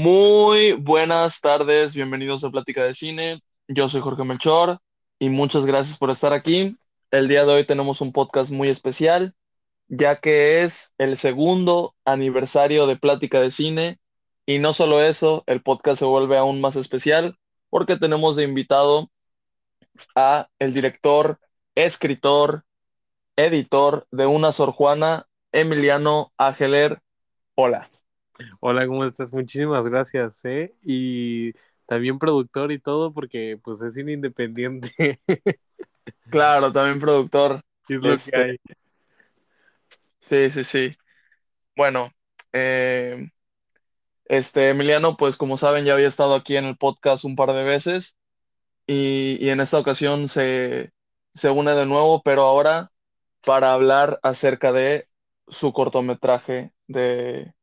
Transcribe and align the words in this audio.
Muy 0.00 0.74
buenas 0.74 1.40
tardes, 1.40 1.92
bienvenidos 1.92 2.44
a 2.44 2.50
Plática 2.50 2.84
de 2.84 2.94
Cine. 2.94 3.42
Yo 3.66 3.88
soy 3.88 4.00
Jorge 4.00 4.22
Melchor 4.22 4.78
y 5.18 5.28
muchas 5.28 5.66
gracias 5.66 5.98
por 5.98 6.10
estar 6.10 6.32
aquí. 6.32 6.76
El 7.10 7.26
día 7.26 7.44
de 7.44 7.52
hoy 7.52 7.66
tenemos 7.66 8.00
un 8.00 8.12
podcast 8.12 8.52
muy 8.52 8.68
especial, 8.68 9.34
ya 9.88 10.20
que 10.20 10.62
es 10.62 10.94
el 10.98 11.16
segundo 11.16 11.96
aniversario 12.04 12.86
de 12.86 12.94
Plática 12.94 13.40
de 13.40 13.50
Cine 13.50 13.98
y 14.46 14.60
no 14.60 14.72
solo 14.72 15.02
eso, 15.02 15.42
el 15.48 15.62
podcast 15.64 15.98
se 15.98 16.04
vuelve 16.04 16.38
aún 16.38 16.60
más 16.60 16.76
especial 16.76 17.36
porque 17.68 17.96
tenemos 17.96 18.36
de 18.36 18.44
invitado 18.44 19.10
a 20.14 20.48
el 20.60 20.74
director, 20.74 21.40
escritor, 21.74 22.64
editor 23.34 24.06
de 24.12 24.26
Una 24.26 24.52
Sor 24.52 24.70
Juana, 24.70 25.26
Emiliano 25.50 26.32
Ágeler. 26.38 27.02
Hola. 27.56 27.90
Hola, 28.60 28.86
¿cómo 28.86 29.04
estás? 29.04 29.32
Muchísimas 29.32 29.86
gracias, 29.86 30.40
¿eh? 30.44 30.74
Y 30.82 31.52
también 31.86 32.18
productor 32.18 32.70
y 32.72 32.78
todo, 32.78 33.12
porque 33.12 33.58
pues 33.62 33.82
es 33.82 33.94
cine 33.94 34.12
independiente. 34.12 35.20
Claro, 36.30 36.72
también 36.72 36.98
productor. 37.00 37.60
Es 37.88 38.02
lo 38.02 38.16
que 38.18 38.30
Este, 38.30 38.40
hay. 38.40 38.56
sí, 40.20 40.50
sí, 40.50 40.64
sí. 40.64 40.90
Bueno, 41.76 42.12
eh, 42.52 43.30
este 44.26 44.70
Emiliano, 44.70 45.16
pues 45.16 45.36
como 45.36 45.56
saben, 45.56 45.84
ya 45.84 45.94
había 45.94 46.08
estado 46.08 46.34
aquí 46.34 46.56
en 46.56 46.64
el 46.66 46.76
podcast 46.76 47.24
un 47.24 47.36
par 47.36 47.52
de 47.52 47.64
veces 47.64 48.16
y, 48.86 49.38
y 49.40 49.50
en 49.50 49.60
esta 49.60 49.78
ocasión 49.80 50.28
se, 50.28 50.92
se 51.34 51.50
une 51.50 51.72
de 51.74 51.86
nuevo, 51.86 52.22
pero 52.22 52.42
ahora 52.44 52.92
para 53.44 53.72
hablar 53.74 54.20
acerca 54.24 54.72
de 54.72 55.06
su 55.48 55.72
cortometraje, 55.72 56.72
de, 56.88 57.54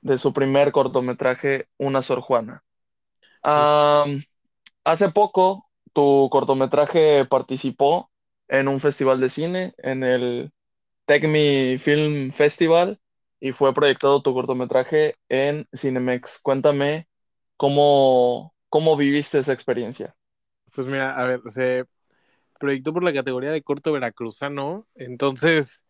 de 0.00 0.18
su 0.18 0.32
primer 0.32 0.72
cortometraje, 0.72 1.68
Una 1.78 2.02
Sor 2.02 2.20
Juana. 2.20 2.62
Hace 3.42 5.10
poco 5.10 5.66
tu 5.92 6.28
cortometraje 6.30 7.24
participó 7.26 8.10
en 8.48 8.68
un 8.68 8.80
festival 8.80 9.20
de 9.20 9.28
cine, 9.28 9.74
en 9.78 10.02
el 10.02 10.52
Tecmi 11.04 11.78
Film 11.78 12.32
Festival, 12.32 13.00
y 13.40 13.52
fue 13.52 13.72
proyectado 13.72 14.22
tu 14.22 14.34
cortometraje 14.34 15.16
en 15.28 15.68
Cinemex. 15.74 16.38
Cuéntame 16.42 17.08
cómo, 17.56 18.54
cómo 18.68 18.96
viviste 18.96 19.38
esa 19.38 19.52
experiencia. 19.52 20.14
Pues 20.74 20.86
mira, 20.86 21.16
a 21.16 21.24
ver, 21.24 21.40
se 21.48 21.84
proyectó 22.58 22.92
por 22.92 23.02
la 23.02 23.12
categoría 23.12 23.50
de 23.50 23.62
corto 23.62 23.92
veracruzano, 23.92 24.86
entonces, 24.94 25.82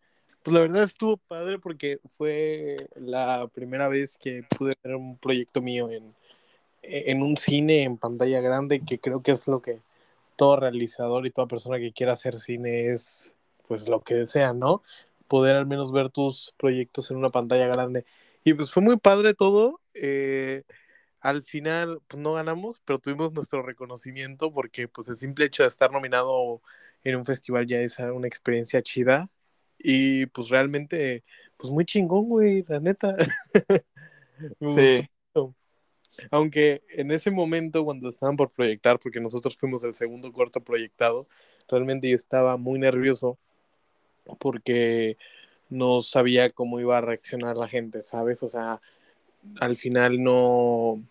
pues 0.43 0.53
la 0.53 0.61
verdad 0.61 0.83
estuvo 0.83 1.17
padre 1.17 1.59
porque 1.59 1.99
fue 2.17 2.77
la 2.95 3.47
primera 3.53 3.87
vez 3.89 4.17
que 4.17 4.43
pude 4.57 4.75
ver 4.83 4.95
un 4.95 5.17
proyecto 5.17 5.61
mío 5.61 5.89
en, 5.91 6.15
en 6.83 7.23
un 7.23 7.37
cine 7.37 7.83
en 7.83 7.97
pantalla 7.97 8.41
grande, 8.41 8.81
que 8.85 8.99
creo 8.99 9.21
que 9.23 9.31
es 9.31 9.47
lo 9.47 9.61
que 9.61 9.81
todo 10.37 10.57
realizador 10.57 11.25
y 11.27 11.31
toda 11.31 11.47
persona 11.47 11.79
que 11.79 11.93
quiera 11.93 12.13
hacer 12.13 12.39
cine 12.39 12.85
es, 12.91 13.35
pues 13.67 13.87
lo 13.89 14.01
que 14.03 14.15
desea, 14.15 14.53
¿no? 14.53 14.83
Poder 15.27 15.55
al 15.57 15.67
menos 15.67 15.91
ver 15.93 16.09
tus 16.09 16.53
proyectos 16.57 17.11
en 17.11 17.17
una 17.17 17.29
pantalla 17.31 17.67
grande. 17.67 18.05
Y 18.43 18.53
pues 18.55 18.71
fue 18.71 18.83
muy 18.83 18.97
padre 18.97 19.33
todo. 19.35 19.79
eh, 19.95 20.63
al 21.21 21.43
final, 21.43 22.01
pues 22.07 22.21
no 22.21 22.33
ganamos, 22.33 22.81
pero 22.85 22.99
tuvimos 22.99 23.33
nuestro 23.33 23.61
reconocimiento 23.63 24.51
porque 24.53 24.87
pues 24.87 25.07
el 25.09 25.17
simple 25.17 25.45
hecho 25.45 25.63
de 25.63 25.69
estar 25.69 25.91
nominado 25.91 26.61
en 27.03 27.15
un 27.17 27.25
festival 27.25 27.67
ya 27.67 27.79
es 27.79 27.99
una 27.99 28.27
experiencia 28.27 28.81
chida. 28.81 29.29
Y 29.83 30.25
pues 30.27 30.49
realmente, 30.49 31.23
pues 31.57 31.71
muy 31.71 31.85
chingón, 31.85 32.29
güey, 32.29 32.63
la 32.67 32.79
neta. 32.79 33.15
Sí. 34.67 35.07
Aunque 36.29 36.83
en 36.89 37.11
ese 37.11 37.31
momento, 37.31 37.85
cuando 37.85 38.09
estaban 38.09 38.35
por 38.35 38.51
proyectar, 38.51 38.99
porque 38.99 39.19
nosotros 39.19 39.55
fuimos 39.55 39.83
el 39.83 39.95
segundo 39.95 40.31
corto 40.33 40.61
proyectado, 40.61 41.27
realmente 41.67 42.09
yo 42.09 42.15
estaba 42.15 42.57
muy 42.57 42.79
nervioso 42.79 43.37
porque 44.39 45.17
no 45.69 46.01
sabía 46.01 46.49
cómo 46.49 46.79
iba 46.79 46.97
a 46.97 47.01
reaccionar 47.01 47.55
la 47.55 47.67
gente, 47.67 48.01
¿sabes? 48.01 48.43
O 48.43 48.47
sea, 48.47 48.81
al 49.59 49.77
final 49.77 50.21
no... 50.21 51.01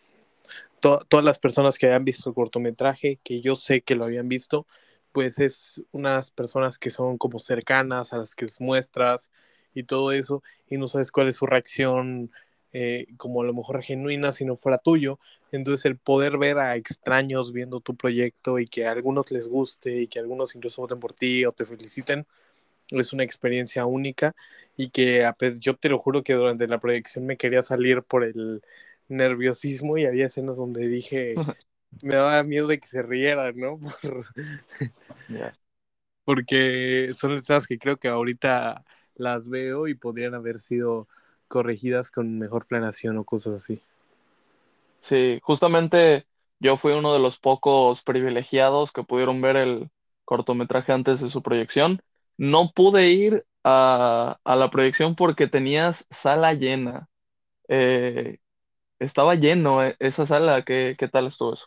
to- 0.80 1.04
todas 1.09 1.25
las 1.25 1.38
personas 1.38 1.78
que 1.78 1.86
habían 1.86 2.04
visto 2.04 2.28
el 2.28 2.34
cortometraje, 2.34 3.19
que 3.22 3.41
yo 3.41 3.56
sé 3.56 3.80
que 3.80 3.94
lo 3.94 4.04
habían 4.04 4.28
visto, 4.28 4.66
pues 5.12 5.38
es 5.38 5.84
unas 5.93 6.31
personas 6.31 6.78
que 6.78 6.91
son 6.91 7.19
como 7.19 7.38
cercanas 7.38 8.12
a 8.12 8.19
las 8.19 8.34
que 8.34 8.47
les 8.47 8.60
muestras 8.60 9.31
y 9.75 9.84
todo 9.84 10.12
eso, 10.12 10.43
y 10.69 10.76
no 10.78 10.87
sabes 10.87 11.12
cuál 11.12 11.28
es 11.28 11.37
su 11.37 11.47
reacción, 11.47 12.31
eh, 12.72 13.06
como 13.16 13.43
a 13.43 13.44
lo 13.44 13.54
mejor 13.54 13.82
genuina 13.82 14.32
si 14.32 14.44
no 14.44 14.56
fuera 14.56 14.78
tuyo. 14.78 15.19
Entonces 15.53 15.84
el 15.87 15.98
poder 15.98 16.38
ver 16.38 16.59
a 16.59 16.76
extraños 16.76 17.53
viendo 17.53 17.81
tu 17.81 17.97
proyecto 17.97 18.59
y 18.59 18.66
que 18.66 18.87
a 18.87 18.93
algunos 18.93 19.31
les 19.32 19.48
guste 19.48 20.03
y 20.03 20.09
que 20.09 20.19
algunos 20.21 20.54
incluso 20.54 20.82
voten 20.82 21.00
por 21.00 21.12
ti 21.15 21.44
o 21.44 21.53
te 21.53 21.66
feliciten, 21.66 22.27
es 22.91 23.12
una 23.12 23.25
experiencia 23.25 23.87
única 23.87 24.34
y 24.77 24.91
que 24.91 25.25
a 25.25 25.32
pes- 25.34 25.60
yo 25.60 25.77
te 25.77 25.88
lo 25.88 25.98
juro 25.98 26.22
que 26.25 26.34
durante 26.34 26.66
la 26.66 26.81
proyección 26.81 27.27
me 27.27 27.37
quería 27.37 27.62
salir 27.62 28.03
por 28.03 28.25
el 28.25 28.62
nerviosismo 29.09 29.98
y 29.98 30.06
había 30.06 30.27
escenas 30.27 30.56
donde 30.56 30.88
dije, 30.88 31.42
me 32.02 32.14
daba 32.16 32.42
miedo 32.44 32.66
de 32.68 32.80
que 32.80 32.88
se 32.88 33.02
rieran, 33.02 33.56
¿no? 33.56 33.78
Por- 35.26 35.52
porque 36.24 37.10
son 37.14 37.32
escenas 37.38 37.66
que 37.66 37.78
creo 37.78 37.98
que 37.98 38.08
ahorita 38.08 38.84
las 39.14 39.48
veo 39.48 39.88
y 39.88 39.94
podrían 39.94 40.34
haber 40.34 40.60
sido 40.60 41.08
corregidas 41.48 42.10
con 42.10 42.38
mejor 42.38 42.66
planeación 42.66 43.18
o 43.18 43.24
cosas 43.24 43.54
así. 43.56 43.82
Sí, 45.00 45.40
justamente 45.42 46.26
yo 46.58 46.76
fui 46.76 46.92
uno 46.92 47.12
de 47.12 47.18
los 47.20 47.38
pocos 47.38 48.02
privilegiados 48.02 48.92
que 48.92 49.02
pudieron 49.02 49.40
ver 49.40 49.56
el 49.56 49.90
cortometraje 50.24 50.92
antes 50.92 51.20
de 51.20 51.30
su 51.30 51.42
proyección. 51.42 52.02
No 52.36 52.72
pude 52.72 53.08
ir 53.10 53.46
a, 53.64 54.38
a 54.44 54.56
la 54.56 54.70
proyección 54.70 55.14
porque 55.16 55.46
tenías 55.46 56.06
sala 56.10 56.52
llena. 56.54 57.08
Eh, 57.68 58.38
estaba 59.00 59.36
lleno 59.36 59.84
eh, 59.84 59.96
esa 60.00 60.26
sala. 60.26 60.64
¿Qué, 60.64 60.96
qué 60.98 61.08
tal 61.08 61.26
estuvo 61.28 61.54
eso? 61.54 61.66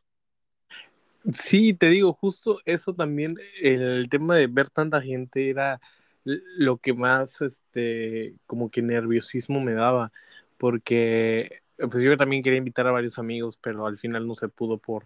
Sí, 1.32 1.74
te 1.74 1.90
digo, 1.90 2.14
justo 2.14 2.60
eso 2.66 2.94
también, 2.94 3.36
el 3.62 4.10
tema 4.10 4.36
de 4.36 4.48
ver 4.48 4.70
tanta 4.70 5.02
gente 5.02 5.50
era 5.50 5.80
lo 6.26 6.78
que 6.78 6.94
más, 6.94 7.42
este, 7.42 8.36
como 8.46 8.70
que 8.70 8.82
nerviosismo 8.82 9.62
me 9.62 9.74
daba, 9.74 10.12
porque 10.58 11.62
eh, 11.78 11.88
pues 11.90 12.04
yo 12.04 12.18
también 12.18 12.44
quería 12.44 12.58
invitar 12.60 12.88
a 12.88 12.92
varios 12.92 13.20
amigos, 13.20 13.58
pero 13.62 13.86
al 13.88 13.98
final 13.98 14.28
no 14.28 14.36
se 14.36 14.50
pudo 14.50 14.78
por, 14.80 15.06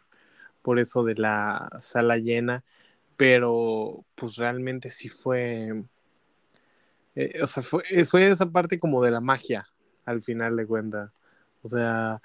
por 0.63 0.79
eso 0.79 1.03
de 1.03 1.15
la 1.15 1.69
sala 1.83 2.17
llena, 2.17 2.63
pero 3.17 4.05
pues 4.15 4.37
realmente 4.37 4.91
sí 4.91 5.09
fue, 5.09 5.83
eh, 7.15 7.39
o 7.41 7.47
sea, 7.47 7.63
fue, 7.63 7.83
eh, 7.89 8.05
fue 8.05 8.27
esa 8.27 8.49
parte 8.49 8.79
como 8.79 9.01
de 9.03 9.11
la 9.11 9.21
magia, 9.21 9.67
al 10.05 10.21
final 10.21 10.55
de 10.55 10.67
cuentas, 10.67 11.11
o 11.63 11.67
sea 11.67 12.21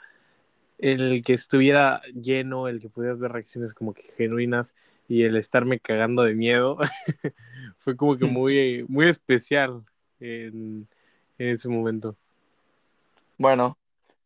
el 0.83 1.23
que 1.25 1.35
estuviera 1.35 2.03
lleno, 2.13 2.69
el 2.69 2.81
que 2.81 2.91
pudieras 2.91 3.19
ver 3.19 3.33
reacciones 3.33 3.73
como 3.73 3.95
que 3.95 4.03
genuinas 4.17 4.75
y 5.09 5.23
el 5.23 5.37
estarme 5.37 5.79
cagando 5.81 6.25
de 6.25 6.35
miedo, 6.35 6.79
fue 7.79 7.97
como 7.97 8.19
que 8.19 8.27
muy, 8.27 8.85
muy 8.89 9.09
especial 9.09 9.85
en, 10.21 10.89
en 11.39 11.49
ese 11.49 11.69
momento. 11.69 12.17
Bueno, 13.39 13.79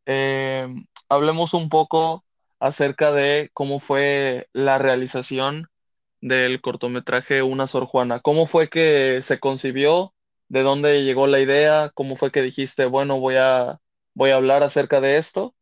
eh, 0.07 0.67
hablemos 1.09 1.55
un 1.55 1.69
poco 1.69 2.25
acerca 2.59 3.13
de 3.13 3.51
cómo 3.53 3.79
fue 3.79 4.49
la 4.53 4.79
realización 4.79 5.69
del 6.21 6.61
cortometraje 6.61 7.43
Una 7.43 7.67
Sor 7.67 7.87
Juana. 7.87 8.21
¿Cómo 8.21 8.47
fue 8.47 8.69
que 8.69 9.21
se 9.23 9.41
concibió? 9.41 10.15
¿De 10.49 10.63
dónde 10.63 11.05
llegó 11.05 11.27
la 11.27 11.41
idea? 11.41 11.91
¿Cómo 11.95 12.17
fue 12.17 12.31
que 12.33 12.43
dijiste, 12.43 12.87
bueno, 12.87 13.21
voy 13.21 13.37
a, 13.37 13.81
voy 14.15 14.31
a 14.31 14.37
hablar 14.37 14.63
acerca 14.63 15.01
de 15.01 15.19
esto? 15.19 15.56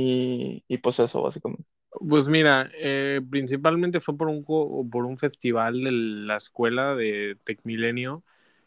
Y, 0.00 0.78
pues 0.78 0.98
eso, 1.00 1.22
básicamente. 1.22 1.64
Pues 2.08 2.28
mira, 2.28 2.68
eh, 2.74 3.20
principalmente 3.30 4.00
fue 4.00 4.16
por 4.16 4.28
un, 4.28 4.44
por 4.44 5.04
un 5.04 5.16
festival 5.18 5.82
de 5.82 5.90
la 5.92 6.36
escuela 6.36 6.94
de 6.94 7.36
Tecmilenio 7.44 8.22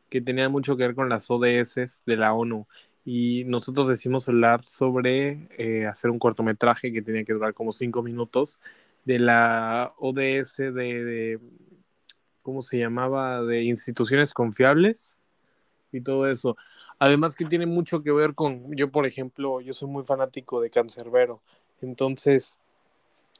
que 0.10 0.22
tenía 0.22 0.50
mucho 0.50 0.76
que 0.76 0.84
ver 0.88 0.96
con 0.96 1.08
las 1.10 1.30
ODS 1.32 2.04
de 2.06 2.18
la 2.18 2.34
ONU. 2.34 2.68
Y 3.06 3.46
nosotros 3.46 3.88
decimos 3.88 4.28
hablar 4.30 4.64
sobre 4.66 5.48
eh, 5.58 5.88
hacer 5.88 6.12
un 6.12 6.20
cortometraje 6.20 6.92
que 6.94 7.02
tenía 7.02 7.24
que 7.24 7.34
durar 7.34 7.54
como 7.54 7.72
cinco 7.72 8.04
minutos 8.04 8.60
de 9.06 9.20
la 9.20 9.94
ODS 10.00 10.72
de- 10.72 11.40
¿cómo 12.42 12.62
se 12.62 12.78
llamaba? 12.80 13.42
De 13.44 13.64
instituciones 13.64 14.34
confiables 14.34 15.18
y 15.92 16.02
todo 16.02 16.30
eso. 16.30 16.58
Además 17.02 17.36
que 17.36 17.46
tiene 17.46 17.66
mucho 17.66 18.04
que 18.04 18.12
ver 18.12 18.36
con, 18.36 18.76
yo 18.78 18.92
por 18.92 19.08
ejemplo, 19.08 19.60
yo 19.60 19.74
soy 19.74 19.90
muy 19.90 20.04
fanático 20.04 20.62
de 20.62 20.70
Cancerbero. 20.70 21.42
Entonces 21.82 22.60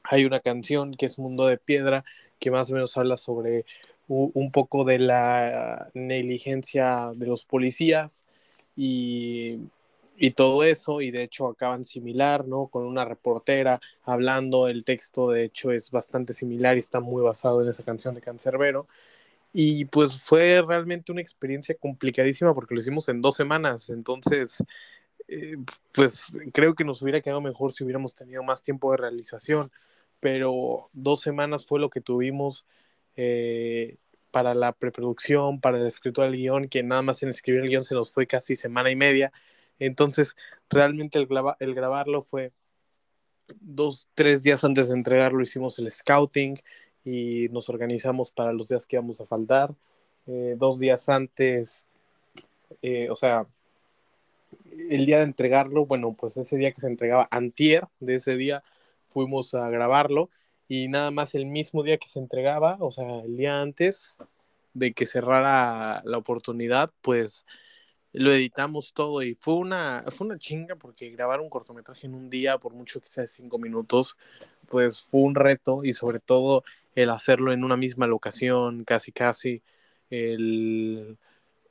hay 0.02 0.24
una 0.24 0.40
canción 0.40 0.94
que 0.94 1.06
es 1.06 1.16
Mundo 1.16 1.46
de 1.46 1.58
Piedra, 1.58 2.04
que 2.40 2.50
más 2.50 2.72
o 2.72 2.74
menos 2.74 2.96
habla 2.96 3.16
sobre 3.16 3.64
un 4.08 4.50
poco 4.50 4.82
de 4.82 4.98
la 4.98 5.90
negligencia 5.94 7.12
de 7.14 7.26
los 7.28 7.44
policías 7.44 8.26
y 8.76 9.60
y 10.16 10.32
todo 10.32 10.64
eso, 10.64 11.00
y 11.00 11.10
de 11.10 11.22
hecho 11.22 11.48
acaban 11.48 11.84
similar, 11.84 12.46
¿no? 12.46 12.66
Con 12.66 12.84
una 12.84 13.04
reportera 13.04 13.80
hablando, 14.04 14.68
el 14.68 14.84
texto 14.84 15.30
de 15.30 15.44
hecho 15.44 15.72
es 15.72 15.90
bastante 15.90 16.32
similar 16.32 16.76
y 16.76 16.80
está 16.80 17.00
muy 17.00 17.22
basado 17.22 17.62
en 17.62 17.68
esa 17.68 17.84
canción 17.84 18.14
de 18.14 18.20
Cancerbero. 18.20 18.86
Y 19.52 19.84
pues 19.86 20.20
fue 20.20 20.62
realmente 20.66 21.12
una 21.12 21.20
experiencia 21.20 21.74
complicadísima 21.74 22.54
porque 22.54 22.74
lo 22.74 22.80
hicimos 22.80 23.08
en 23.08 23.20
dos 23.20 23.36
semanas, 23.36 23.90
entonces 23.90 24.62
eh, 25.28 25.56
pues 25.92 26.36
creo 26.54 26.74
que 26.74 26.84
nos 26.84 27.02
hubiera 27.02 27.20
quedado 27.20 27.40
mejor 27.42 27.72
si 27.72 27.84
hubiéramos 27.84 28.14
tenido 28.14 28.42
más 28.42 28.62
tiempo 28.62 28.90
de 28.92 28.98
realización, 28.98 29.70
pero 30.20 30.88
dos 30.92 31.20
semanas 31.20 31.66
fue 31.66 31.80
lo 31.80 31.90
que 31.90 32.00
tuvimos 32.00 32.66
eh, 33.16 33.96
para 34.30 34.54
la 34.54 34.72
preproducción, 34.72 35.60
para 35.60 35.78
la 35.78 35.88
escritura 35.88 36.26
del 36.28 36.36
guion, 36.36 36.68
que 36.68 36.82
nada 36.82 37.02
más 37.02 37.22
en 37.22 37.28
escribir 37.28 37.62
el 37.62 37.68
guion 37.68 37.84
se 37.84 37.94
nos 37.94 38.10
fue 38.12 38.26
casi 38.26 38.56
semana 38.56 38.90
y 38.90 38.96
media 38.96 39.32
entonces, 39.86 40.36
realmente 40.70 41.18
el, 41.18 41.28
el 41.58 41.74
grabarlo 41.74 42.22
fue 42.22 42.52
dos, 43.60 44.08
tres 44.14 44.42
días 44.42 44.62
antes 44.64 44.88
de 44.88 44.94
entregarlo, 44.94 45.42
hicimos 45.42 45.78
el 45.78 45.90
scouting 45.90 46.62
y 47.04 47.48
nos 47.50 47.68
organizamos 47.68 48.30
para 48.30 48.52
los 48.52 48.68
días 48.68 48.86
que 48.86 48.96
íbamos 48.96 49.20
a 49.20 49.26
faltar. 49.26 49.74
Eh, 50.26 50.56
dos 50.58 50.78
días 50.78 51.08
antes, 51.08 51.86
eh, 52.82 53.08
o 53.10 53.16
sea, 53.16 53.46
el 54.90 55.06
día 55.06 55.18
de 55.18 55.24
entregarlo, 55.24 55.86
bueno, 55.86 56.14
pues 56.18 56.36
ese 56.36 56.56
día 56.56 56.72
que 56.72 56.80
se 56.80 56.86
entregaba, 56.86 57.28
antier 57.30 57.86
de 58.00 58.16
ese 58.16 58.36
día, 58.36 58.62
fuimos 59.08 59.54
a 59.54 59.68
grabarlo 59.70 60.30
y 60.68 60.88
nada 60.88 61.10
más 61.10 61.34
el 61.34 61.46
mismo 61.46 61.82
día 61.82 61.98
que 61.98 62.08
se 62.08 62.18
entregaba, 62.18 62.76
o 62.80 62.90
sea, 62.90 63.20
el 63.20 63.36
día 63.36 63.60
antes 63.60 64.14
de 64.74 64.92
que 64.92 65.06
cerrara 65.06 66.02
la 66.04 66.18
oportunidad, 66.18 66.90
pues 67.02 67.44
lo 68.12 68.30
editamos 68.32 68.92
todo 68.92 69.22
y 69.22 69.34
fue 69.34 69.54
una, 69.54 70.04
fue 70.08 70.26
una 70.26 70.38
chinga 70.38 70.76
porque 70.76 71.10
grabar 71.10 71.40
un 71.40 71.50
cortometraje 71.50 72.06
en 72.06 72.14
un 72.14 72.30
día, 72.30 72.58
por 72.58 72.74
mucho 72.74 73.00
que 73.00 73.08
sea 73.08 73.22
de 73.22 73.28
cinco 73.28 73.58
minutos, 73.58 74.16
pues 74.68 75.02
fue 75.02 75.20
un 75.20 75.34
reto 75.34 75.84
y 75.84 75.92
sobre 75.92 76.20
todo 76.20 76.64
el 76.94 77.10
hacerlo 77.10 77.52
en 77.52 77.64
una 77.64 77.76
misma 77.76 78.06
locación, 78.06 78.84
casi 78.84 79.12
casi, 79.12 79.62
el, 80.10 81.18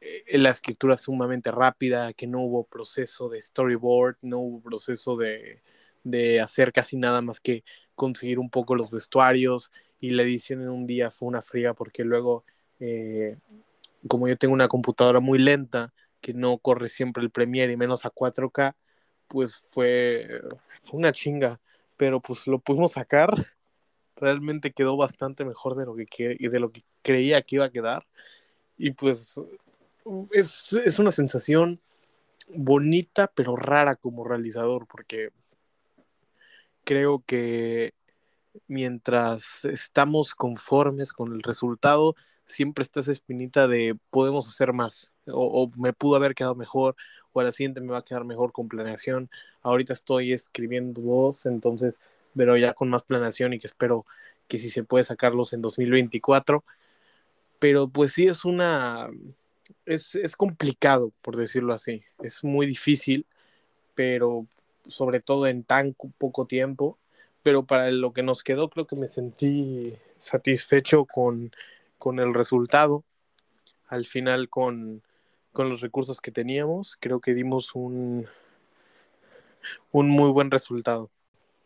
eh, 0.01 0.37
la 0.37 0.49
escritura 0.49 0.97
sumamente 0.97 1.51
rápida, 1.51 2.13
que 2.13 2.27
no 2.27 2.41
hubo 2.41 2.63
proceso 2.65 3.29
de 3.29 3.41
storyboard, 3.41 4.17
no 4.21 4.39
hubo 4.39 4.61
proceso 4.61 5.15
de, 5.15 5.61
de 6.03 6.41
hacer 6.41 6.73
casi 6.73 6.97
nada 6.97 7.21
más 7.21 7.39
que 7.39 7.63
conseguir 7.95 8.39
un 8.39 8.49
poco 8.49 8.75
los 8.75 8.91
vestuarios 8.91 9.71
y 9.99 10.11
la 10.11 10.23
edición 10.23 10.61
en 10.61 10.69
un 10.69 10.87
día 10.87 11.11
fue 11.11 11.27
una 11.27 11.41
fría 11.41 11.73
porque 11.73 12.03
luego, 12.03 12.43
eh, 12.79 13.37
como 14.07 14.27
yo 14.27 14.37
tengo 14.37 14.53
una 14.53 14.67
computadora 14.67 15.19
muy 15.19 15.39
lenta, 15.39 15.93
que 16.21 16.33
no 16.33 16.57
corre 16.57 16.87
siempre 16.87 17.23
el 17.23 17.31
Premiere 17.31 17.73
y 17.73 17.77
menos 17.77 18.05
a 18.05 18.09
4K, 18.11 18.75
pues 19.27 19.57
fue, 19.67 20.41
fue 20.83 20.99
una 20.99 21.11
chinga, 21.11 21.59
pero 21.97 22.19
pues 22.19 22.47
lo 22.47 22.59
pudimos 22.59 22.93
sacar, 22.93 23.33
realmente 24.21 24.71
quedó 24.71 24.95
bastante 24.95 25.43
mejor 25.43 25.75
de 25.75 25.85
lo 25.85 25.95
que, 25.95 26.37
de 26.39 26.59
lo 26.59 26.71
que 26.71 26.83
creía 27.01 27.41
que 27.41 27.57
iba 27.57 27.65
a 27.65 27.71
quedar 27.71 28.05
y 28.77 28.91
pues 28.91 29.41
es, 30.31 30.73
es 30.73 30.99
una 30.99 31.11
sensación 31.11 31.81
bonita 32.47 33.31
pero 33.35 33.55
rara 33.55 33.95
como 33.95 34.23
realizador 34.23 34.87
porque 34.87 35.29
creo 36.83 37.23
que 37.25 37.93
mientras 38.67 39.65
estamos 39.65 40.35
conformes 40.35 41.13
con 41.13 41.33
el 41.33 41.43
resultado, 41.43 42.15
siempre 42.45 42.83
está 42.83 42.99
esa 42.99 43.11
espinita 43.11 43.67
de 43.67 43.97
podemos 44.09 44.47
hacer 44.47 44.73
más, 44.73 45.11
o, 45.27 45.71
me 45.77 45.93
pudo 45.93 46.15
haber 46.15 46.35
quedado 46.35 46.55
mejor, 46.55 46.95
o 47.33 47.39
a 47.39 47.43
la 47.43 47.51
siguiente 47.51 47.81
me 47.81 47.91
va 47.91 47.99
a 47.99 48.03
quedar 48.03 48.25
mejor 48.25 48.51
con 48.51 48.67
planeación. 48.67 49.29
Ahorita 49.61 49.93
estoy 49.93 50.33
escribiendo 50.33 51.01
dos, 51.01 51.45
entonces, 51.45 51.99
pero 52.35 52.57
ya 52.57 52.73
con 52.73 52.89
más 52.89 53.03
planeación 53.03 53.53
y 53.53 53.59
que 53.59 53.67
espero 53.67 54.05
que 54.47 54.59
si 54.59 54.69
se 54.69 54.83
puede 54.83 55.03
sacarlos 55.03 55.53
en 55.53 55.61
2024. 55.61 56.63
Pero 57.59 57.89
pues 57.89 58.13
sí 58.13 58.25
es 58.25 58.45
una, 58.45 59.09
es, 59.85 60.15
es 60.15 60.35
complicado, 60.35 61.11
por 61.21 61.35
decirlo 61.37 61.73
así, 61.73 62.03
es 62.23 62.43
muy 62.43 62.65
difícil, 62.65 63.25
pero 63.95 64.47
sobre 64.87 65.19
todo 65.21 65.47
en 65.47 65.63
tan 65.63 65.93
poco 66.17 66.45
tiempo 66.47 66.97
pero 67.43 67.65
para 67.65 67.91
lo 67.91 68.13
que 68.13 68.23
nos 68.23 68.43
quedó 68.43 68.69
creo 68.69 68.85
que 68.87 68.95
me 68.95 69.07
sentí 69.07 69.95
satisfecho 70.17 71.05
con, 71.05 71.51
con 71.97 72.19
el 72.19 72.33
resultado. 72.33 73.03
Al 73.87 74.05
final 74.05 74.49
con, 74.49 75.01
con, 75.51 75.69
los 75.69 75.81
recursos 75.81 76.21
que 76.21 76.31
teníamos, 76.31 76.97
creo 76.99 77.19
que 77.19 77.33
dimos 77.33 77.75
un, 77.75 78.27
un 79.91 80.09
muy 80.09 80.29
buen 80.29 80.51
resultado. 80.51 81.09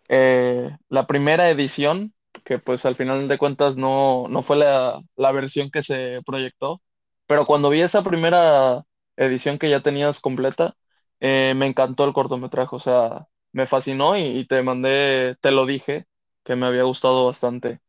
Eh, 0.09 0.69
la 0.89 1.07
primera 1.07 1.49
edición, 1.49 2.13
que 2.43 2.59
pues 2.59 2.85
al 2.85 2.95
final 2.95 3.27
de 3.27 3.37
cuentas 3.37 3.75
no, 3.77 4.27
no 4.29 4.41
fue 4.43 4.57
la, 4.57 5.01
la 5.15 5.31
versión 5.31 5.71
que 5.71 5.83
se 5.83 6.21
proyectó, 6.25 6.81
pero 7.27 7.45
cuando 7.45 7.69
vi 7.69 7.81
esa 7.81 8.03
primera 8.03 8.83
edición 9.17 9.57
que 9.57 9.69
ya 9.69 9.81
tenías 9.81 10.19
completa, 10.19 10.75
eh, 11.19 11.53
me 11.55 11.65
encantó 11.65 12.03
el 12.05 12.13
cortometraje, 12.13 12.75
o 12.75 12.79
sea, 12.79 13.27
me 13.51 13.65
fascinó 13.65 14.17
y, 14.17 14.45
te 14.47 14.61
mandé, 14.63 15.35
te 15.41 15.51
lo 15.51 15.65
dije, 15.65 16.05
que 16.43 16.55
me 16.55 16.65
había 16.67 16.83
gustado 16.83 17.25
bastante. 17.25 17.79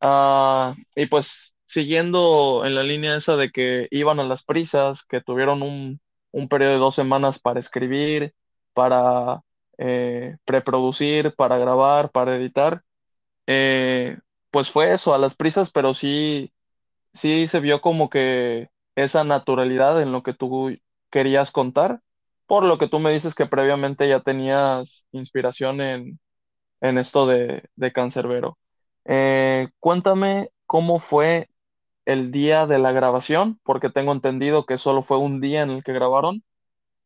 Ah, 0.00 0.74
y 0.96 1.06
pues 1.06 1.54
siguiendo 1.66 2.64
en 2.66 2.74
la 2.74 2.82
línea 2.82 3.16
esa 3.16 3.36
de 3.36 3.50
que 3.50 3.88
iban 3.90 4.20
a 4.20 4.24
las 4.24 4.44
prisas, 4.44 5.04
que 5.06 5.20
tuvieron 5.20 5.62
un, 5.62 6.00
un 6.32 6.48
periodo 6.48 6.72
de 6.72 6.78
dos 6.78 6.94
semanas 6.94 7.38
para 7.40 7.60
escribir, 7.60 8.34
para 8.74 9.42
eh, 9.78 10.36
preproducir, 10.44 11.34
para 11.34 11.56
grabar, 11.58 12.10
para 12.10 12.36
editar, 12.36 12.82
eh, 13.46 14.18
pues 14.50 14.70
fue 14.70 14.92
eso, 14.92 15.14
a 15.14 15.18
las 15.18 15.34
prisas, 15.34 15.70
pero 15.70 15.94
sí, 15.94 16.52
sí 17.12 17.46
se 17.48 17.60
vio 17.60 17.80
como 17.80 18.10
que 18.10 18.70
esa 18.96 19.24
naturalidad 19.24 20.02
en 20.02 20.12
lo 20.12 20.22
que 20.22 20.34
tú 20.34 20.76
querías 21.10 21.50
contar 21.52 22.00
por 22.52 22.64
lo 22.64 22.76
que 22.76 22.86
tú 22.86 22.98
me 22.98 23.10
dices 23.10 23.34
que 23.34 23.46
previamente 23.46 24.06
ya 24.06 24.20
tenías 24.20 25.06
inspiración 25.12 25.80
en, 25.80 26.18
esto 26.98 27.26
de, 27.26 27.64
de 27.76 27.92
Cancerbero. 27.92 28.58
Eh, 29.06 29.68
cuéntame 29.80 30.50
cómo 30.66 30.98
fue 30.98 31.48
el 32.04 32.30
día 32.30 32.66
de 32.66 32.78
la 32.78 32.92
grabación, 32.92 33.58
porque 33.62 33.88
tengo 33.88 34.12
entendido 34.12 34.66
que 34.66 34.76
solo 34.76 35.02
fue 35.02 35.16
un 35.18 35.40
día 35.40 35.62
en 35.62 35.70
el 35.70 35.82
que 35.82 35.94
grabaron. 35.94 36.44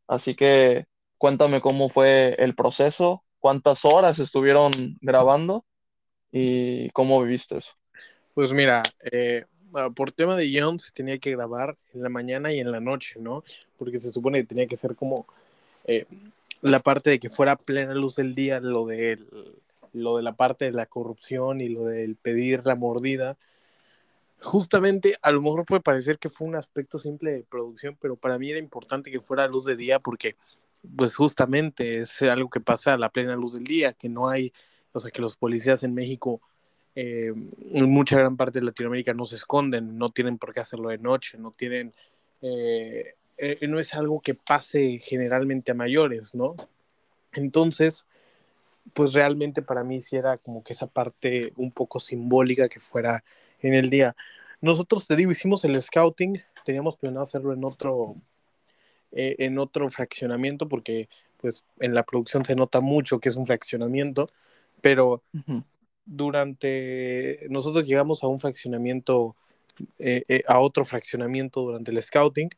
Así 0.09 0.35
que 0.37 0.87
cuéntame 1.19 1.61
cómo 1.61 1.89
fue 1.89 2.35
el 2.39 2.55
proceso, 2.55 3.25
cuántas 3.39 3.85
horas 3.85 4.19
estuvieron 4.19 4.71
grabando 5.01 5.65
y 6.33 6.91
cómo 6.91 7.23
viviste 7.23 7.57
eso. 7.57 7.73
Pues 8.35 8.53
mira, 8.53 8.83
eh, 9.13 9.45
Ah, 9.77 9.91
por 9.91 10.11
tema 10.11 10.37
de 10.37 10.47
guion 10.47 10.79
se 10.79 10.91
tenía 10.93 11.19
que 11.19 11.33
grabar 11.33 11.77
en 11.93 12.03
la 12.03 12.09
mañana 12.09 12.51
y 12.51 12.61
en 12.61 12.73
la 12.73 12.81
noche, 12.81 13.21
¿no? 13.21 13.45
Porque 13.79 14.01
se 14.01 14.11
supone 14.11 14.41
que 14.41 14.47
tenía 14.47 14.67
que 14.67 14.77
ser 14.77 14.97
como 14.97 15.27
eh, 15.85 16.07
la 16.63 16.81
parte 16.81 17.11
de 17.11 17.19
que 17.19 17.29
fuera 17.29 17.57
plena 17.57 17.95
luz 17.95 18.17
del 18.17 18.35
día, 18.35 18.59
lo 18.61 18.87
de, 18.87 19.19
lo 19.93 20.17
de 20.17 20.23
la 20.23 20.33
parte 20.33 20.65
de 20.65 20.73
la 20.73 20.87
corrupción 20.87 21.61
y 21.61 21.69
lo 21.69 21.85
del 21.85 22.17
pedir 22.17 22.65
la 22.65 22.75
mordida. 22.75 23.37
Justamente, 24.41 25.17
a 25.21 25.31
lo 25.31 25.43
mejor 25.43 25.67
puede 25.67 25.83
parecer 25.83 26.19
que 26.19 26.31
fue 26.31 26.49
un 26.49 26.57
aspecto 26.57 26.99
simple 26.99 27.33
de 27.33 27.43
producción, 27.43 27.99
pero 28.01 28.17
para 28.17 28.39
mí 28.39 28.51
era 28.51 28.59
importante 28.59 29.11
que 29.11 29.21
fuera 29.21 29.47
luz 29.47 29.67
de 29.67 29.77
día 29.77 29.99
porque, 29.99 30.37
pues 30.97 31.17
justamente 31.17 32.01
es 32.01 32.23
algo 32.23 32.49
que 32.49 32.61
pasa 32.61 32.95
a 32.95 32.99
la 32.99 33.11
plena 33.11 33.37
luz 33.37 33.55
del 33.55 33.65
día, 33.65 33.93
que 33.93 34.09
no 34.09 34.29
hay, 34.29 34.53
o 34.93 35.01
sea, 35.01 35.11
que 35.11 35.23
los 35.23 35.37
policías 35.37 35.83
en 35.83 35.95
México 35.95 36.41
eh, 36.99 37.27
en 37.73 37.91
mucha 37.91 38.17
gran 38.19 38.39
parte 38.39 38.59
de 38.59 38.65
Latinoamérica 38.65 39.13
no 39.13 39.25
se 39.25 39.37
esconden, 39.37 39.99
no 39.99 40.09
tienen 40.09 40.39
por 40.39 40.55
qué 40.55 40.61
hacerlo 40.61 40.89
de 40.89 40.97
noche, 40.97 41.37
no 41.37 41.51
tienen, 41.51 41.95
eh, 42.41 43.15
eh, 43.37 43.69
no 43.69 43.79
es 43.79 43.93
algo 43.95 44.21
que 44.21 44.35
pase 44.35 44.99
generalmente 44.99 45.73
a 45.73 45.75
mayores, 45.75 46.35
¿no? 46.35 46.57
Entonces, 47.35 48.07
pues 48.95 49.13
realmente 49.13 49.63
para 49.63 49.85
mí 49.85 50.01
sí 50.01 50.17
era 50.17 50.39
como 50.39 50.65
que 50.65 50.73
esa 50.73 50.87
parte 50.87 51.53
un 51.57 51.71
poco 51.71 52.01
simbólica 52.01 52.69
que 52.69 52.81
fuera 52.81 53.25
en 53.61 53.75
el 53.75 53.91
día. 53.91 54.17
Nosotros, 54.63 55.07
te 55.07 55.17
digo, 55.17 55.31
hicimos 55.33 55.65
el 55.67 55.81
scouting, 55.81 56.43
teníamos 56.65 56.97
planeado 56.97 57.25
hacerlo 57.25 57.53
en 57.53 57.65
otro, 57.65 58.17
en 59.13 59.59
otro 59.59 59.89
fraccionamiento, 59.89 60.69
porque 60.69 61.09
pues 61.39 61.65
en 61.81 61.95
la 61.95 62.03
producción 62.03 62.45
se 62.45 62.57
nota 62.57 62.81
mucho 62.81 63.21
que 63.21 63.29
es 63.29 63.37
un 63.37 63.47
fraccionamiento, 63.47 64.27
pero 64.81 65.23
durante, 66.05 67.47
nosotros 67.51 67.85
llegamos 67.85 68.23
a 68.23 68.29
un 68.29 68.41
fraccionamiento, 68.41 69.37
eh, 69.99 70.23
eh, 70.29 70.43
a 70.47 70.61
otro 70.61 70.85
fraccionamiento 70.85 71.63
durante 71.63 71.91
el 71.91 72.03
scouting 72.03 72.49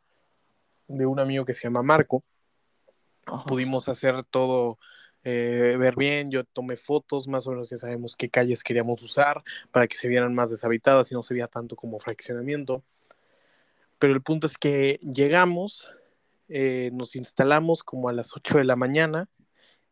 de 0.87 1.05
un 1.05 1.19
amigo 1.19 1.45
que 1.45 1.53
se 1.53 1.63
llama 1.63 1.83
Marco. 1.83 2.23
Pudimos 3.47 3.89
hacer 3.89 4.23
todo, 4.23 4.79
eh, 5.23 5.75
ver 5.77 5.95
bien, 5.95 6.31
yo 6.31 6.43
tomé 6.45 6.77
fotos, 6.77 7.27
más 7.27 7.45
o 7.47 7.51
menos 7.51 7.69
ya 7.69 7.77
sabemos 7.77 8.15
qué 8.15 8.29
calles 8.29 8.63
queríamos 8.63 9.03
usar 9.03 9.43
para 9.71 9.87
que 9.87 9.97
se 9.97 10.07
vieran 10.07 10.33
más 10.33 10.49
deshabitadas 10.49 11.11
y 11.11 11.15
no 11.15 11.21
se 11.21 11.33
veía 11.33 11.47
tanto 11.47 11.75
como 11.75 11.99
fraccionamiento. 11.99 12.83
Pero 13.99 14.13
el 14.13 14.21
punto 14.21 14.47
es 14.47 14.57
que 14.57 14.99
llegamos 15.01 15.91
eh, 16.49 16.89
nos 16.93 17.15
instalamos 17.15 17.83
como 17.83 18.09
a 18.09 18.13
las 18.13 18.35
8 18.35 18.57
de 18.57 18.63
la 18.63 18.75
mañana. 18.75 19.29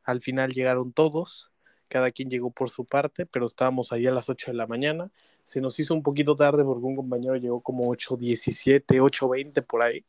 Al 0.04 0.22
final 0.22 0.54
llegaron 0.54 0.92
todos, 0.94 1.52
cada 1.88 2.12
quien 2.12 2.30
llegó 2.30 2.52
por 2.52 2.70
su 2.70 2.86
parte, 2.86 3.26
pero 3.26 3.46
estábamos 3.46 3.92
ahí 3.92 4.08
a 4.08 4.12
las 4.12 4.30
8 4.30 4.52
de 4.52 4.58
la 4.58 4.68
mañana. 4.68 5.12
Se 5.44 5.62
nos 5.62 5.80
hizo 5.80 5.94
un 5.94 6.04
poquito 6.04 6.36
tarde 6.36 6.64
porque 6.64 6.86
un 6.86 6.96
compañero 6.96 7.36
llegó 7.36 7.62
como 7.62 7.84
8.17, 7.84 9.00
8.20 9.00 9.62
por 9.66 9.84
ahí. 9.84 10.04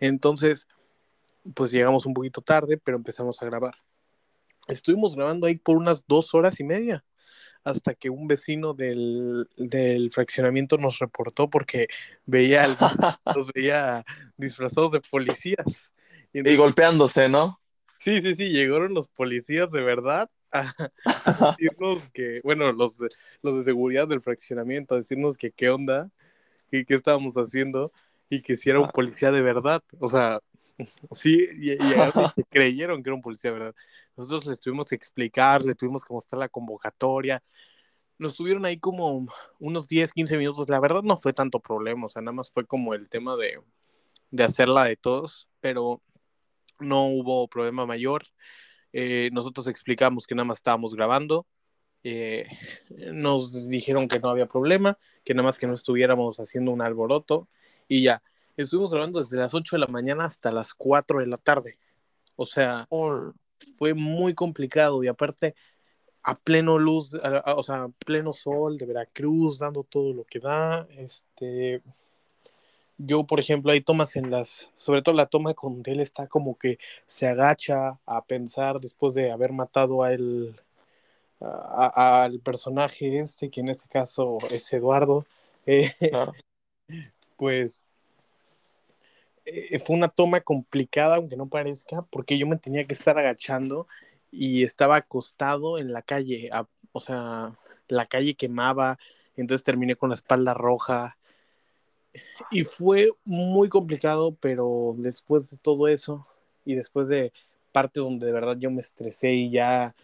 Entonces, 0.00 0.68
pues 1.54 1.70
llegamos 1.70 2.06
un 2.06 2.14
poquito 2.14 2.40
tarde, 2.40 2.78
pero 2.78 2.96
empezamos 2.96 3.40
a 3.42 3.46
grabar. 3.46 3.74
Estuvimos 4.68 5.14
grabando 5.14 5.46
ahí 5.46 5.56
por 5.56 5.76
unas 5.76 6.06
dos 6.06 6.34
horas 6.34 6.60
y 6.60 6.64
media 6.64 7.04
hasta 7.64 7.94
que 7.94 8.10
un 8.10 8.26
vecino 8.26 8.74
del, 8.74 9.48
del 9.56 10.10
fraccionamiento 10.10 10.78
nos 10.78 10.98
reportó 10.98 11.50
porque 11.50 11.88
veía, 12.26 12.66
los 13.34 13.52
veía 13.54 14.04
disfrazados 14.36 14.92
de 14.92 15.00
policías. 15.00 15.92
Y, 16.32 16.56
golpeándose, 16.56 17.28
¿no? 17.28 17.60
Sí, 17.98 18.20
sí, 18.22 18.34
sí, 18.34 18.50
llegaron 18.50 18.94
los 18.94 19.08
policías 19.08 19.70
de 19.70 19.82
verdad 19.82 20.30
a, 20.52 20.72
decirnos 21.58 22.08
que, 22.12 22.40
bueno, 22.44 22.72
los 22.72 22.98
de, 22.98 23.08
los 23.42 23.56
de 23.58 23.64
seguridad 23.64 24.08
del 24.08 24.22
fraccionamiento, 24.22 24.94
a 24.94 24.98
decirnos 24.98 25.36
que 25.36 25.50
qué 25.50 25.70
onda 25.70 26.10
y 26.70 26.84
qué 26.84 26.94
estábamos 26.94 27.34
haciendo 27.34 27.92
y 28.28 28.42
que 28.42 28.56
si 28.56 28.70
era 28.70 28.78
un 28.78 28.86
ah. 28.86 28.92
policía 28.92 29.32
de 29.32 29.42
verdad. 29.42 29.82
O 29.98 30.08
sea, 30.08 30.40
Sí, 31.12 31.48
y, 31.58 31.76
creyeron 32.48 33.02
que 33.02 33.10
era 33.10 33.14
un 33.14 33.22
policía, 33.22 33.50
¿verdad? 33.52 33.74
Nosotros 34.20 34.44
les 34.44 34.60
tuvimos 34.60 34.88
que 34.88 34.96
explicar, 34.96 35.64
les 35.64 35.78
tuvimos 35.78 36.04
que 36.04 36.12
mostrar 36.12 36.40
la 36.40 36.50
convocatoria. 36.50 37.42
Nos 38.18 38.36
tuvieron 38.36 38.66
ahí 38.66 38.78
como 38.78 39.26
unos 39.58 39.88
10, 39.88 40.12
15 40.12 40.36
minutos. 40.36 40.68
La 40.68 40.78
verdad 40.78 41.02
no 41.02 41.16
fue 41.16 41.32
tanto 41.32 41.58
problema, 41.58 42.04
o 42.04 42.08
sea, 42.10 42.20
nada 42.20 42.34
más 42.34 42.50
fue 42.52 42.66
como 42.66 42.92
el 42.92 43.08
tema 43.08 43.34
de, 43.36 43.62
de 44.30 44.44
hacerla 44.44 44.84
de 44.84 44.96
todos, 44.96 45.48
pero 45.62 46.02
no 46.80 47.06
hubo 47.06 47.48
problema 47.48 47.86
mayor. 47.86 48.24
Eh, 48.92 49.30
nosotros 49.32 49.66
explicamos 49.68 50.26
que 50.26 50.34
nada 50.34 50.44
más 50.44 50.58
estábamos 50.58 50.94
grabando. 50.94 51.46
Eh, 52.04 52.46
nos 53.14 53.70
dijeron 53.70 54.06
que 54.06 54.20
no 54.20 54.28
había 54.28 54.46
problema, 54.46 54.98
que 55.24 55.32
nada 55.32 55.46
más 55.46 55.58
que 55.58 55.66
no 55.66 55.72
estuviéramos 55.72 56.40
haciendo 56.40 56.72
un 56.72 56.82
alboroto 56.82 57.48
y 57.88 58.02
ya 58.02 58.22
estuvimos 58.54 58.92
grabando 58.92 59.22
desde 59.22 59.38
las 59.38 59.54
8 59.54 59.76
de 59.76 59.80
la 59.80 59.86
mañana 59.86 60.26
hasta 60.26 60.52
las 60.52 60.74
4 60.74 61.20
de 61.20 61.26
la 61.26 61.38
tarde. 61.38 61.78
O 62.36 62.44
sea, 62.44 62.86
fue 63.74 63.94
muy 63.94 64.34
complicado 64.34 65.02
y 65.02 65.08
aparte 65.08 65.54
a 66.22 66.34
pleno 66.34 66.78
luz, 66.78 67.14
o 67.14 67.62
sea, 67.62 67.88
pleno 68.04 68.32
sol 68.32 68.78
de 68.78 68.86
Veracruz, 68.86 69.58
dando 69.58 69.84
todo 69.84 70.12
lo 70.12 70.24
que 70.24 70.38
da. 70.38 70.86
Este, 70.96 71.82
yo, 72.98 73.24
por 73.24 73.40
ejemplo, 73.40 73.72
hay 73.72 73.80
tomas 73.80 74.16
en 74.16 74.30
las, 74.30 74.70
sobre 74.76 75.02
todo 75.02 75.14
la 75.14 75.26
toma 75.26 75.54
con 75.54 75.82
él 75.86 76.00
está 76.00 76.26
como 76.26 76.58
que 76.58 76.78
se 77.06 77.26
agacha 77.26 77.98
a 78.06 78.24
pensar 78.24 78.80
después 78.80 79.14
de 79.14 79.32
haber 79.32 79.52
matado 79.52 80.02
a 80.02 80.12
él, 80.12 80.54
al 81.40 82.40
personaje 82.40 83.18
este, 83.18 83.50
que 83.50 83.60
en 83.62 83.70
este 83.70 83.88
caso 83.88 84.38
es 84.50 84.70
Eduardo. 84.72 85.24
Eh, 85.64 85.90
pues 87.38 87.84
eh, 89.52 89.78
fue 89.80 89.96
una 89.96 90.08
toma 90.08 90.40
complicada, 90.40 91.16
aunque 91.16 91.36
no 91.36 91.48
parezca, 91.48 92.02
porque 92.10 92.38
yo 92.38 92.46
me 92.46 92.56
tenía 92.56 92.86
que 92.86 92.94
estar 92.94 93.18
agachando 93.18 93.86
y 94.30 94.64
estaba 94.64 94.96
acostado 94.96 95.78
en 95.78 95.92
la 95.92 96.02
calle, 96.02 96.50
o 96.92 97.00
sea, 97.00 97.56
la 97.88 98.06
calle 98.06 98.34
quemaba, 98.34 98.98
entonces 99.36 99.64
terminé 99.64 99.96
con 99.96 100.10
la 100.10 100.14
espalda 100.14 100.54
roja. 100.54 101.16
Y 102.50 102.64
fue 102.64 103.10
muy 103.24 103.68
complicado, 103.68 104.36
pero 104.40 104.94
después 104.98 105.50
de 105.50 105.56
todo 105.56 105.88
eso 105.88 106.26
y 106.64 106.74
después 106.74 107.08
de 107.08 107.32
parte 107.72 108.00
donde 108.00 108.26
de 108.26 108.32
verdad 108.32 108.56
yo 108.58 108.70
me 108.70 108.80
estresé 108.80 109.32
y 109.32 109.50
ya 109.50 109.94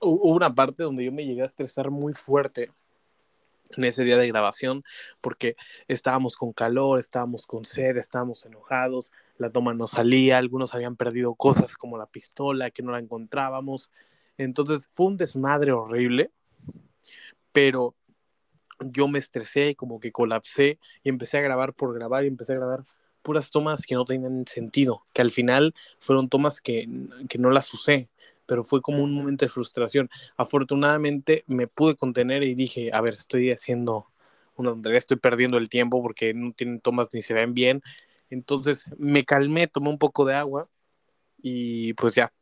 hubo 0.00 0.34
una 0.34 0.52
parte 0.52 0.82
donde 0.82 1.04
yo 1.04 1.12
me 1.12 1.24
llegué 1.24 1.42
a 1.42 1.46
estresar 1.46 1.90
muy 1.90 2.12
fuerte 2.12 2.70
en 3.76 3.84
ese 3.84 4.04
día 4.04 4.16
de 4.16 4.28
grabación 4.28 4.84
porque 5.20 5.56
estábamos 5.88 6.36
con 6.36 6.52
calor, 6.52 6.98
estábamos 6.98 7.46
con 7.46 7.64
sed, 7.64 7.96
estábamos 7.96 8.44
enojados, 8.44 9.12
la 9.38 9.50
toma 9.50 9.74
no 9.74 9.86
salía, 9.86 10.38
algunos 10.38 10.74
habían 10.74 10.96
perdido 10.96 11.34
cosas 11.34 11.76
como 11.76 11.98
la 11.98 12.06
pistola 12.06 12.70
que 12.70 12.82
no 12.82 12.92
la 12.92 12.98
encontrábamos. 12.98 13.90
Entonces 14.38 14.88
fue 14.92 15.06
un 15.06 15.16
desmadre 15.16 15.72
horrible, 15.72 16.30
pero 17.52 17.94
yo 18.80 19.08
me 19.08 19.18
estresé 19.18 19.70
y 19.70 19.74
como 19.74 20.00
que 20.00 20.12
colapsé 20.12 20.78
y 21.02 21.08
empecé 21.08 21.38
a 21.38 21.42
grabar 21.42 21.74
por 21.74 21.94
grabar 21.94 22.24
y 22.24 22.28
empecé 22.28 22.52
a 22.52 22.56
grabar 22.56 22.84
puras 23.22 23.50
tomas 23.50 23.86
que 23.86 23.94
no 23.94 24.04
tenían 24.04 24.44
sentido, 24.46 25.06
que 25.12 25.22
al 25.22 25.30
final 25.30 25.74
fueron 26.00 26.28
tomas 26.28 26.60
que, 26.60 26.88
que 27.28 27.38
no 27.38 27.50
las 27.50 27.72
usé, 27.72 28.08
pero 28.46 28.64
fue 28.64 28.80
como 28.82 29.02
un 29.02 29.14
momento 29.14 29.44
de 29.44 29.50
frustración. 29.50 30.08
Afortunadamente 30.36 31.44
me 31.46 31.66
pude 31.66 31.96
contener 31.96 32.42
y 32.42 32.54
dije, 32.54 32.90
a 32.92 33.00
ver, 33.00 33.14
estoy 33.14 33.50
haciendo 33.50 34.06
una 34.56 34.70
tontería, 34.70 34.98
estoy 34.98 35.16
perdiendo 35.16 35.58
el 35.58 35.68
tiempo 35.68 36.02
porque 36.02 36.34
no 36.34 36.52
tienen 36.52 36.80
tomas 36.80 37.08
ni 37.12 37.22
se 37.22 37.34
ven 37.34 37.54
bien. 37.54 37.82
Entonces 38.30 38.86
me 38.98 39.24
calmé, 39.24 39.66
tomé 39.66 39.90
un 39.90 39.98
poco 39.98 40.24
de 40.24 40.34
agua 40.34 40.68
y 41.42 41.94
pues 41.94 42.14
ya, 42.14 42.32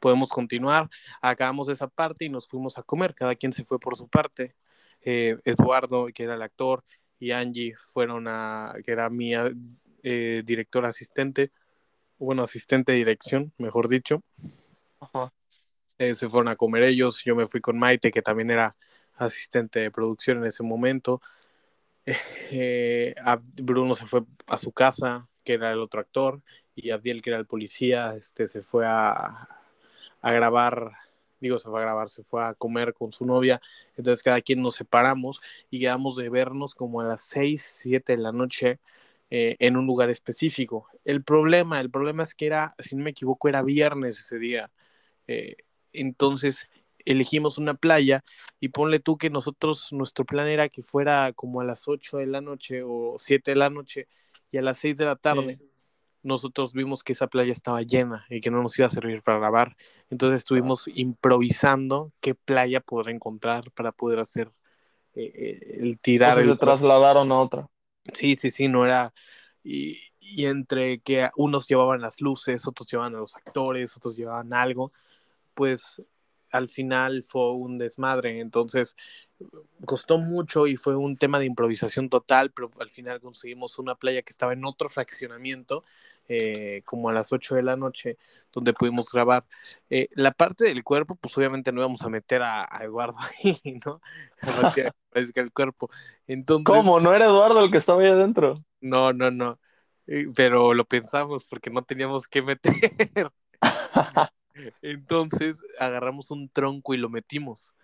podemos 0.00 0.30
continuar. 0.30 0.88
Acabamos 1.20 1.68
esa 1.68 1.88
parte 1.88 2.24
y 2.24 2.28
nos 2.28 2.46
fuimos 2.46 2.78
a 2.78 2.82
comer, 2.82 3.14
cada 3.14 3.34
quien 3.34 3.52
se 3.52 3.64
fue 3.64 3.78
por 3.78 3.96
su 3.96 4.08
parte. 4.08 4.54
Eh, 5.02 5.38
Eduardo, 5.44 6.06
que 6.14 6.24
era 6.24 6.34
el 6.34 6.42
actor, 6.42 6.84
y 7.18 7.30
Angie 7.30 7.74
fueron 7.92 8.26
a, 8.28 8.74
que 8.84 8.92
era 8.92 9.08
mi 9.10 9.32
eh, 10.02 10.42
director 10.44 10.84
asistente, 10.84 11.52
bueno, 12.18 12.42
asistente 12.42 12.92
de 12.92 12.98
dirección, 12.98 13.52
mejor 13.58 13.88
dicho. 13.88 14.22
Eh, 15.98 16.14
se 16.14 16.28
fueron 16.28 16.48
a 16.48 16.56
comer 16.56 16.82
ellos, 16.82 17.22
yo 17.24 17.34
me 17.34 17.46
fui 17.46 17.60
con 17.60 17.78
Maite, 17.78 18.10
que 18.10 18.22
también 18.22 18.50
era 18.50 18.76
asistente 19.16 19.80
de 19.80 19.90
producción 19.90 20.38
en 20.38 20.46
ese 20.46 20.62
momento. 20.62 21.20
Eh, 22.52 23.16
Bruno 23.56 23.94
se 23.96 24.06
fue 24.06 24.22
a 24.46 24.58
su 24.58 24.70
casa, 24.70 25.28
que 25.42 25.54
era 25.54 25.72
el 25.72 25.80
otro 25.80 26.00
actor, 26.00 26.40
y 26.76 26.90
Abdiel, 26.90 27.20
que 27.20 27.30
era 27.30 27.38
el 27.40 27.46
policía, 27.46 28.14
este, 28.14 28.46
se 28.46 28.62
fue 28.62 28.86
a, 28.86 29.48
a 30.20 30.32
grabar, 30.32 30.92
digo, 31.40 31.58
se 31.58 31.68
fue 31.68 31.80
a 31.80 31.82
grabar, 31.82 32.08
se 32.08 32.22
fue 32.22 32.44
a 32.44 32.54
comer 32.54 32.94
con 32.94 33.10
su 33.12 33.26
novia, 33.26 33.60
entonces 33.96 34.22
cada 34.22 34.40
quien 34.40 34.62
nos 34.62 34.76
separamos 34.76 35.40
y 35.70 35.80
quedamos 35.80 36.16
de 36.16 36.28
vernos 36.28 36.74
como 36.76 37.00
a 37.00 37.04
las 37.04 37.22
6, 37.22 37.62
7 37.82 38.16
de 38.16 38.22
la 38.22 38.32
noche 38.32 38.78
eh, 39.30 39.56
en 39.58 39.76
un 39.76 39.86
lugar 39.86 40.10
específico. 40.10 40.88
El 41.04 41.24
problema, 41.24 41.80
el 41.80 41.90
problema 41.90 42.22
es 42.22 42.34
que 42.34 42.46
era, 42.46 42.74
si 42.78 42.94
no 42.96 43.02
me 43.04 43.10
equivoco, 43.10 43.48
era 43.48 43.62
viernes 43.62 44.18
ese 44.20 44.38
día. 44.38 44.70
Eh, 45.26 45.56
entonces 45.92 46.68
elegimos 47.06 47.56
una 47.56 47.74
playa 47.74 48.22
y 48.60 48.68
ponle 48.68 48.98
tú 48.98 49.16
que 49.16 49.30
nosotros, 49.30 49.92
nuestro 49.92 50.24
plan 50.24 50.48
era 50.48 50.68
que 50.68 50.82
fuera 50.82 51.32
como 51.32 51.60
a 51.60 51.64
las 51.64 51.88
8 51.88 52.18
de 52.18 52.26
la 52.26 52.40
noche 52.40 52.82
o 52.84 53.14
7 53.18 53.52
de 53.52 53.56
la 53.56 53.70
noche 53.70 54.08
y 54.50 54.58
a 54.58 54.62
las 54.62 54.78
6 54.78 54.98
de 54.98 55.04
la 55.06 55.16
tarde. 55.16 55.58
Nosotros 56.22 56.72
vimos 56.72 57.04
que 57.04 57.12
esa 57.12 57.28
playa 57.28 57.52
estaba 57.52 57.82
llena 57.82 58.26
y 58.28 58.40
que 58.40 58.50
no 58.50 58.60
nos 58.60 58.76
iba 58.78 58.86
a 58.86 58.90
servir 58.90 59.22
para 59.22 59.38
grabar. 59.38 59.76
Entonces 60.10 60.38
estuvimos 60.38 60.88
improvisando 60.88 62.12
qué 62.20 62.34
playa 62.34 62.80
poder 62.80 63.14
encontrar 63.14 63.70
para 63.70 63.92
poder 63.92 64.18
hacer 64.18 64.50
eh, 65.14 65.32
eh, 65.32 65.78
el 65.80 66.00
tirar. 66.00 66.42
se 66.42 66.56
trasladaron 66.56 67.30
a 67.30 67.38
otra. 67.38 67.68
Sí, 68.12 68.34
sí, 68.34 68.50
sí, 68.50 68.66
no 68.66 68.84
era. 68.84 69.14
Y, 69.62 69.98
y 70.18 70.46
entre 70.46 70.98
que 70.98 71.30
unos 71.36 71.68
llevaban 71.68 72.00
las 72.00 72.20
luces, 72.20 72.66
otros 72.66 72.88
llevaban 72.90 73.14
a 73.14 73.18
los 73.18 73.36
actores, 73.36 73.96
otros 73.96 74.16
llevaban 74.16 74.52
algo 74.52 74.92
pues 75.56 76.02
al 76.50 76.68
final 76.68 77.24
fue 77.24 77.52
un 77.54 77.78
desmadre. 77.78 78.40
Entonces, 78.40 78.96
costó 79.84 80.18
mucho 80.18 80.66
y 80.66 80.76
fue 80.76 80.96
un 80.96 81.16
tema 81.16 81.38
de 81.38 81.46
improvisación 81.46 82.08
total, 82.08 82.52
pero 82.52 82.70
al 82.78 82.90
final 82.90 83.20
conseguimos 83.20 83.78
una 83.78 83.94
playa 83.94 84.22
que 84.22 84.30
estaba 84.30 84.52
en 84.52 84.64
otro 84.64 84.88
fraccionamiento, 84.88 85.82
eh, 86.28 86.82
como 86.84 87.08
a 87.08 87.12
las 87.12 87.32
8 87.32 87.54
de 87.54 87.62
la 87.62 87.76
noche, 87.76 88.18
donde 88.52 88.72
pudimos 88.72 89.10
grabar. 89.10 89.46
Eh, 89.90 90.08
la 90.12 90.32
parte 90.32 90.64
del 90.64 90.84
cuerpo, 90.84 91.16
pues 91.16 91.36
obviamente 91.38 91.72
no 91.72 91.80
íbamos 91.80 92.02
a 92.02 92.08
meter 92.08 92.42
a, 92.42 92.68
Eduardo 92.82 93.16
ahí, 93.42 93.80
¿no? 93.84 94.00
Parece 95.10 95.40
el 95.40 95.52
cuerpo. 95.52 95.90
Entonces, 96.26 96.66
¿Cómo? 96.66 97.00
¿No 97.00 97.14
era 97.14 97.26
Eduardo 97.26 97.64
el 97.64 97.70
que 97.70 97.78
estaba 97.78 98.02
ahí 98.02 98.08
adentro? 98.08 98.62
No, 98.80 99.12
no, 99.12 99.30
no. 99.30 99.58
Pero 100.36 100.72
lo 100.74 100.84
pensamos 100.84 101.44
porque 101.44 101.70
no 101.70 101.82
teníamos 101.82 102.28
que 102.28 102.40
meter. 102.42 102.74
Entonces 104.82 105.62
agarramos 105.78 106.30
un 106.30 106.48
tronco 106.48 106.94
y 106.94 106.98
lo 106.98 107.08
metimos. 107.08 107.74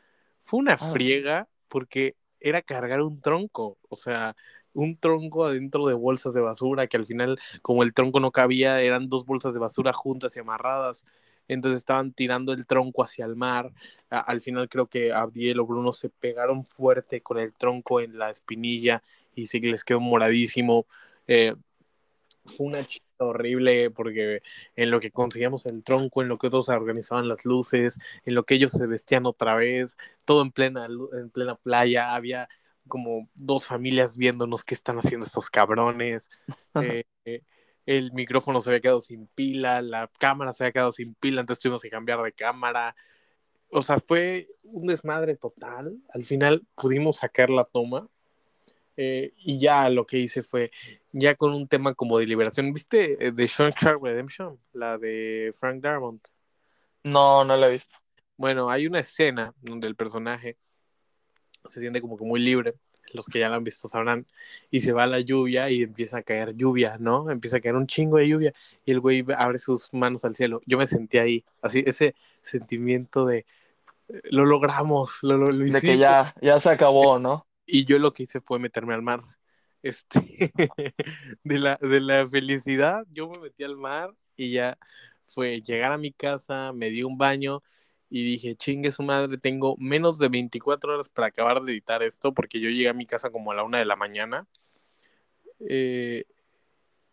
Fue 0.40 0.60
una 0.60 0.74
ah. 0.74 0.78
friega 0.78 1.48
porque 1.68 2.16
era 2.40 2.62
cargar 2.62 3.00
un 3.00 3.20
tronco, 3.20 3.78
o 3.88 3.96
sea, 3.96 4.36
un 4.74 4.96
tronco 4.96 5.44
adentro 5.44 5.86
de 5.86 5.94
bolsas 5.94 6.34
de 6.34 6.40
basura 6.40 6.86
que 6.86 6.96
al 6.96 7.06
final, 7.06 7.38
como 7.62 7.82
el 7.82 7.94
tronco 7.94 8.20
no 8.20 8.30
cabía, 8.30 8.80
eran 8.80 9.08
dos 9.08 9.24
bolsas 9.24 9.54
de 9.54 9.60
basura 9.60 9.92
juntas 9.92 10.36
y 10.36 10.40
amarradas. 10.40 11.04
Entonces 11.48 11.78
estaban 11.78 12.12
tirando 12.12 12.52
el 12.52 12.66
tronco 12.66 13.02
hacia 13.02 13.24
el 13.24 13.36
mar. 13.36 13.72
al 14.08 14.40
final 14.42 14.68
creo 14.68 14.86
que 14.86 15.12
Abdiel 15.12 15.60
o 15.60 15.66
Bruno 15.66 15.92
se 15.92 16.08
pegaron 16.08 16.64
fuerte 16.64 17.20
con 17.20 17.38
el 17.38 17.52
tronco 17.52 18.00
en 18.00 18.18
la 18.18 18.30
espinilla 18.30 19.02
y 19.34 19.46
sí 19.46 19.60
les 19.60 19.84
quedó 19.84 20.00
moradísimo. 20.00 20.86
Eh, 21.26 21.54
fue 22.44 22.66
una 22.66 22.82
chica 22.84 23.06
horrible 23.18 23.90
porque 23.90 24.42
en 24.76 24.90
lo 24.90 25.00
que 25.00 25.10
conseguíamos 25.10 25.66
el 25.66 25.82
tronco, 25.84 26.22
en 26.22 26.28
lo 26.28 26.38
que 26.38 26.48
otros 26.48 26.68
organizaban 26.68 27.28
las 27.28 27.44
luces, 27.44 27.98
en 28.24 28.34
lo 28.34 28.44
que 28.44 28.54
ellos 28.54 28.72
se 28.72 28.86
vestían 28.86 29.26
otra 29.26 29.54
vez, 29.54 29.96
todo 30.24 30.42
en 30.42 30.52
plena, 30.52 30.86
en 30.86 31.30
plena 31.30 31.56
playa, 31.56 32.14
había 32.14 32.48
como 32.88 33.28
dos 33.34 33.64
familias 33.64 34.16
viéndonos 34.16 34.64
qué 34.64 34.74
están 34.74 34.98
haciendo 34.98 35.26
estos 35.26 35.50
cabrones. 35.50 36.30
Eh, 37.24 37.44
el 37.86 38.12
micrófono 38.12 38.60
se 38.60 38.70
había 38.70 38.80
quedado 38.80 39.00
sin 39.00 39.28
pila, 39.28 39.80
la 39.80 40.10
cámara 40.18 40.52
se 40.52 40.64
había 40.64 40.72
quedado 40.72 40.92
sin 40.92 41.14
pila, 41.14 41.40
entonces 41.40 41.62
tuvimos 41.62 41.82
que 41.82 41.90
cambiar 41.90 42.20
de 42.22 42.32
cámara. 42.32 42.96
O 43.68 43.82
sea, 43.82 44.00
fue 44.00 44.48
un 44.64 44.88
desmadre 44.88 45.36
total. 45.36 45.96
Al 46.08 46.24
final 46.24 46.66
pudimos 46.74 47.18
sacar 47.18 47.50
la 47.50 47.64
toma 47.64 48.08
eh, 48.96 49.32
y 49.38 49.58
ya 49.58 49.88
lo 49.88 50.06
que 50.06 50.18
hice 50.18 50.42
fue, 50.42 50.70
ya 51.12 51.34
con 51.34 51.52
un 51.54 51.68
tema 51.68 51.94
como 51.94 52.18
de 52.18 52.26
liberación. 52.26 52.72
¿Viste 52.72 53.16
de 53.32 53.46
Shark 53.46 54.02
Redemption? 54.02 54.58
La 54.72 54.98
de 54.98 55.54
Frank 55.58 55.80
Darmont. 55.80 56.26
No, 57.04 57.44
no 57.44 57.56
la 57.56 57.68
he 57.68 57.70
visto. 57.72 57.94
Bueno, 58.36 58.70
hay 58.70 58.86
una 58.86 59.00
escena 59.00 59.54
donde 59.60 59.88
el 59.88 59.96
personaje 59.96 60.56
se 61.64 61.80
siente 61.80 62.00
como 62.00 62.16
que 62.16 62.24
muy 62.24 62.40
libre 62.40 62.74
los 63.12 63.26
que 63.26 63.38
ya 63.38 63.48
lo 63.48 63.56
han 63.56 63.64
visto 63.64 63.88
sabrán, 63.88 64.26
y 64.70 64.80
se 64.80 64.92
va 64.92 65.06
la 65.06 65.20
lluvia 65.20 65.70
y 65.70 65.82
empieza 65.82 66.18
a 66.18 66.22
caer 66.22 66.54
lluvia, 66.54 66.96
¿no? 66.98 67.30
Empieza 67.30 67.58
a 67.58 67.60
caer 67.60 67.76
un 67.76 67.86
chingo 67.86 68.18
de 68.18 68.28
lluvia 68.28 68.52
y 68.84 68.92
el 68.92 69.00
güey 69.00 69.24
abre 69.36 69.58
sus 69.58 69.92
manos 69.92 70.24
al 70.24 70.34
cielo. 70.34 70.60
Yo 70.66 70.78
me 70.78 70.86
sentí 70.86 71.18
ahí, 71.18 71.44
así, 71.60 71.82
ese 71.86 72.14
sentimiento 72.42 73.26
de 73.26 73.46
lo 74.24 74.44
logramos, 74.44 75.18
lo, 75.22 75.38
lo, 75.38 75.46
De 75.52 75.80
que 75.80 75.96
ya, 75.96 76.34
ya 76.40 76.60
se 76.60 76.70
acabó, 76.70 77.18
¿no? 77.18 77.46
Y 77.66 77.84
yo 77.84 77.98
lo 77.98 78.12
que 78.12 78.24
hice 78.24 78.40
fue 78.40 78.58
meterme 78.58 78.94
al 78.94 79.02
mar. 79.02 79.22
Este, 79.82 80.20
de, 81.44 81.58
la, 81.58 81.76
de 81.80 82.00
la 82.00 82.26
felicidad, 82.28 83.04
yo 83.10 83.28
me 83.28 83.38
metí 83.40 83.64
al 83.64 83.76
mar 83.76 84.14
y 84.36 84.52
ya 84.52 84.78
fue 85.26 85.60
llegar 85.62 85.92
a 85.92 85.98
mi 85.98 86.12
casa, 86.12 86.72
me 86.72 86.90
di 86.90 87.02
un 87.02 87.18
baño 87.18 87.62
y 88.10 88.24
dije, 88.24 88.56
chingue 88.56 88.92
su 88.92 89.02
madre, 89.02 89.38
tengo 89.38 89.76
menos 89.78 90.18
de 90.18 90.28
24 90.28 90.94
horas 90.94 91.08
para 91.08 91.28
acabar 91.28 91.62
de 91.62 91.72
editar 91.72 92.02
esto, 92.02 92.34
porque 92.34 92.60
yo 92.60 92.68
llegué 92.68 92.88
a 92.88 92.92
mi 92.92 93.06
casa 93.06 93.30
como 93.30 93.52
a 93.52 93.54
la 93.54 93.64
una 93.64 93.78
de 93.78 93.86
la 93.86 93.96
mañana. 93.96 94.46
Eh, 95.68 96.24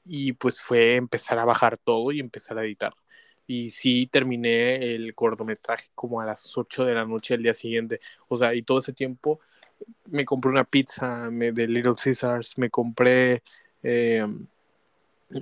y 0.04 0.34
pues 0.34 0.62
fue 0.62 0.96
empezar 0.96 1.40
a 1.40 1.46
bajar 1.46 1.78
todo 1.78 2.12
y 2.12 2.20
empezar 2.20 2.58
a 2.58 2.66
editar. 2.66 2.94
Y 3.48 3.70
sí 3.70 4.08
terminé 4.08 4.96
el 4.96 5.16
cortometraje 5.16 5.90
como 5.96 6.22
a 6.22 6.26
las 6.26 6.58
8 6.58 6.86
de 6.86 6.94
la 6.96 7.06
noche 7.06 7.36
el 7.36 7.44
día 7.44 7.54
siguiente. 7.54 8.02
O 8.28 8.36
sea, 8.36 8.54
y 8.56 8.64
todo 8.64 8.80
ese 8.80 8.94
tiempo 8.94 9.40
me 10.06 10.26
compré 10.26 10.52
una 10.52 10.64
pizza 10.64 11.30
de 11.30 11.68
Little 11.68 11.96
Caesars, 12.02 12.58
me 12.58 12.70
compré... 12.70 13.44
Eh, 13.84 14.26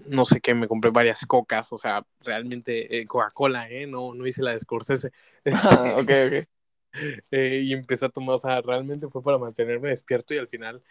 no 0.09 0.25
sé 0.25 0.41
qué, 0.41 0.53
me 0.53 0.67
compré 0.67 0.91
varias 0.91 1.25
cocas, 1.25 1.71
o 1.71 1.77
sea, 1.77 2.05
realmente 2.23 2.99
eh, 2.99 3.05
Coca-Cola, 3.05 3.69
¿eh? 3.69 3.87
No, 3.87 4.13
no 4.13 4.27
hice 4.27 4.43
la 4.43 4.51
de 4.51 4.59
Scorsese. 4.59 5.11
Ah, 5.53 5.95
ok, 5.97 6.11
ok. 6.27 6.47
Eh, 7.31 7.61
y 7.63 7.73
empecé 7.73 8.05
a 8.05 8.09
tomar, 8.09 8.35
o 8.35 8.39
sea, 8.39 8.61
realmente 8.61 9.07
fue 9.07 9.23
para 9.23 9.37
mantenerme 9.37 9.89
despierto 9.89 10.33
y 10.33 10.39
al 10.39 10.47
final 10.47 10.81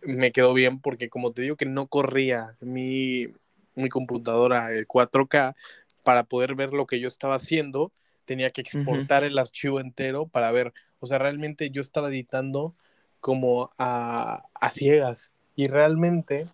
me 0.00 0.32
quedó 0.32 0.54
bien 0.54 0.80
porque 0.80 1.08
como 1.08 1.32
te 1.32 1.42
digo 1.42 1.56
que 1.56 1.66
no 1.66 1.86
corría 1.86 2.56
mi, 2.60 3.28
mi 3.74 3.88
computadora 3.88 4.72
el 4.72 4.86
4K 4.86 5.54
para 6.02 6.24
poder 6.24 6.54
ver 6.54 6.72
lo 6.72 6.86
que 6.86 7.00
yo 7.00 7.08
estaba 7.08 7.36
haciendo, 7.36 7.92
tenía 8.24 8.50
que 8.50 8.62
exportar 8.62 9.24
el 9.24 9.38
archivo 9.38 9.78
entero 9.78 10.26
para 10.26 10.50
ver, 10.50 10.72
o 11.02 11.06
sea, 11.06 11.18
realmente 11.18 11.70
yo 11.70 11.82
estaba 11.82 12.08
editando 12.08 12.74
como 13.20 13.70
a, 13.76 14.44
a 14.54 14.70
ciegas 14.70 15.32
y 15.54 15.68
realmente 15.68 16.46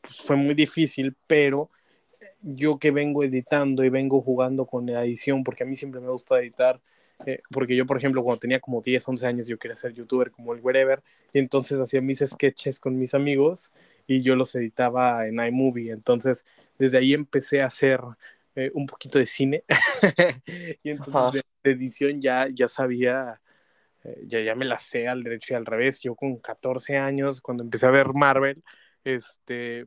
pues, 0.00 0.18
fue 0.18 0.36
muy 0.36 0.54
difícil, 0.54 1.14
pero 1.26 1.70
yo 2.40 2.78
que 2.78 2.90
vengo 2.90 3.24
editando 3.24 3.84
y 3.84 3.88
vengo 3.88 4.20
jugando 4.20 4.66
con 4.66 4.86
la 4.86 5.04
edición, 5.04 5.42
porque 5.42 5.64
a 5.64 5.66
mí 5.66 5.76
siempre 5.76 6.00
me 6.00 6.08
gusta 6.08 6.38
editar, 6.38 6.80
eh, 7.26 7.40
porque 7.50 7.74
yo, 7.74 7.86
por 7.86 7.96
ejemplo, 7.96 8.22
cuando 8.22 8.40
tenía 8.40 8.60
como 8.60 8.82
10, 8.82 9.08
11 9.08 9.26
años, 9.26 9.46
yo 9.48 9.58
quería 9.58 9.76
ser 9.76 9.92
youtuber 9.92 10.30
como 10.30 10.52
el 10.54 10.60
wherever, 10.60 11.02
y 11.32 11.38
entonces 11.38 11.78
hacía 11.80 12.02
mis 12.02 12.20
sketches 12.20 12.78
con 12.78 12.98
mis 12.98 13.14
amigos 13.14 13.72
y 14.06 14.20
yo 14.20 14.36
los 14.36 14.54
editaba 14.54 15.26
en 15.26 15.44
iMovie, 15.44 15.90
entonces 15.90 16.44
desde 16.78 16.98
ahí 16.98 17.14
empecé 17.14 17.62
a 17.62 17.66
hacer 17.66 18.00
eh, 18.56 18.70
un 18.74 18.86
poquito 18.86 19.18
de 19.18 19.26
cine, 19.26 19.64
y 20.82 20.90
entonces 20.90 21.42
de, 21.62 21.70
edición 21.70 22.20
ya, 22.20 22.48
ya 22.52 22.68
sabía, 22.68 23.40
eh, 24.04 24.22
ya, 24.26 24.40
ya 24.40 24.54
me 24.54 24.64
la 24.64 24.78
sé 24.78 25.08
al 25.08 25.22
derecho 25.22 25.54
y 25.54 25.56
al 25.56 25.66
revés, 25.66 26.00
yo 26.00 26.14
con 26.14 26.36
14 26.38 26.96
años, 26.96 27.40
cuando 27.40 27.64
empecé 27.64 27.86
a 27.86 27.90
ver 27.90 28.12
Marvel, 28.12 28.62
este, 29.02 29.86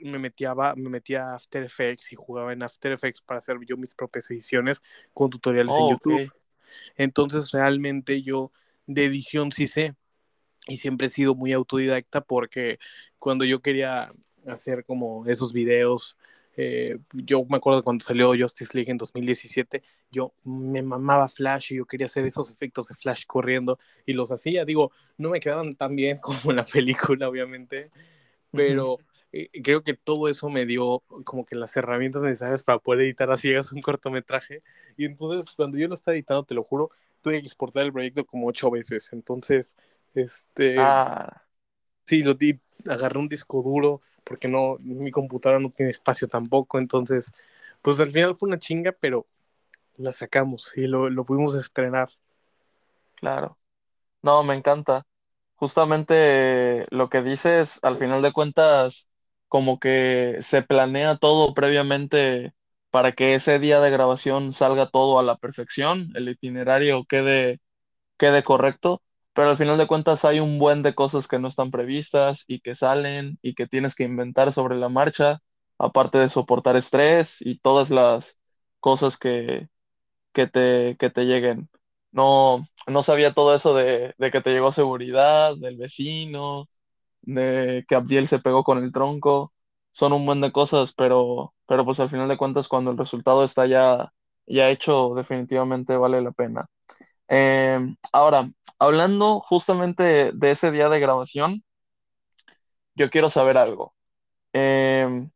me 0.00 0.18
metía, 0.18 0.54
me 0.76 0.90
metía 0.90 1.30
a 1.30 1.34
After 1.36 1.62
Effects 1.62 2.12
y 2.12 2.16
jugaba 2.16 2.52
en 2.52 2.62
After 2.62 2.92
Effects 2.92 3.22
para 3.22 3.38
hacer 3.38 3.56
yo 3.66 3.76
mis 3.76 3.94
propias 3.94 4.30
ediciones 4.30 4.82
con 5.14 5.30
tutoriales 5.30 5.74
en 5.76 5.90
YouTube. 5.90 6.32
Entonces, 6.96 7.50
realmente 7.50 8.22
yo 8.22 8.52
de 8.86 9.06
edición 9.06 9.50
sí 9.52 9.66
sé 9.66 9.94
y 10.66 10.76
siempre 10.76 11.06
he 11.06 11.10
sido 11.10 11.34
muy 11.34 11.52
autodidacta 11.52 12.20
porque 12.20 12.78
cuando 13.18 13.44
yo 13.44 13.60
quería 13.60 14.12
hacer 14.46 14.84
como 14.84 15.26
esos 15.26 15.52
videos, 15.52 16.17
eh, 16.60 16.98
yo 17.12 17.44
me 17.48 17.58
acuerdo 17.58 17.84
cuando 17.84 18.04
salió 18.04 18.34
Justice 18.36 18.72
League 18.74 18.90
en 18.90 18.98
2017, 18.98 19.80
yo 20.10 20.34
me 20.42 20.82
mamaba 20.82 21.28
Flash 21.28 21.72
y 21.72 21.76
yo 21.76 21.86
quería 21.86 22.06
hacer 22.06 22.24
esos 22.24 22.50
efectos 22.50 22.88
de 22.88 22.96
Flash 22.96 23.26
corriendo 23.28 23.78
y 24.04 24.12
los 24.12 24.32
hacía. 24.32 24.64
Digo, 24.64 24.90
no 25.18 25.30
me 25.30 25.38
quedaban 25.38 25.72
tan 25.74 25.94
bien 25.94 26.18
como 26.20 26.50
en 26.50 26.56
la 26.56 26.64
película, 26.64 27.28
obviamente, 27.28 27.92
pero 28.50 28.98
eh, 29.30 29.50
creo 29.62 29.84
que 29.84 29.94
todo 29.94 30.26
eso 30.26 30.48
me 30.48 30.66
dio 30.66 31.04
como 31.24 31.46
que 31.46 31.54
las 31.54 31.76
herramientas 31.76 32.22
necesarias 32.22 32.64
para 32.64 32.80
poder 32.80 33.02
editar 33.02 33.30
a 33.30 33.36
ciegas 33.36 33.70
un 33.70 33.80
cortometraje. 33.80 34.64
Y 34.96 35.04
entonces, 35.04 35.54
cuando 35.54 35.78
yo 35.78 35.86
lo 35.86 35.94
estaba 35.94 36.16
editando, 36.16 36.42
te 36.42 36.56
lo 36.56 36.64
juro, 36.64 36.90
tuve 37.20 37.40
que 37.40 37.46
exportar 37.46 37.84
el 37.86 37.92
proyecto 37.92 38.26
como 38.26 38.48
ocho 38.48 38.68
veces. 38.68 39.12
Entonces, 39.12 39.76
este. 40.12 40.74
Ah. 40.76 41.44
Sí, 42.04 42.24
lo 42.24 42.34
di, 42.34 42.58
agarré 42.88 43.20
un 43.20 43.28
disco 43.28 43.62
duro, 43.62 44.00
porque 44.28 44.46
no, 44.48 44.76
mi 44.80 45.10
computadora 45.10 45.58
no 45.58 45.70
tiene 45.70 45.90
espacio 45.90 46.28
tampoco. 46.28 46.78
Entonces, 46.78 47.32
pues 47.82 47.98
al 48.00 48.10
final 48.10 48.36
fue 48.36 48.48
una 48.48 48.58
chinga, 48.58 48.92
pero 48.92 49.26
la 49.96 50.12
sacamos 50.12 50.72
y 50.76 50.86
lo, 50.86 51.08
pudimos 51.24 51.54
estrenar. 51.54 52.10
Claro. 53.16 53.58
No, 54.22 54.42
me 54.44 54.54
encanta 54.54 55.04
justamente 55.56 56.86
lo 56.90 57.08
que 57.08 57.22
dices, 57.22 57.80
al 57.82 57.96
final 57.96 58.22
de 58.22 58.32
cuentas, 58.32 59.08
como 59.48 59.80
que 59.80 60.36
se 60.40 60.62
planea 60.62 61.16
todo 61.18 61.54
previamente 61.54 62.54
para 62.90 63.12
que 63.12 63.34
ese 63.34 63.58
día 63.58 63.80
de 63.80 63.90
grabación 63.90 64.52
salga 64.52 64.86
todo 64.88 65.18
a 65.18 65.22
la 65.24 65.36
perfección, 65.36 66.12
el 66.14 66.28
itinerario 66.28 67.04
quede, 67.04 67.60
quede 68.18 68.42
correcto, 68.42 69.02
pero 69.38 69.50
al 69.50 69.56
final 69.56 69.78
de 69.78 69.86
cuentas 69.86 70.24
hay 70.24 70.40
un 70.40 70.58
buen 70.58 70.82
de 70.82 70.94
cosas 70.96 71.28
que 71.28 71.38
no 71.38 71.46
están 71.48 71.70
previstas 71.70 72.44
y 72.48 72.60
que 72.60 72.74
salen 72.74 73.38
y 73.42 73.54
que 73.54 73.66
tienes 73.68 73.94
que 73.94 74.02
inventar 74.04 74.52
sobre 74.52 74.76
la 74.76 74.88
marcha, 74.88 75.40
aparte 75.78 76.18
de 76.18 76.28
soportar 76.28 76.76
estrés 76.76 77.38
y 77.40 77.58
todas 77.60 77.90
las 77.90 78.36
cosas 78.80 79.16
que, 79.16 79.68
que 80.32 80.46
te, 80.48 80.96
que 80.98 81.10
te 81.10 81.26
lleguen. 81.26 81.70
No, 82.12 82.64
no 82.88 83.02
sabía 83.02 83.34
todo 83.34 83.54
eso 83.54 83.74
de, 83.74 84.14
que 84.32 84.40
te 84.42 84.50
llegó 84.52 84.72
seguridad, 84.72 85.56
del 85.58 85.76
vecino, 85.78 86.66
de 87.22 87.84
que 87.88 87.94
Abdiel 87.96 88.26
se 88.28 88.40
pegó 88.40 88.64
con 88.64 88.78
el 88.84 88.92
tronco. 88.92 89.52
Son 89.92 90.12
un 90.14 90.26
buen 90.26 90.40
de 90.42 90.52
cosas, 90.52 90.92
pero, 90.94 91.54
pero 91.66 91.84
pues 91.84 92.00
al 92.00 92.08
final 92.10 92.28
de 92.28 92.38
cuentas 92.38 92.68
cuando 92.68 92.90
el 92.92 92.98
resultado 92.98 93.44
está 93.44 93.66
ya, 93.66 94.12
ya 94.46 94.70
hecho, 94.70 95.14
definitivamente 95.16 95.96
vale 95.96 96.22
la 96.22 96.32
pena. 96.32 96.66
Em, 97.28 97.96
ahora, 98.12 98.50
hablando 98.78 99.40
justamente 99.40 100.32
de 100.32 100.50
ese 100.50 100.70
día 100.70 100.88
de 100.88 101.00
grabación, 101.00 101.64
yo 102.94 103.10
quiero 103.10 103.28
saber 103.28 103.56
algo. 103.58 103.94
Em, 104.54 105.30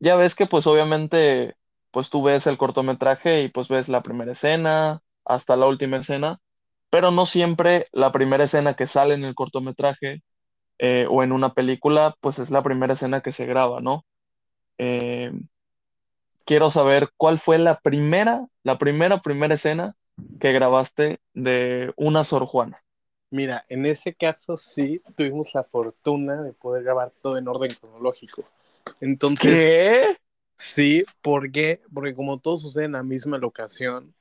ya 0.00 0.16
ves 0.16 0.34
que 0.34 0.46
pues 0.46 0.66
obviamente 0.66 1.56
pues 1.90 2.10
tú 2.10 2.22
ves 2.22 2.46
el 2.46 2.58
cortometraje 2.58 3.42
y 3.42 3.48
pues 3.48 3.68
ves 3.68 3.88
la 3.88 4.02
primera 4.02 4.32
escena, 4.32 5.02
hasta 5.24 5.56
la 5.56 5.66
última 5.66 5.98
escena, 5.98 6.40
pero 6.90 7.10
no 7.12 7.24
siempre 7.26 7.86
la 7.92 8.10
primera 8.12 8.44
escena 8.44 8.74
que 8.74 8.86
sale 8.86 9.14
en 9.14 9.24
el 9.24 9.34
cortometraje 9.36 10.22
eh, 10.78 11.06
o 11.10 11.22
en 11.24 11.32
una 11.32 11.54
película, 11.54 12.16
pues 12.20 12.38
es 12.40 12.50
la 12.50 12.62
primera 12.62 12.94
escena 12.94 13.20
que 13.22 13.32
se 13.32 13.46
graba, 13.46 13.80
¿no? 13.80 14.04
Eh, 14.78 15.32
quiero 16.44 16.70
saber 16.70 17.10
cuál 17.16 17.38
fue 17.38 17.58
la 17.58 17.78
primera, 17.80 18.46
la 18.62 18.78
primera, 18.78 19.20
primera 19.20 19.54
escena 19.54 19.94
que 20.40 20.52
grabaste 20.52 21.20
de 21.32 21.92
una 21.96 22.24
Sor 22.24 22.46
Juana. 22.46 22.82
Mira, 23.30 23.64
en 23.68 23.86
ese 23.86 24.14
caso 24.14 24.56
sí 24.56 25.02
tuvimos 25.16 25.54
la 25.54 25.64
fortuna 25.64 26.42
de 26.42 26.52
poder 26.52 26.84
grabar 26.84 27.12
todo 27.22 27.36
en 27.36 27.48
orden 27.48 27.72
cronológico. 27.80 28.44
Entonces, 29.00 29.68
¿Qué? 29.68 30.16
Sí, 30.56 31.04
porque 31.20 31.80
porque 31.92 32.14
como 32.14 32.38
todo 32.38 32.58
sucede 32.58 32.84
en 32.84 32.92
la 32.92 33.02
misma 33.02 33.38
locación, 33.38 34.14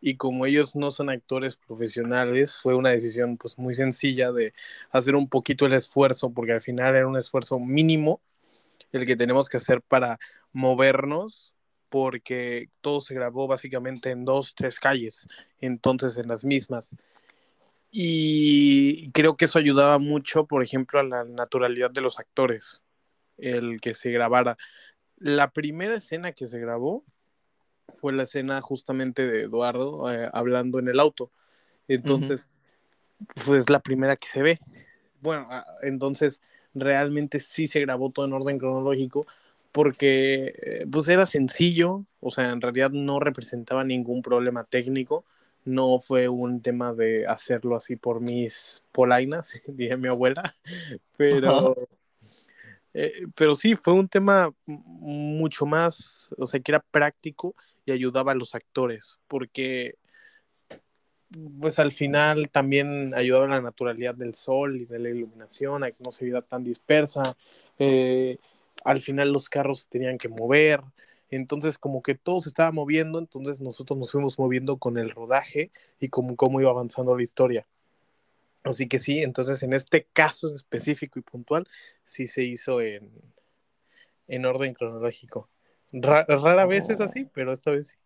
y 0.00 0.16
como 0.16 0.46
ellos 0.46 0.76
no 0.76 0.92
son 0.92 1.10
actores 1.10 1.56
profesionales, 1.56 2.58
fue 2.58 2.74
una 2.74 2.90
decisión 2.90 3.36
pues 3.36 3.58
muy 3.58 3.74
sencilla 3.74 4.30
de 4.30 4.54
hacer 4.90 5.16
un 5.16 5.28
poquito 5.28 5.66
el 5.66 5.72
esfuerzo, 5.72 6.30
porque 6.30 6.52
al 6.52 6.60
final 6.60 6.94
era 6.94 7.08
un 7.08 7.16
esfuerzo 7.16 7.58
mínimo 7.58 8.20
el 8.92 9.06
que 9.06 9.16
tenemos 9.16 9.48
que 9.48 9.56
hacer 9.56 9.82
para 9.82 10.18
movernos, 10.52 11.55
porque 11.88 12.68
todo 12.80 13.00
se 13.00 13.14
grabó 13.14 13.46
básicamente 13.46 14.10
en 14.10 14.24
dos, 14.24 14.54
tres 14.54 14.78
calles, 14.78 15.26
entonces 15.60 16.16
en 16.16 16.28
las 16.28 16.44
mismas. 16.44 16.94
Y 17.90 19.10
creo 19.12 19.36
que 19.36 19.46
eso 19.46 19.58
ayudaba 19.58 19.98
mucho, 19.98 20.46
por 20.46 20.62
ejemplo, 20.62 21.00
a 21.00 21.04
la 21.04 21.24
naturalidad 21.24 21.90
de 21.90 22.00
los 22.00 22.18
actores, 22.18 22.82
el 23.38 23.80
que 23.80 23.94
se 23.94 24.10
grabara. 24.10 24.58
La 25.18 25.50
primera 25.50 25.94
escena 25.94 26.32
que 26.32 26.46
se 26.46 26.58
grabó 26.58 27.04
fue 27.94 28.12
la 28.12 28.24
escena 28.24 28.60
justamente 28.60 29.26
de 29.26 29.42
Eduardo 29.42 30.12
eh, 30.12 30.28
hablando 30.32 30.78
en 30.78 30.88
el 30.88 31.00
auto. 31.00 31.30
Entonces, 31.88 32.48
pues 33.46 33.70
la 33.70 33.80
primera 33.80 34.16
que 34.16 34.28
se 34.28 34.42
ve. 34.42 34.58
Bueno, 35.20 35.46
ah, 35.50 35.64
entonces 35.82 36.42
realmente 36.74 37.40
sí 37.40 37.68
se 37.68 37.80
grabó 37.80 38.10
todo 38.10 38.26
en 38.26 38.32
orden 38.32 38.58
cronológico 38.58 39.26
porque 39.76 40.54
eh, 40.62 40.86
pues 40.90 41.06
era 41.06 41.26
sencillo, 41.26 42.06
o 42.20 42.30
sea, 42.30 42.48
en 42.48 42.62
realidad 42.62 42.92
no 42.92 43.20
representaba 43.20 43.84
ningún 43.84 44.22
problema 44.22 44.64
técnico, 44.64 45.26
no 45.66 45.98
fue 45.98 46.30
un 46.30 46.62
tema 46.62 46.94
de 46.94 47.26
hacerlo 47.26 47.76
así 47.76 47.94
por 47.94 48.22
mis 48.22 48.82
polainas, 48.90 49.60
dije 49.66 49.98
mi 49.98 50.08
abuela, 50.08 50.56
pero, 51.18 51.76
eh, 52.94 53.26
pero 53.36 53.54
sí, 53.54 53.76
fue 53.76 53.92
un 53.92 54.08
tema 54.08 54.50
mucho 54.64 55.66
más, 55.66 56.34
o 56.38 56.46
sea, 56.46 56.58
que 56.58 56.72
era 56.72 56.80
práctico 56.80 57.54
y 57.84 57.92
ayudaba 57.92 58.32
a 58.32 58.34
los 58.34 58.54
actores, 58.54 59.18
porque 59.28 59.96
pues 61.60 61.78
al 61.78 61.92
final 61.92 62.48
también 62.48 63.12
ayudaba 63.14 63.44
a 63.44 63.48
la 63.48 63.60
naturalidad 63.60 64.14
del 64.14 64.32
sol 64.32 64.80
y 64.80 64.86
de 64.86 65.00
la 65.00 65.10
iluminación, 65.10 65.84
a 65.84 65.90
que 65.90 66.02
no 66.02 66.10
se 66.10 66.24
viera 66.24 66.40
tan 66.40 66.64
dispersa. 66.64 67.36
Eh, 67.78 68.38
al 68.86 69.00
final 69.00 69.32
los 69.32 69.48
carros 69.48 69.80
se 69.82 69.88
tenían 69.88 70.18
que 70.18 70.28
mover, 70.28 70.80
entonces 71.28 71.78
como 71.78 72.02
que 72.02 72.14
todo 72.14 72.40
se 72.40 72.48
estaba 72.48 72.70
moviendo, 72.72 73.18
entonces 73.18 73.60
nosotros 73.60 73.98
nos 73.98 74.12
fuimos 74.12 74.38
moviendo 74.38 74.78
con 74.78 74.96
el 74.96 75.10
rodaje 75.10 75.72
y 76.00 76.08
como 76.08 76.36
cómo 76.36 76.60
iba 76.60 76.70
avanzando 76.70 77.16
la 77.16 77.22
historia. 77.22 77.66
Así 78.62 78.88
que 78.88 78.98
sí, 78.98 79.20
entonces 79.20 79.62
en 79.62 79.72
este 79.72 80.06
caso 80.12 80.54
específico 80.54 81.18
y 81.18 81.22
puntual, 81.22 81.68
sí 82.04 82.26
se 82.26 82.44
hizo 82.44 82.80
en, 82.80 83.10
en 84.28 84.44
orden 84.46 84.74
cronológico. 84.74 85.48
rara 85.92 86.66
vez 86.66 86.90
es 86.90 87.00
así, 87.00 87.26
pero 87.32 87.52
esta 87.52 87.70
vez 87.72 87.88
sí. 87.88 87.96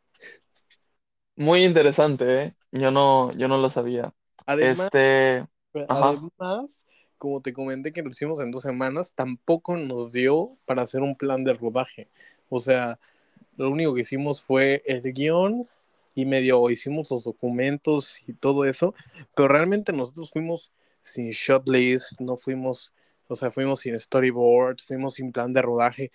Muy 1.36 1.64
interesante, 1.64 2.42
¿eh? 2.42 2.54
Yo 2.72 2.90
no, 2.90 3.30
yo 3.32 3.48
no 3.48 3.56
lo 3.56 3.68
sabía. 3.70 4.12
Además, 4.46 4.86
Este, 4.86 5.46
además, 5.88 6.84
como 7.20 7.42
te 7.42 7.52
comenté 7.52 7.92
que 7.92 8.02
lo 8.02 8.09
hicimos 8.09 8.40
en 8.40 8.50
dos 8.50 8.62
semanas, 8.62 9.12
tampoco 9.14 9.76
nos 9.76 10.11
dio 10.11 10.56
para 10.64 10.83
hacer 10.83 11.02
un 11.02 11.14
plan 11.14 11.44
de 11.44 11.52
rodaje. 11.52 12.09
O 12.48 12.61
sea, 12.61 12.98
lo 13.59 13.70
único 13.70 13.94
que 13.94 14.00
hicimos 14.00 14.42
fue 14.42 14.83
el 14.87 15.02
guion 15.12 15.68
y 16.14 16.24
medio 16.24 16.70
hicimos 16.70 17.11
los 17.11 17.24
documentos 17.24 18.18
y 18.26 18.33
todo 18.33 18.64
eso, 18.64 18.94
pero 19.37 19.48
realmente 19.48 19.92
nosotros 19.92 20.30
fuimos 20.30 20.72
sin 21.02 21.30
shot 21.30 21.68
list, 21.68 22.18
no 22.20 22.38
fuimos, 22.38 22.92
o 23.28 23.35
sea, 23.35 23.50
fuimos 23.50 23.80
sin 23.80 24.00
storyboard, 24.00 24.78
fuimos 24.80 25.14
sin 25.14 25.30
plan 25.30 25.52
de 25.52 25.61
rodaje. 25.61 26.11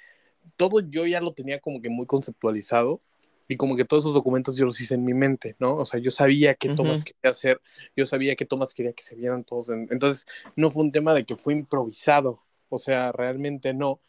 Todo 0.58 0.80
yo 0.80 1.06
ya 1.06 1.22
lo 1.22 1.34
tenía 1.34 1.60
como 1.60 1.82
que 1.82 1.90
muy 1.90 2.08
conceptualizado 2.08 3.00
y 3.48 3.58
como 3.58 3.76
que 3.76 3.86
todos 3.86 4.04
esos 4.04 4.14
documentos 4.14 4.58
yo 4.58 4.66
los 4.66 4.80
hice 4.82 4.96
en 4.96 5.06
mi 5.06 5.14
mente, 5.14 5.56
¿no? 5.60 5.76
O 5.78 5.86
sea, 5.86 6.00
yo 6.00 6.12
sabía 6.12 6.56
qué 6.56 6.70
tomas 6.70 7.04
quería 7.04 7.32
hacer, 7.32 7.62
yo 7.96 8.06
sabía 8.06 8.36
qué 8.36 8.46
tomas 8.46 8.74
quería 8.74 8.94
que 8.94 9.04
se 9.04 9.16
vieran 9.16 9.44
todos. 9.44 9.70
Entonces, 9.70 10.26
no 10.56 10.72
fue 10.72 10.84
un 10.84 10.92
tema 10.92 11.14
de 11.14 11.26
que 11.26 11.36
fue 11.36 11.54
improvisado, 11.54 12.42
o 12.70 12.78
sea, 12.78 13.12
realmente 13.12 13.74
no, 13.74 14.02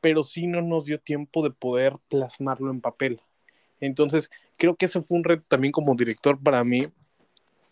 pero 0.00 0.24
sí 0.24 0.46
no 0.46 0.62
nos 0.62 0.86
dio 0.86 0.98
tiempo 0.98 1.42
de 1.42 1.50
poder 1.50 1.96
plasmarlo 2.08 2.70
en 2.70 2.80
papel. 2.80 3.20
Entonces, 3.80 4.30
creo 4.58 4.76
que 4.76 4.86
ese 4.86 5.02
fue 5.02 5.18
un 5.18 5.24
reto 5.24 5.44
también 5.48 5.72
como 5.72 5.94
director 5.94 6.40
para 6.40 6.64
mí, 6.64 6.88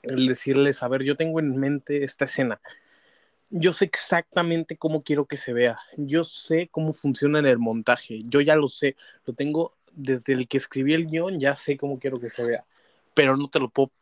el 0.02 0.26
decirles, 0.26 0.82
a 0.82 0.88
ver, 0.88 1.02
yo 1.02 1.16
tengo 1.16 1.40
en 1.40 1.56
mente 1.56 2.04
esta 2.04 2.24
escena. 2.24 2.60
Yo 3.50 3.72
sé 3.72 3.84
exactamente 3.84 4.76
cómo 4.76 5.02
quiero 5.02 5.26
que 5.26 5.36
se 5.36 5.52
vea. 5.52 5.78
Yo 5.96 6.22
sé 6.22 6.68
cómo 6.70 6.92
funciona 6.92 7.40
en 7.40 7.46
el 7.46 7.58
montaje. 7.58 8.22
Yo 8.24 8.40
ya 8.40 8.54
lo 8.54 8.68
sé. 8.68 8.96
Lo 9.24 9.34
tengo 9.34 9.76
desde 9.92 10.32
el 10.32 10.48
que 10.48 10.58
escribí 10.58 10.94
el 10.94 11.06
guion 11.06 11.40
ya 11.40 11.54
sé 11.54 11.76
cómo 11.76 11.98
quiero 11.98 12.18
que 12.20 12.30
se 12.30 12.44
vea, 12.44 12.64
pero 13.14 13.36
no 13.36 13.48
te 13.48 13.60
lo 13.60 13.70
puedo 13.70 13.92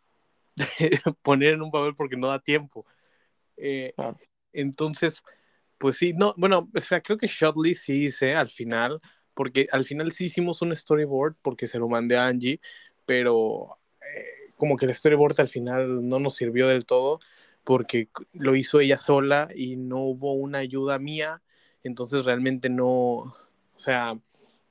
poner 1.23 1.55
en 1.55 1.63
un 1.63 1.71
papel 1.71 1.95
porque 1.95 2.17
no 2.17 2.29
da 2.29 2.41
tiempo. 2.41 2.87
Eh, 3.57 3.95
entonces, 4.53 5.23
pues 5.79 5.97
sí, 5.97 6.13
no, 6.13 6.35
bueno, 6.37 6.69
espera, 6.75 7.01
creo 7.01 7.19
que 7.19 7.29
Shotley 7.29 7.75
sí 7.75 8.07
hice 8.07 8.35
al 8.35 8.51
final, 8.51 9.01
porque 9.35 9.69
al 9.71 9.85
final 9.85 10.13
sí 10.13 10.27
hicimos 10.27 10.63
un 10.63 10.75
storyboard 10.75 11.37
porque 11.43 11.67
se 11.67 11.79
lo 11.79 11.89
mandé 11.89 12.17
a 12.17 12.27
Angie, 12.27 12.61
pero 13.07 13.79
eh, 14.01 14.53
como 14.57 14.77
que 14.77 14.87
el 14.87 14.95
storyboard 14.95 15.41
al 15.41 15.49
final 15.49 16.09
no 16.09 16.19
nos 16.19 16.35
sirvió 16.35 16.69
del 16.69 16.87
todo 16.87 17.21
porque 17.65 18.09
lo 18.33 18.57
hizo 18.57 18.81
ella 18.81 18.97
sola 18.97 19.51
y 19.55 19.77
no 19.77 19.99
hubo 19.99 20.33
una 20.33 20.59
ayuda 20.59 20.99
mía, 20.99 21.43
entonces 21.83 22.25
realmente 22.25 22.71
no, 22.71 22.87
o 22.89 23.37
sea, 23.77 24.19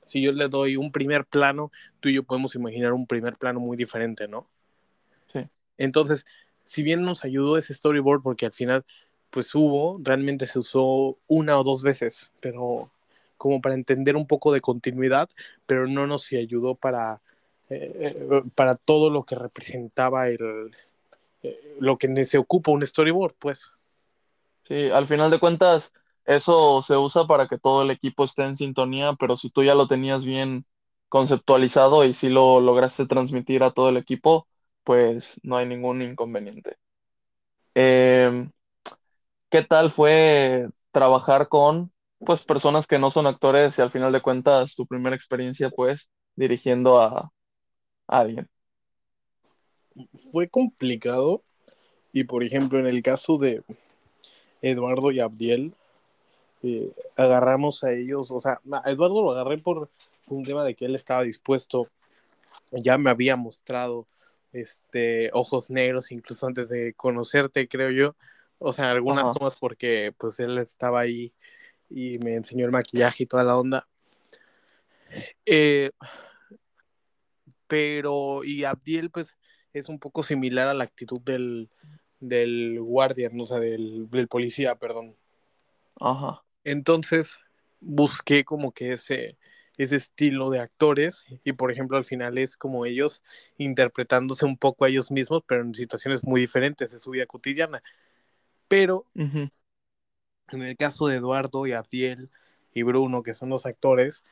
si 0.08 0.22
yo 0.22 0.32
le 0.32 0.48
doy 0.48 0.76
un 0.76 0.90
primer 0.90 1.24
plano, 1.24 1.70
tú 2.00 2.08
y 2.08 2.14
yo 2.14 2.22
podemos 2.22 2.54
imaginar 2.54 2.92
un 2.92 3.06
primer 3.06 3.36
plano 3.36 3.60
muy 3.60 3.76
diferente, 3.76 4.26
¿no? 4.28 4.46
Sí. 5.32 5.40
Entonces, 5.76 6.26
si 6.64 6.82
bien 6.82 7.02
nos 7.02 7.24
ayudó 7.24 7.58
ese 7.58 7.74
storyboard, 7.74 8.22
porque 8.22 8.46
al 8.46 8.52
final, 8.52 8.84
pues 9.30 9.54
hubo, 9.54 9.98
realmente 10.02 10.46
se 10.46 10.58
usó 10.58 11.16
una 11.26 11.58
o 11.58 11.64
dos 11.64 11.82
veces, 11.82 12.30
pero 12.40 12.90
como 13.36 13.60
para 13.60 13.74
entender 13.74 14.16
un 14.16 14.26
poco 14.26 14.52
de 14.52 14.60
continuidad, 14.60 15.30
pero 15.66 15.86
no 15.86 16.06
nos 16.06 16.30
ayudó 16.32 16.74
para, 16.74 17.20
eh, 17.70 18.42
para 18.54 18.74
todo 18.74 19.10
lo 19.10 19.22
que 19.24 19.36
representaba 19.36 20.28
el, 20.28 20.74
eh, 21.42 21.76
lo 21.78 21.96
que 21.98 22.24
se 22.24 22.38
ocupa 22.38 22.72
un 22.72 22.86
storyboard, 22.86 23.34
pues. 23.38 23.72
Sí, 24.64 24.90
al 24.90 25.06
final 25.06 25.30
de 25.30 25.38
cuentas, 25.38 25.92
eso 26.28 26.82
se 26.82 26.94
usa 26.94 27.26
para 27.26 27.48
que 27.48 27.58
todo 27.58 27.82
el 27.82 27.90
equipo 27.90 28.22
esté 28.22 28.44
en 28.44 28.54
sintonía, 28.54 29.14
pero 29.18 29.34
si 29.38 29.48
tú 29.48 29.64
ya 29.64 29.74
lo 29.74 29.86
tenías 29.86 30.26
bien 30.26 30.66
conceptualizado 31.08 32.04
y 32.04 32.12
si 32.12 32.28
lo 32.28 32.60
lograste 32.60 33.06
transmitir 33.06 33.62
a 33.64 33.70
todo 33.70 33.88
el 33.88 33.96
equipo, 33.96 34.46
pues 34.84 35.40
no 35.42 35.56
hay 35.56 35.64
ningún 35.64 36.02
inconveniente. 36.02 36.76
Em, 37.74 38.50
¿qué 39.48 39.62
tal 39.62 39.90
fue 39.90 40.68
trabajar 40.90 41.48
con 41.48 41.92
pues 42.18 42.42
personas 42.42 42.86
que 42.86 42.98
no 42.98 43.08
son 43.08 43.26
actores 43.26 43.78
y 43.78 43.82
al 43.82 43.90
final 43.90 44.12
de 44.12 44.20
cuentas 44.20 44.74
tu 44.74 44.86
primera 44.86 45.16
experiencia 45.16 45.70
pues 45.70 46.10
dirigiendo 46.36 47.00
a, 47.00 47.32
a 48.06 48.18
alguien? 48.20 48.50
Fue 50.30 50.46
complicado 50.50 51.42
y 52.12 52.24
por 52.24 52.44
ejemplo 52.44 52.78
en 52.78 52.86
el 52.86 53.02
caso 53.02 53.38
de 53.38 53.62
Eduardo 54.60 55.10
y 55.10 55.20
Abdiel, 55.20 55.74
eh, 56.62 56.90
agarramos 57.16 57.84
a 57.84 57.92
ellos, 57.92 58.30
o 58.30 58.40
sea, 58.40 58.60
a 58.72 58.90
Eduardo 58.90 59.22
lo 59.22 59.32
agarré 59.32 59.58
por 59.58 59.90
un 60.28 60.44
tema 60.44 60.64
de 60.64 60.74
que 60.74 60.84
él 60.84 60.94
estaba 60.94 61.22
dispuesto, 61.22 61.86
ya 62.72 62.98
me 62.98 63.10
había 63.10 63.36
mostrado 63.36 64.06
este 64.52 65.30
ojos 65.32 65.70
negros 65.70 66.10
incluso 66.10 66.46
antes 66.46 66.68
de 66.68 66.94
conocerte, 66.94 67.68
creo 67.68 67.90
yo, 67.90 68.16
o 68.58 68.72
sea, 68.72 68.90
algunas 68.90 69.32
tomas 69.32 69.56
porque 69.56 70.12
pues 70.18 70.40
él 70.40 70.58
estaba 70.58 71.00
ahí 71.00 71.32
y 71.90 72.18
me 72.18 72.34
enseñó 72.34 72.66
el 72.66 72.72
maquillaje 72.72 73.24
y 73.24 73.26
toda 73.26 73.44
la 73.44 73.56
onda. 73.56 73.88
Eh, 75.46 75.90
pero, 77.66 78.44
y 78.44 78.64
Abdiel, 78.64 79.10
pues, 79.10 79.36
es 79.72 79.88
un 79.88 79.98
poco 79.98 80.22
similar 80.22 80.68
a 80.68 80.74
la 80.74 80.84
actitud 80.84 81.20
del, 81.20 81.70
del 82.20 82.80
guardia, 82.80 83.30
o 83.38 83.46
sea, 83.46 83.60
del, 83.60 84.08
del 84.10 84.28
policía, 84.28 84.74
perdón. 84.74 85.16
Ajá. 86.00 86.42
Entonces 86.70 87.38
busqué 87.80 88.44
como 88.44 88.72
que 88.72 88.92
ese, 88.92 89.38
ese 89.78 89.96
estilo 89.96 90.50
de 90.50 90.60
actores 90.60 91.24
y 91.44 91.52
por 91.52 91.72
ejemplo 91.72 91.96
al 91.96 92.04
final 92.04 92.36
es 92.36 92.58
como 92.58 92.84
ellos 92.84 93.24
interpretándose 93.56 94.44
un 94.44 94.58
poco 94.58 94.84
a 94.84 94.88
ellos 94.88 95.10
mismos, 95.10 95.42
pero 95.46 95.62
en 95.62 95.74
situaciones 95.74 96.24
muy 96.24 96.42
diferentes 96.42 96.92
de 96.92 96.98
su 96.98 97.10
vida 97.12 97.24
cotidiana. 97.24 97.82
Pero 98.68 99.06
en 99.14 100.62
el 100.62 100.76
caso 100.76 101.06
de 101.06 101.16
Eduardo 101.16 101.66
y 101.66 101.72
Abdiel 101.72 102.28
y 102.74 102.82
Bruno, 102.82 103.22
que 103.22 103.32
son 103.32 103.48
los 103.48 103.64
actores, 103.64 104.24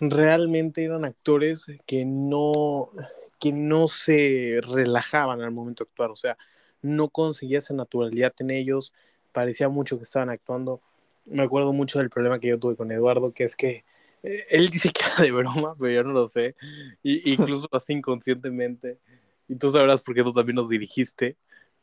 realmente 0.00 0.82
eran 0.82 1.04
actores 1.04 1.66
que 1.86 2.04
no, 2.04 2.90
que 3.38 3.52
no 3.52 3.86
se 3.86 4.58
relajaban 4.62 5.42
al 5.42 5.52
momento 5.52 5.84
de 5.84 5.90
actuar, 5.90 6.10
o 6.10 6.16
sea, 6.16 6.36
no 6.82 7.08
conseguía 7.08 7.58
esa 7.58 7.74
naturalidad 7.74 8.34
en 8.40 8.50
ellos, 8.50 8.92
parecía 9.30 9.68
mucho 9.68 9.96
que 9.96 10.04
estaban 10.04 10.30
actuando 10.30 10.80
me 11.26 11.42
acuerdo 11.42 11.72
mucho 11.72 11.98
del 11.98 12.10
problema 12.10 12.38
que 12.38 12.48
yo 12.48 12.58
tuve 12.58 12.76
con 12.76 12.90
Eduardo, 12.90 13.32
que 13.32 13.44
es 13.44 13.56
que 13.56 13.84
eh, 14.22 14.46
él 14.50 14.70
dice 14.70 14.90
que 14.90 15.02
era 15.04 15.22
de 15.24 15.32
broma, 15.32 15.74
pero 15.78 15.92
yo 15.92 16.02
no 16.04 16.12
lo 16.12 16.28
sé, 16.28 16.54
y, 17.02 17.32
incluso 17.32 17.68
así 17.72 17.92
inconscientemente, 17.92 18.98
y 19.48 19.56
tú 19.56 19.70
sabrás 19.70 20.02
por 20.02 20.14
qué 20.14 20.22
tú 20.22 20.32
también 20.32 20.56
nos 20.56 20.68
dirigiste, 20.68 21.36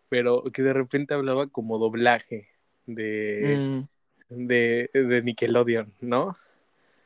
pero 0.09 0.43
que 0.51 0.61
de 0.61 0.73
repente 0.73 1.13
hablaba 1.13 1.47
como 1.47 1.77
doblaje 1.77 2.49
de, 2.85 3.85
mm. 4.29 4.47
de, 4.47 4.89
de, 4.93 5.21
Nickelodeon, 5.21 5.93
¿no? 6.01 6.37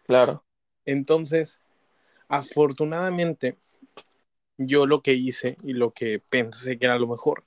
Claro. 0.05 0.43
Entonces, 0.85 1.61
afortunadamente, 2.27 3.57
yo 4.57 4.85
lo 4.87 5.01
que 5.01 5.13
hice 5.13 5.55
y 5.63 5.73
lo 5.73 5.91
que 5.91 6.19
pensé 6.19 6.79
que 6.79 6.85
era 6.85 6.97
lo 6.97 7.07
mejor 7.07 7.43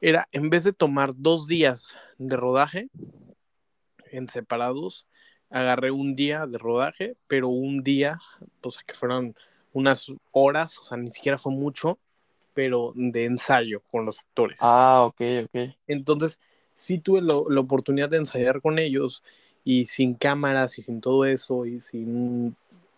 era, 0.00 0.28
en 0.32 0.50
vez 0.50 0.64
de 0.64 0.72
tomar 0.72 1.12
dos 1.16 1.46
días 1.46 1.94
de 2.18 2.36
rodaje 2.36 2.88
en 4.10 4.28
separados, 4.28 5.06
agarré 5.50 5.90
un 5.90 6.14
día 6.14 6.46
de 6.46 6.58
rodaje, 6.58 7.16
pero 7.26 7.48
un 7.48 7.82
día, 7.82 8.18
o 8.62 8.70
sea, 8.70 8.82
que 8.86 8.94
fueron 8.94 9.34
unas 9.72 10.06
horas, 10.32 10.78
o 10.78 10.84
sea, 10.84 10.96
ni 10.96 11.10
siquiera 11.10 11.38
fue 11.38 11.52
mucho, 11.52 11.98
pero 12.54 12.92
de 12.94 13.24
ensayo 13.24 13.82
con 13.90 14.04
los 14.04 14.20
actores. 14.20 14.58
Ah, 14.60 15.04
ok, 15.04 15.20
ok. 15.44 15.74
Entonces, 15.86 16.40
sí 16.76 16.98
tuve 16.98 17.20
lo, 17.20 17.48
la 17.48 17.60
oportunidad 17.60 18.08
de 18.08 18.18
ensayar 18.18 18.60
con 18.60 18.78
ellos 18.78 19.22
y 19.64 19.86
sin 19.86 20.14
cámaras 20.14 20.78
y 20.78 20.82
sin 20.82 21.00
todo 21.00 21.24
eso 21.24 21.66
y 21.66 21.80
sin 21.80 22.56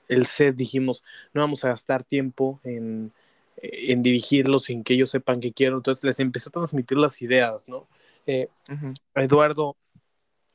el 0.09 0.27
set 0.27 0.57
dijimos, 0.57 1.03
no 1.33 1.40
vamos 1.40 1.64
a 1.64 1.68
gastar 1.68 2.05
tiempo 2.05 2.61
en, 2.64 3.12
en 3.57 4.03
dirigirlos 4.03 4.64
sin 4.64 4.85
que 4.85 4.94
ellos 4.94 5.11
sepan 5.11 5.40
que 5.40 5.53
quiero. 5.53 5.77
Entonces 5.77 6.05
les 6.05 6.20
empecé 6.20 6.48
a 6.48 6.53
transmitir 6.53 6.98
las 6.98 7.20
ideas, 7.22 7.68
¿no? 7.68 7.87
Eh. 8.27 8.48
Eduardo, 9.14 9.77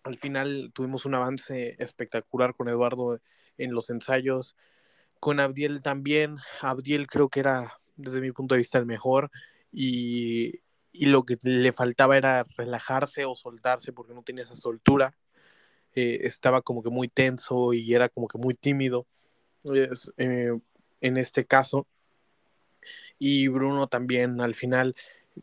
al 0.07 0.17
final 0.17 0.71
tuvimos 0.73 1.05
un 1.05 1.15
avance 1.15 1.75
espectacular 1.79 2.53
con 2.55 2.69
Eduardo 2.69 3.19
en 3.57 3.73
los 3.73 3.89
ensayos, 3.89 4.55
con 5.19 5.39
Abdiel 5.39 5.81
también. 5.81 6.37
Abdiel 6.61 7.07
creo 7.07 7.29
que 7.29 7.41
era, 7.41 7.79
desde 7.95 8.21
mi 8.21 8.31
punto 8.31 8.55
de 8.55 8.59
vista, 8.59 8.77
el 8.77 8.85
mejor 8.85 9.29
y, 9.71 10.61
y 10.91 11.07
lo 11.07 11.23
que 11.23 11.37
le 11.41 11.73
faltaba 11.73 12.17
era 12.17 12.45
relajarse 12.55 13.25
o 13.25 13.35
soltarse 13.35 13.91
porque 13.93 14.13
no 14.13 14.23
tenía 14.23 14.45
esa 14.45 14.55
soltura. 14.55 15.15
Eh, 15.93 16.25
estaba 16.27 16.61
como 16.61 16.83
que 16.83 16.89
muy 16.89 17.07
tenso 17.07 17.73
y 17.73 17.93
era 17.93 18.07
como 18.07 18.27
que 18.27 18.37
muy 18.37 18.53
tímido 18.53 19.07
eh, 20.17 20.57
en 21.01 21.17
este 21.17 21.45
caso. 21.45 21.85
Y 23.19 23.47
Bruno 23.47 23.87
también 23.87 24.39
al 24.39 24.55
final 24.55 24.95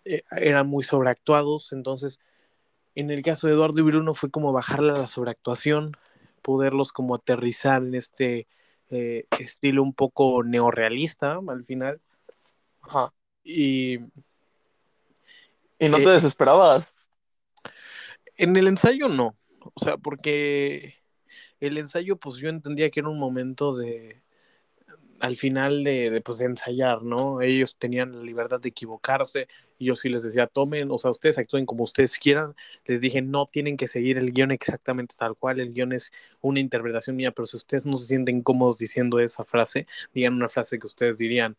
eh, 0.04 0.22
eran 0.30 0.68
muy 0.68 0.84
sobreactuados, 0.84 1.72
entonces 1.72 2.18
en 2.94 3.10
el 3.10 3.22
caso 3.22 3.46
de 3.46 3.54
Eduardo 3.54 3.80
y 3.80 3.82
Bruno 3.82 4.14
fue 4.14 4.30
como 4.30 4.52
bajarle 4.52 4.92
a 4.92 4.96
la 4.98 5.06
sobreactuación, 5.06 5.96
poderlos 6.42 6.92
como 6.92 7.14
aterrizar 7.14 7.82
en 7.82 7.94
este 7.94 8.48
eh, 8.90 9.26
estilo 9.38 9.82
un 9.82 9.94
poco 9.94 10.44
neorrealista 10.44 11.40
al 11.48 11.64
final. 11.64 12.00
Ajá. 12.82 13.12
Y 13.44 13.98
¿Y 15.78 15.88
no 15.88 15.98
Eh, 15.98 16.02
te 16.02 16.10
desesperabas? 16.10 16.94
en 18.36 18.56
el 18.56 18.68
ensayo 18.68 19.08
no, 19.08 19.36
o 19.60 19.72
sea, 19.84 19.96
porque 19.96 20.96
el 21.60 21.78
ensayo 21.78 22.18
pues 22.18 22.38
yo 22.38 22.50
entendía 22.50 22.90
que 22.90 23.00
era 23.00 23.10
un 23.10 23.20
momento 23.20 23.76
de 23.76 24.23
al 25.24 25.36
final 25.36 25.84
de, 25.84 26.10
de, 26.10 26.20
pues, 26.20 26.40
ensayar, 26.42 27.02
¿no? 27.02 27.40
Ellos 27.40 27.76
tenían 27.78 28.12
la 28.12 28.22
libertad 28.22 28.60
de 28.60 28.68
equivocarse 28.68 29.48
y 29.78 29.86
yo 29.86 29.96
sí 29.96 30.10
les 30.10 30.22
decía, 30.22 30.46
tomen, 30.46 30.90
o 30.90 30.98
sea, 30.98 31.10
ustedes 31.10 31.38
actúen 31.38 31.64
como 31.64 31.82
ustedes 31.84 32.18
quieran. 32.18 32.54
Les 32.84 33.00
dije, 33.00 33.22
no 33.22 33.46
tienen 33.46 33.78
que 33.78 33.88
seguir 33.88 34.18
el 34.18 34.32
guion 34.32 34.50
exactamente 34.50 35.14
tal 35.18 35.34
cual, 35.34 35.60
el 35.60 35.72
guion 35.72 35.94
es 35.94 36.12
una 36.42 36.60
interpretación 36.60 37.16
mía, 37.16 37.32
pero 37.32 37.46
si 37.46 37.56
ustedes 37.56 37.86
no 37.86 37.96
se 37.96 38.06
sienten 38.06 38.42
cómodos 38.42 38.78
diciendo 38.78 39.18
esa 39.18 39.44
frase, 39.44 39.86
digan 40.12 40.34
una 40.34 40.50
frase 40.50 40.78
que 40.78 40.86
ustedes 40.86 41.16
dirían. 41.16 41.56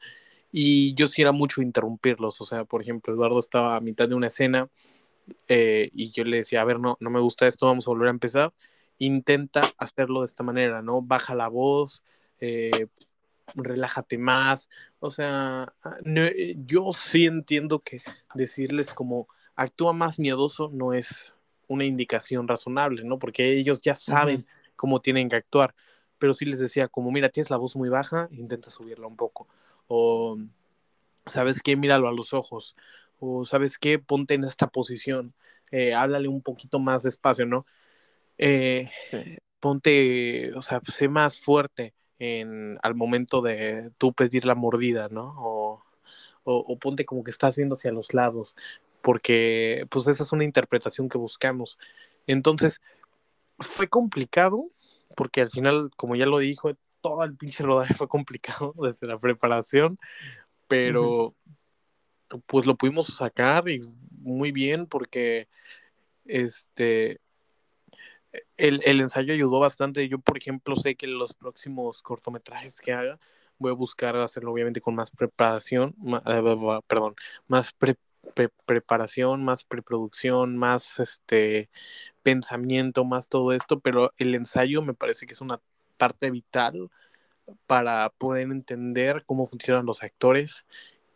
Y 0.52 0.94
yo 0.94 1.08
sí 1.08 1.24
era 1.24 1.32
mucho 1.32 1.62
interrumpirlos, 1.64 2.42
o 2.42 2.46
sea, 2.46 2.66
por 2.66 2.84
ejemplo, 2.84 3.14
Eduardo 3.14 3.40
estaba 3.40 3.76
a 3.78 3.82
mitad 3.82 4.08
de 4.08 4.16
una 4.16 4.28
escena 4.28 4.70
eh, 5.48 5.90
y 5.94 6.12
yo 6.12 6.24
le 6.24 6.38
decía, 6.38 6.62
a 6.62 6.66
ver, 6.66 6.80
no, 6.80 6.98
no 7.00 7.10
me 7.10 7.20
gusta 7.20 7.48
esto, 7.48 7.66
vamos 7.66 7.88
a 7.88 7.92
volver 7.92 8.10
a 8.10 8.12
empezar. 8.12 8.54
Intenta 9.00 9.62
hacerlo 9.78 10.22
de 10.22 10.26
esta 10.26 10.44
manera, 10.44 10.82
¿no? 10.84 11.02
Baja 11.02 11.36
la 11.36 11.48
voz, 11.50 12.04
eh, 12.40 12.88
relájate 13.54 14.18
más. 14.18 14.70
O 15.00 15.12
sea, 15.12 15.74
no, 16.04 16.22
yo 16.66 16.92
sí 16.94 17.26
entiendo 17.26 17.80
que 17.80 18.02
decirles 18.34 18.94
como 18.94 19.28
actúa 19.56 19.94
más 19.94 20.20
miedoso 20.20 20.70
no 20.74 20.94
es 20.94 21.34
una 21.68 21.86
indicación 21.86 22.48
razonable, 22.48 23.04
¿no? 23.04 23.20
Porque 23.20 23.54
ellos 23.54 23.82
ya 23.82 23.96
saben 23.96 24.42
uh 24.42 24.44
-huh. 24.44 24.74
cómo 24.76 25.02
tienen 25.02 25.30
que 25.30 25.38
actuar. 25.38 25.76
Pero 26.18 26.34
sí 26.34 26.46
les 26.46 26.60
decía, 26.60 26.88
como 26.88 27.12
mira, 27.12 27.30
tienes 27.30 27.50
la 27.50 27.58
voz 27.58 27.76
muy 27.76 27.90
baja, 27.90 28.30
intenta 28.32 28.70
subirla 28.70 29.08
un 29.08 29.18
poco. 29.18 29.48
O, 29.88 30.38
¿sabes 31.26 31.62
qué? 31.62 31.76
Míralo 31.76 32.08
a 32.08 32.14
los 32.14 32.34
ojos. 32.34 32.76
O, 33.20 33.46
¿sabes 33.46 33.78
qué? 33.78 34.00
Ponte 34.00 34.34
en 34.36 34.44
esta 34.44 34.68
posición. 34.68 35.34
Eh, 35.72 35.94
háblale 35.94 36.28
un 36.28 36.42
poquito 36.42 36.80
más 36.80 37.04
despacio, 37.04 37.46
¿no? 37.46 37.66
Eh, 38.38 38.90
sí. 39.12 39.38
Ponte, 39.60 40.54
o 40.54 40.62
sea, 40.62 40.82
sé 40.86 41.08
más 41.08 41.40
fuerte 41.40 41.95
en, 42.20 42.78
al 42.82 42.96
momento 42.96 43.42
de 43.42 43.92
tú 43.98 44.14
pedir 44.14 44.46
la 44.46 44.56
mordida, 44.56 45.10
¿no? 45.10 45.36
O, 45.38 45.84
o, 46.44 46.78
ponte 46.78 47.06
como 47.06 47.24
que 47.24 47.32
estás 47.32 47.56
viendo 47.56 47.74
hacia 47.74 47.92
los 47.92 48.14
lados, 48.14 48.56
porque 49.02 49.86
pues 49.90 50.08
esa 50.08 50.24
es 50.24 50.32
una 50.32 50.44
interpretación 50.44 51.10
que 51.10 51.18
buscamos. 51.18 51.80
Entonces, 52.28 52.82
fue 53.60 53.88
complicado, 53.88 54.70
porque 55.16 55.42
al 55.42 55.50
final, 55.50 55.90
como 55.96 56.16
ya 56.16 56.26
lo 56.26 56.40
dijo, 56.40 56.72
todo 57.02 57.24
el 57.24 57.36
pinche 57.36 57.64
rodaje 57.64 57.94
fue 57.94 58.08
complicado 58.08 58.74
desde 58.82 59.08
la 59.08 59.20
preparación, 59.20 60.00
pero 60.68 61.36
pues 62.48 62.66
lo 62.66 62.76
pudimos 62.76 63.08
sacar 63.08 63.70
y 63.70 63.82
muy 64.22 64.52
bien 64.52 64.88
porque 64.88 65.48
este 66.26 67.22
el, 68.58 68.82
el, 68.86 69.02
ensayo 69.02 69.34
ayudó 69.34 69.60
bastante. 69.60 70.08
Yo, 70.10 70.20
por 70.20 70.38
ejemplo, 70.38 70.76
sé 70.76 70.96
que 70.96 71.08
los 71.08 71.34
próximos 71.34 72.02
cortometrajes 72.02 72.80
que 72.80 72.94
haga 72.94 73.20
voy 73.58 73.72
a 73.72 73.76
buscar 73.76 74.16
hacerlo 74.18 74.52
obviamente 74.52 74.82
con 74.82 74.96
más 74.96 75.12
preparación, 75.12 75.96
más, 75.98 76.22
uh, 76.26 76.82
perdón, 76.88 77.16
más 77.48 77.74
pre, 77.74 77.96
pre, 78.34 78.50
preparación, 78.66 79.44
más 79.44 79.64
preproducción, 79.64 80.58
más 80.58 81.00
este 81.00 81.70
pensamiento, 82.24 83.06
más 83.06 83.30
todo 83.30 83.54
esto, 83.54 83.80
pero 83.80 84.14
el 84.18 84.36
ensayo 84.36 84.82
me 84.82 84.94
parece 84.94 85.26
que 85.26 85.34
es 85.34 85.42
una 85.42 85.62
parte 85.98 86.32
vital 86.32 86.90
para 87.68 88.10
poder 88.10 88.52
entender 88.52 89.24
cómo 89.26 89.48
funcionan 89.48 89.86
los 89.86 90.04
actores 90.04 90.66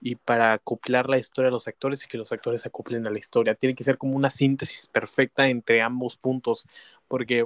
y 0.01 0.15
para 0.15 0.53
acoplar 0.53 1.09
la 1.09 1.17
historia 1.17 1.47
de 1.47 1.53
los 1.53 1.67
actores 1.67 2.03
y 2.03 2.07
que 2.07 2.17
los 2.17 2.31
actores 2.31 2.65
acoplen 2.65 3.05
a 3.07 3.09
la 3.09 3.19
historia. 3.19 3.55
Tiene 3.55 3.75
que 3.75 3.83
ser 3.83 3.97
como 3.97 4.15
una 4.15 4.29
síntesis 4.29 4.87
perfecta 4.87 5.47
entre 5.49 5.81
ambos 5.81 6.17
puntos, 6.17 6.65
porque 7.07 7.45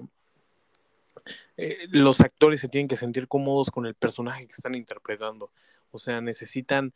eh, 1.58 1.78
los 1.92 2.22
actores 2.22 2.60
se 2.60 2.68
tienen 2.70 2.88
que 2.88 2.96
sentir 2.96 3.28
cómodos 3.28 3.72
con 3.72 3.86
el 3.86 3.96
personaje 3.96 4.46
que 4.48 4.54
están 4.54 4.76
interpretando. 4.76 5.52
O 5.92 5.98
sea, 5.98 6.22
necesitan 6.22 6.94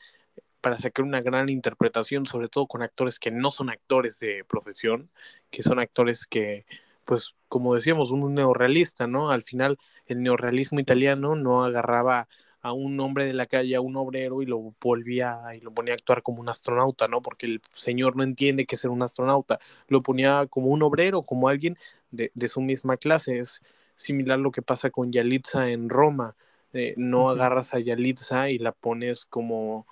para 0.61 0.79
sacar 0.79 1.05
una 1.05 1.21
gran 1.21 1.49
interpretación, 1.49 2.25
sobre 2.25 2.49
todo 2.49 2.67
con 2.67 2.81
actores 2.83 3.19
que 3.19 3.31
no 3.31 3.49
son 3.51 3.69
actores 3.69 4.19
de 4.19 4.43
profesión, 4.45 5.09
que 5.49 5.63
son 5.63 5.79
actores 5.79 6.27
que, 6.27 6.65
pues, 7.05 7.35
como 7.47 7.75
decíamos, 7.75 8.11
un 8.11 8.33
neorrealista, 8.33 9.07
¿no? 9.07 9.31
Al 9.31 9.43
final, 9.43 9.77
el 10.07 10.21
neorrealismo 10.23 10.79
italiano 10.79 11.35
no 11.35 11.63
agarraba 11.63 12.27
a 12.61 12.73
un 12.73 12.99
hombre 12.99 13.25
de 13.25 13.33
la 13.33 13.45
calle, 13.45 13.75
a 13.75 13.81
un 13.81 13.95
obrero, 13.95 14.41
y 14.41 14.45
lo 14.45 14.73
volvía 14.81 15.39
y 15.55 15.61
lo 15.61 15.71
ponía 15.73 15.93
a 15.93 15.95
actuar 15.95 16.21
como 16.21 16.41
un 16.41 16.49
astronauta, 16.49 17.07
¿no? 17.07 17.21
Porque 17.21 17.45
el 17.45 17.61
señor 17.73 18.15
no 18.15 18.23
entiende 18.23 18.65
qué 18.65 18.75
es 18.75 18.81
ser 18.81 18.91
un 18.91 19.01
astronauta. 19.01 19.59
Lo 19.87 20.01
ponía 20.01 20.47
como 20.47 20.67
un 20.67 20.81
obrero, 20.83 21.21
como 21.21 21.49
alguien 21.49 21.77
de, 22.11 22.31
de 22.33 22.47
su 22.47 22.61
misma 22.61 22.97
clase. 22.97 23.39
Es 23.39 23.61
similar 23.95 24.39
lo 24.39 24.51
que 24.51 24.61
pasa 24.61 24.89
con 24.89 25.11
Yalitza 25.11 25.69
en 25.69 25.89
Roma. 25.89 26.35
Eh, 26.73 26.93
no 26.97 27.23
uh 27.23 27.27
-huh. 27.27 27.31
agarras 27.31 27.73
a 27.73 27.79
Yalitza 27.79 28.49
y 28.49 28.57
la 28.59 28.71
pones 28.73 29.25
como 29.25 29.87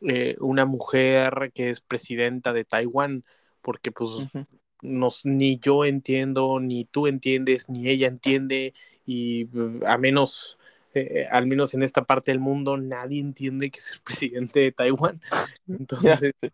eh, 0.00 0.36
una 0.40 0.64
mujer 0.64 1.52
que 1.54 1.70
es 1.70 1.80
presidenta 1.80 2.52
de 2.52 2.64
Taiwán, 2.64 3.24
porque 3.62 3.92
pues 3.92 4.10
uh 4.10 4.28
-huh. 4.32 4.46
nos, 4.82 5.24
ni 5.24 5.58
yo 5.58 5.84
entiendo, 5.84 6.58
ni 6.60 6.84
tú 6.84 7.06
entiendes, 7.06 7.68
ni 7.68 7.88
ella 7.88 8.08
entiende, 8.08 8.74
y 9.06 9.48
a 9.86 9.96
menos 9.98 10.58
eh, 10.96 11.26
al 11.30 11.46
menos 11.46 11.74
en 11.74 11.82
esta 11.82 12.04
parte 12.04 12.30
del 12.30 12.40
mundo, 12.40 12.76
nadie 12.76 13.20
entiende 13.20 13.70
que 13.70 13.80
es 13.80 13.92
el 13.92 14.00
presidente 14.04 14.60
de 14.60 14.72
Taiwán. 14.72 15.20
Entonces, 15.68 16.34
yeah. 16.40 16.52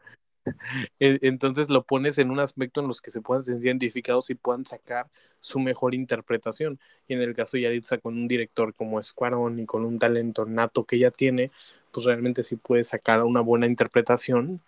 entonces 0.99 1.69
lo 1.69 1.85
pones 1.85 2.19
en 2.19 2.31
un 2.31 2.41
aspecto 2.41 2.81
en 2.81 2.89
los 2.89 3.01
que 3.01 3.11
se 3.11 3.21
puedan 3.21 3.45
sentir 3.45 3.67
identificados 3.67 4.31
y 4.31 4.35
puedan 4.35 4.67
sacar 4.67 5.09
su 5.41 5.61
mejor 5.61 5.95
interpretación. 5.95 6.81
Y 7.07 7.15
en 7.15 7.21
el 7.21 7.35
caso 7.35 7.57
de 7.57 7.63
Yaritza, 7.63 7.99
con 7.99 8.15
un 8.15 8.29
director 8.29 8.75
como 8.75 8.99
Escuarón 8.99 9.61
y 9.61 9.67
con 9.67 9.85
un 9.85 9.99
talento 9.99 10.45
nato 10.45 10.85
que 10.85 10.97
ella 10.97 11.11
tiene, 11.11 11.51
pues 11.93 12.07
realmente 12.07 12.43
sí 12.43 12.57
puede 12.57 12.85
sacar 12.85 13.23
una 13.23 13.41
buena 13.41 13.67
interpretación. 13.67 14.61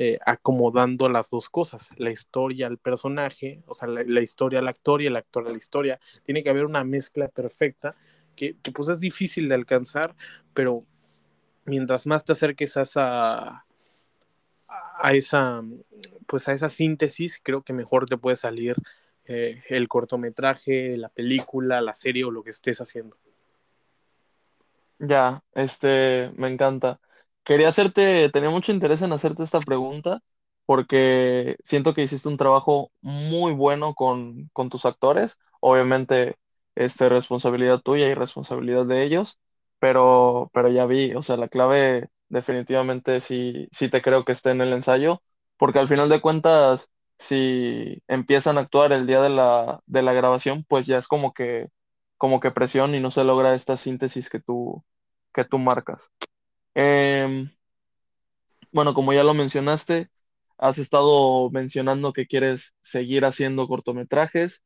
Eh, 0.00 0.20
acomodando 0.24 1.08
las 1.08 1.28
dos 1.28 1.48
cosas, 1.48 1.90
la 1.96 2.12
historia 2.12 2.68
al 2.68 2.78
personaje, 2.78 3.64
o 3.66 3.74
sea, 3.74 3.88
la, 3.88 4.04
la 4.06 4.20
historia 4.20 4.60
al 4.60 4.68
actor 4.68 5.02
y 5.02 5.06
el 5.06 5.16
actor 5.16 5.48
a 5.48 5.50
la 5.50 5.56
historia. 5.58 5.98
Tiene 6.24 6.44
que 6.44 6.50
haber 6.50 6.66
una 6.66 6.84
mezcla 6.84 7.26
perfecta 7.26 7.96
que, 8.38 8.72
pues 8.72 8.88
es 8.88 9.00
difícil 9.00 9.48
de 9.48 9.56
alcanzar, 9.56 10.14
pero 10.54 10.84
mientras 11.64 12.06
más 12.06 12.24
te 12.24 12.32
acerques 12.32 12.76
a 12.76 12.82
esa, 12.82 13.64
a 14.68 15.12
esa, 15.12 15.62
pues 16.26 16.48
a 16.48 16.52
esa 16.52 16.68
síntesis, 16.68 17.40
creo 17.42 17.62
que 17.62 17.72
mejor 17.72 18.06
te 18.06 18.16
puede 18.16 18.36
salir 18.36 18.76
eh, 19.24 19.62
el 19.68 19.88
cortometraje, 19.88 20.96
la 20.96 21.08
película, 21.08 21.80
la 21.80 21.94
serie 21.94 22.24
o 22.24 22.30
lo 22.30 22.42
que 22.42 22.50
estés 22.50 22.80
haciendo. 22.80 23.16
Ya, 24.98 25.42
este, 25.54 26.32
me 26.36 26.48
encanta. 26.48 27.00
Quería 27.44 27.68
hacerte, 27.68 28.28
tenía 28.30 28.50
mucho 28.50 28.72
interés 28.72 29.02
en 29.02 29.12
hacerte 29.12 29.42
esta 29.42 29.60
pregunta 29.60 30.22
porque 30.66 31.56
siento 31.64 31.94
que 31.94 32.02
hiciste 32.02 32.28
un 32.28 32.36
trabajo 32.36 32.90
muy 33.00 33.52
bueno 33.52 33.94
con, 33.94 34.50
con 34.52 34.68
tus 34.68 34.84
actores. 34.84 35.38
Obviamente, 35.60 36.36
este, 36.78 37.08
responsabilidad 37.08 37.80
tuya 37.80 38.08
y 38.08 38.14
responsabilidad 38.14 38.86
de 38.86 39.02
ellos, 39.02 39.38
pero, 39.80 40.50
pero 40.54 40.68
ya 40.70 40.86
vi, 40.86 41.14
o 41.14 41.22
sea, 41.22 41.36
la 41.36 41.48
clave 41.48 42.08
definitivamente 42.28 43.20
sí, 43.20 43.68
sí 43.72 43.88
te 43.88 44.02
creo 44.02 44.24
que 44.24 44.32
esté 44.32 44.50
en 44.50 44.60
el 44.60 44.72
ensayo, 44.72 45.22
porque 45.56 45.78
al 45.80 45.88
final 45.88 46.08
de 46.08 46.20
cuentas, 46.20 46.90
si 47.18 48.02
empiezan 48.08 48.58
a 48.58 48.62
actuar 48.62 48.92
el 48.92 49.06
día 49.06 49.20
de 49.22 49.30
la, 49.30 49.80
de 49.86 50.02
la 50.02 50.12
grabación, 50.12 50.64
pues 50.68 50.86
ya 50.86 50.98
es 50.98 51.08
como 51.08 51.32
que 51.34 51.68
como 52.18 52.40
que 52.40 52.50
presión 52.50 52.94
y 52.94 53.00
no 53.00 53.10
se 53.10 53.24
logra 53.24 53.54
esta 53.54 53.76
síntesis 53.76 54.28
que 54.28 54.40
tú, 54.40 54.84
que 55.32 55.44
tú 55.44 55.58
marcas. 55.58 56.10
Em, 56.74 57.50
bueno, 58.72 58.94
como 58.94 59.12
ya 59.12 59.24
lo 59.24 59.34
mencionaste, 59.34 60.10
has 60.58 60.78
estado 60.78 61.50
mencionando 61.50 62.12
que 62.12 62.26
quieres 62.26 62.74
seguir 62.80 63.24
haciendo 63.24 63.68
cortometrajes. 63.68 64.62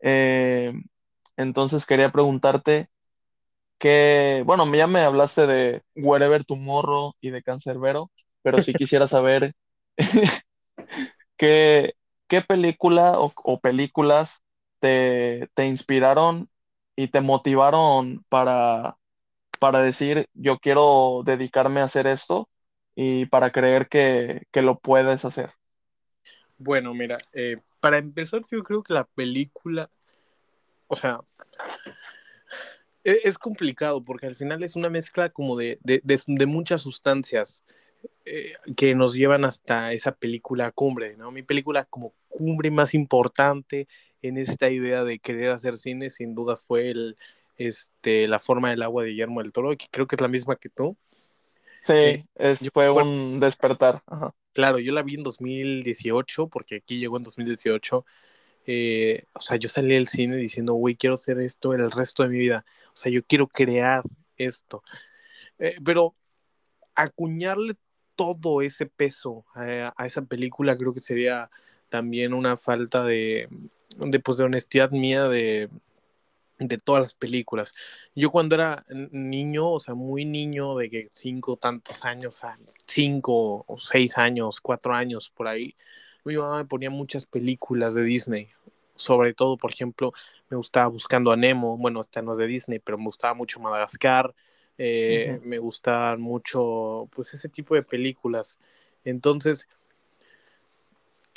Em, 0.00 0.84
entonces 1.40 1.86
quería 1.86 2.12
preguntarte 2.12 2.88
que, 3.78 4.42
bueno, 4.46 4.72
ya 4.74 4.86
me 4.86 5.00
hablaste 5.02 5.46
de 5.46 5.82
Wherever 5.96 6.44
Tomorrow 6.44 7.14
y 7.20 7.30
de 7.30 7.42
Cancerbero, 7.42 8.10
pero 8.42 8.60
sí 8.60 8.76
quisiera 8.76 9.06
saber 9.08 9.54
qué, 11.36 11.94
qué 12.28 12.42
película 12.42 13.18
o, 13.20 13.32
o 13.44 13.60
películas 13.60 14.42
te, 14.80 15.48
te 15.54 15.66
inspiraron 15.66 16.48
y 16.96 17.08
te 17.08 17.20
motivaron 17.20 18.24
para 18.28 18.96
para 19.60 19.80
decir, 19.82 20.28
yo 20.34 20.58
quiero 20.58 21.22
dedicarme 21.24 21.80
a 21.80 21.84
hacer 21.84 22.06
esto 22.08 22.50
y 22.96 23.26
para 23.26 23.52
creer 23.52 23.88
que, 23.88 24.44
que 24.52 24.62
lo 24.62 24.78
puedes 24.80 25.24
hacer? 25.24 25.50
Bueno, 26.58 26.94
mira, 26.94 27.18
eh, 27.32 27.56
para 27.80 27.98
empezar, 27.98 28.42
yo 28.50 28.62
creo 28.62 28.82
que 28.82 28.92
la 28.94 29.04
película, 29.04 29.90
o 30.90 30.96
sea, 30.96 31.20
es, 33.04 33.24
es 33.24 33.38
complicado 33.38 34.02
porque 34.02 34.26
al 34.26 34.34
final 34.34 34.62
es 34.62 34.76
una 34.76 34.90
mezcla 34.90 35.30
como 35.30 35.56
de, 35.56 35.78
de, 35.82 36.00
de, 36.04 36.20
de 36.26 36.46
muchas 36.46 36.82
sustancias 36.82 37.64
eh, 38.24 38.54
que 38.76 38.94
nos 38.94 39.14
llevan 39.14 39.44
hasta 39.44 39.92
esa 39.92 40.12
película 40.12 40.70
cumbre, 40.72 41.16
¿no? 41.16 41.30
Mi 41.30 41.42
película 41.42 41.84
como 41.84 42.12
cumbre 42.28 42.70
más 42.70 42.94
importante 42.94 43.88
en 44.22 44.36
esta 44.36 44.68
idea 44.70 45.04
de 45.04 45.18
querer 45.18 45.50
hacer 45.50 45.78
cine, 45.78 46.10
sin 46.10 46.34
duda 46.34 46.56
fue 46.56 46.90
el, 46.90 47.16
este, 47.56 48.26
La 48.26 48.40
forma 48.40 48.70
del 48.70 48.82
agua 48.82 49.04
de 49.04 49.10
Guillermo 49.10 49.42
del 49.42 49.52
Toro, 49.52 49.76
que 49.76 49.86
creo 49.90 50.06
que 50.06 50.16
es 50.16 50.20
la 50.20 50.28
misma 50.28 50.56
que 50.56 50.68
tú. 50.68 50.96
Eh, 51.88 52.24
Sí, 52.24 52.28
es, 52.34 52.60
yo, 52.60 52.70
fue 52.72 52.88
bueno, 52.90 53.10
un 53.10 53.40
despertar. 53.40 54.02
Ajá. 54.06 54.34
claro, 54.52 54.78
yo 54.80 54.92
la 54.92 55.02
vi 55.02 55.14
en 55.14 55.22
2018, 55.22 56.48
porque 56.48 56.76
aquí 56.76 56.98
llegó 56.98 57.16
en 57.16 57.22
2018. 57.22 58.04
Eh, 58.72 59.24
o 59.32 59.40
sea, 59.40 59.56
yo 59.56 59.68
salí 59.68 59.94
del 59.94 60.06
cine 60.06 60.36
diciendo, 60.36 60.74
güey, 60.74 60.94
quiero 60.94 61.14
hacer 61.14 61.40
esto 61.40 61.74
el 61.74 61.90
resto 61.90 62.22
de 62.22 62.28
mi 62.28 62.38
vida. 62.38 62.64
O 62.92 62.96
sea, 62.96 63.10
yo 63.10 63.24
quiero 63.24 63.48
crear 63.48 64.04
esto. 64.36 64.84
Eh, 65.58 65.74
pero 65.84 66.14
acuñarle 66.94 67.74
todo 68.14 68.62
ese 68.62 68.86
peso 68.86 69.44
a, 69.54 70.06
esa 70.06 70.22
película 70.22 70.78
creo 70.78 70.94
que 70.94 71.00
sería 71.00 71.50
también 71.88 72.32
una 72.32 72.56
falta 72.56 73.04
de, 73.04 73.48
de, 73.96 74.20
pues, 74.20 74.38
honestidad 74.38 74.92
mía 74.92 75.24
de, 75.24 75.68
de 76.60 76.78
todas 76.78 77.02
las 77.02 77.14
películas. 77.14 77.74
Yo 78.14 78.30
cuando 78.30 78.54
era 78.54 78.84
niño, 79.10 79.68
o 79.72 79.80
sea, 79.80 79.94
muy 79.94 80.24
niño, 80.24 80.76
de 80.76 80.90
que 80.90 81.08
cinco 81.10 81.56
tantos 81.56 82.04
años, 82.04 82.40
cinco 82.86 83.64
o 83.66 83.78
seis 83.78 84.16
años, 84.16 84.60
cuatro 84.60 84.94
años 84.94 85.28
por 85.28 85.48
ahí, 85.48 85.74
mi 86.24 86.36
mamá 86.36 86.58
me 86.58 86.64
ponía 86.66 86.90
muchas 86.90 87.24
películas 87.26 87.94
de 87.94 88.04
Disney. 88.04 88.50
Sobre 89.00 89.34
todo, 89.34 89.56
por 89.56 89.72
ejemplo, 89.72 90.12
me 90.48 90.56
gustaba 90.56 90.88
Buscando 90.88 91.32
a 91.32 91.36
Nemo. 91.36 91.76
Bueno, 91.76 92.00
esta 92.00 92.22
no 92.22 92.32
es 92.32 92.38
de 92.38 92.46
Disney, 92.46 92.78
pero 92.78 92.98
me 92.98 93.04
gustaba 93.04 93.34
mucho 93.34 93.60
Madagascar. 93.60 94.34
Eh, 94.78 95.40
me 95.44 95.58
gustaban 95.58 96.20
mucho, 96.20 97.08
pues, 97.14 97.34
ese 97.34 97.48
tipo 97.48 97.74
de 97.74 97.82
películas. 97.82 98.58
Entonces, 99.04 99.68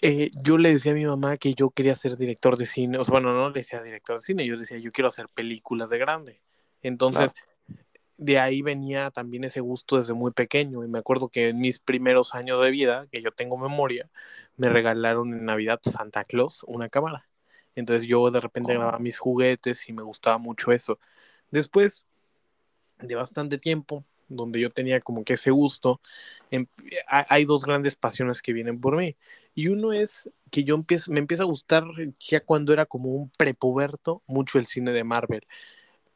eh, 0.02 0.32
yo 0.44 0.58
le 0.58 0.74
decía 0.74 0.92
a 0.92 0.96
mi 0.96 1.06
mamá 1.06 1.38
que 1.38 1.54
yo 1.54 1.70
quería 1.70 1.96
ser 1.96 2.18
director 2.18 2.58
de 2.58 2.66
cine, 2.66 2.98
o 2.98 3.04
sea, 3.06 3.14
bueno, 3.14 3.34
no 3.34 3.50
le 3.50 3.60
decía 3.62 3.82
director 3.82 4.18
de 4.18 4.22
cine, 4.22 4.46
yo 4.46 4.58
decía, 4.58 4.78
yo 4.78 4.92
quiero 4.92 5.08
hacer 5.08 5.28
películas 5.34 5.90
de 5.90 5.98
grande. 5.98 6.42
Entonces, 6.82 7.34
Claro. 7.34 7.84
de 8.18 8.40
ahí 8.40 8.62
venía 8.62 9.12
también 9.12 9.46
ese 9.46 9.62
gusto 9.62 9.98
desde 9.98 10.14
muy 10.14 10.32
pequeño. 10.32 10.84
Y 10.84 10.88
me 10.88 11.00
acuerdo 11.00 11.30
que 11.30 11.50
en 11.50 11.60
mis 11.60 11.80
primeros 11.80 12.36
años 12.36 12.62
de 12.62 12.70
vida, 12.70 13.08
que 13.12 13.22
yo 13.22 13.32
tengo 13.32 13.58
memoria, 13.58 14.10
me 14.58 14.70
regalaron 14.70 15.34
en 15.34 15.46
Navidad 15.46 15.80
Santa 15.84 16.24
Claus 16.26 16.64
una 16.68 16.90
cámara. 16.90 17.28
Entonces 17.76 18.08
yo 18.08 18.30
de 18.32 18.40
repente 18.40 18.74
grababa 18.74 19.00
mis 19.00 19.18
juguetes 19.18 19.88
y 19.90 19.94
me 19.94 20.04
gustaba 20.04 20.38
mucho 20.38 20.72
eso. 20.72 21.00
Después 21.52 22.06
de 23.00 23.16
bastante 23.16 23.58
tiempo, 23.58 24.06
donde 24.28 24.60
yo 24.60 24.70
tenía 24.70 25.00
como 25.00 25.24
que 25.24 25.34
ese 25.34 25.52
gusto, 25.52 26.02
em, 26.52 26.68
hay 27.08 27.46
dos 27.46 27.66
grandes 27.66 27.96
pasiones 27.96 28.42
que 28.42 28.54
vienen 28.54 28.80
por 28.80 28.98
mí. 28.98 29.16
Y 29.56 29.68
uno 29.68 29.94
es 29.94 30.30
que 30.52 30.64
yo 30.64 30.76
empiezo, 30.76 31.12
me 31.12 31.20
empieza 31.20 31.44
a 31.44 31.48
gustar 31.48 31.86
ya 32.20 32.40
cuando 32.40 32.74
era 32.74 32.86
como 32.86 33.10
un 33.10 33.30
prepuberto 33.38 34.24
mucho 34.28 34.60
el 34.60 34.66
cine 34.66 34.92
de 34.92 35.04
Marvel. 35.04 35.46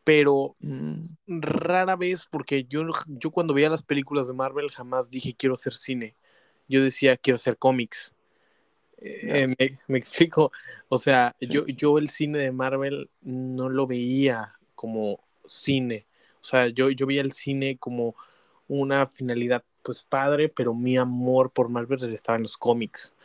Pero 0.03 0.55
mm, 0.59 1.01
rara 1.27 1.95
vez, 1.95 2.27
porque 2.31 2.63
yo, 2.65 2.83
yo 3.07 3.31
cuando 3.31 3.53
veía 3.53 3.69
las 3.69 3.83
películas 3.83 4.27
de 4.27 4.33
Marvel 4.33 4.71
jamás 4.71 5.09
dije 5.09 5.35
quiero 5.37 5.55
hacer 5.55 5.73
cine. 5.73 6.15
Yo 6.67 6.81
decía 6.83 7.17
quiero 7.17 7.35
hacer 7.35 7.57
cómics. 7.57 8.13
Eh, 8.97 9.47
me, 9.47 9.79
me, 9.87 9.97
explico. 9.97 10.51
O 10.89 10.97
sea, 10.97 11.35
sí. 11.39 11.47
yo, 11.47 11.65
yo 11.67 11.97
el 11.97 12.09
cine 12.09 12.39
de 12.39 12.51
Marvel 12.51 13.09
no 13.21 13.69
lo 13.69 13.87
veía 13.87 14.53
como 14.75 15.19
cine. 15.45 16.05
O 16.41 16.43
sea, 16.43 16.67
yo, 16.67 16.89
yo 16.89 17.05
veía 17.05 17.21
el 17.21 17.31
cine 17.31 17.77
como 17.77 18.15
una 18.67 19.07
finalidad 19.07 19.63
pues 19.83 20.03
padre, 20.03 20.49
pero 20.49 20.73
mi 20.73 20.97
amor 20.97 21.51
por 21.51 21.69
Marvel 21.69 22.03
estaba 22.13 22.35
en 22.35 22.43
los 22.43 22.57
cómics. 22.57 23.15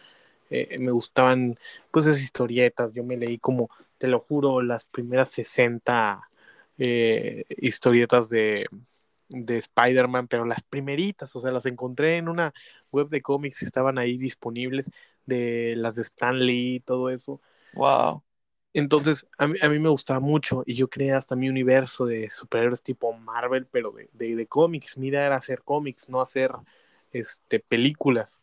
Eh, 0.50 0.76
me 0.80 0.92
gustaban 0.92 1.58
pues 1.90 2.06
esas 2.06 2.22
historietas. 2.22 2.92
Yo 2.92 3.04
me 3.04 3.16
leí 3.16 3.38
como, 3.38 3.70
te 3.98 4.08
lo 4.08 4.20
juro, 4.20 4.62
las 4.62 4.87
primeras 4.87 5.30
60 5.30 6.28
eh, 6.78 7.44
historietas 7.58 8.28
de, 8.28 8.68
de 9.28 9.58
Spider-Man, 9.58 10.28
pero 10.28 10.44
las 10.44 10.62
primeritas, 10.62 11.35
o 11.35 11.40
sea, 11.40 11.50
las 11.50 11.66
encontré 11.66 12.16
en 12.16 12.28
una 12.28 12.52
web 12.90 13.08
de 13.08 13.22
cómics 13.22 13.62
estaban 13.62 13.98
ahí 13.98 14.18
disponibles, 14.18 14.90
de 15.26 15.74
las 15.76 15.96
de 15.96 16.02
Stan 16.02 16.38
Lee 16.38 16.76
y 16.76 16.80
todo 16.80 17.11
eso. 17.11 17.40
Wow. 17.74 18.22
Entonces, 18.74 19.26
a 19.37 19.48
mí, 19.48 19.58
a 19.61 19.68
mí, 19.68 19.78
me 19.78 19.90
gustaba 19.90 20.20
mucho 20.20 20.62
y 20.64 20.74
yo 20.74 20.88
creé 20.88 21.12
hasta 21.12 21.37
mi 21.37 21.48
universo 21.48 22.06
de 22.06 22.30
superhéroes 22.30 22.82
tipo 22.82 23.12
Marvel, 23.12 23.66
pero 23.66 23.92
de, 23.92 24.08
de, 24.12 24.35
de 24.35 24.46
cómics. 24.46 24.96
Mi 24.96 25.08
idea 25.08 25.26
era 25.26 25.37
hacer 25.37 25.62
cómics, 25.62 26.08
no 26.08 26.20
hacer 26.20 26.52
este, 27.12 27.61
películas. 27.61 28.42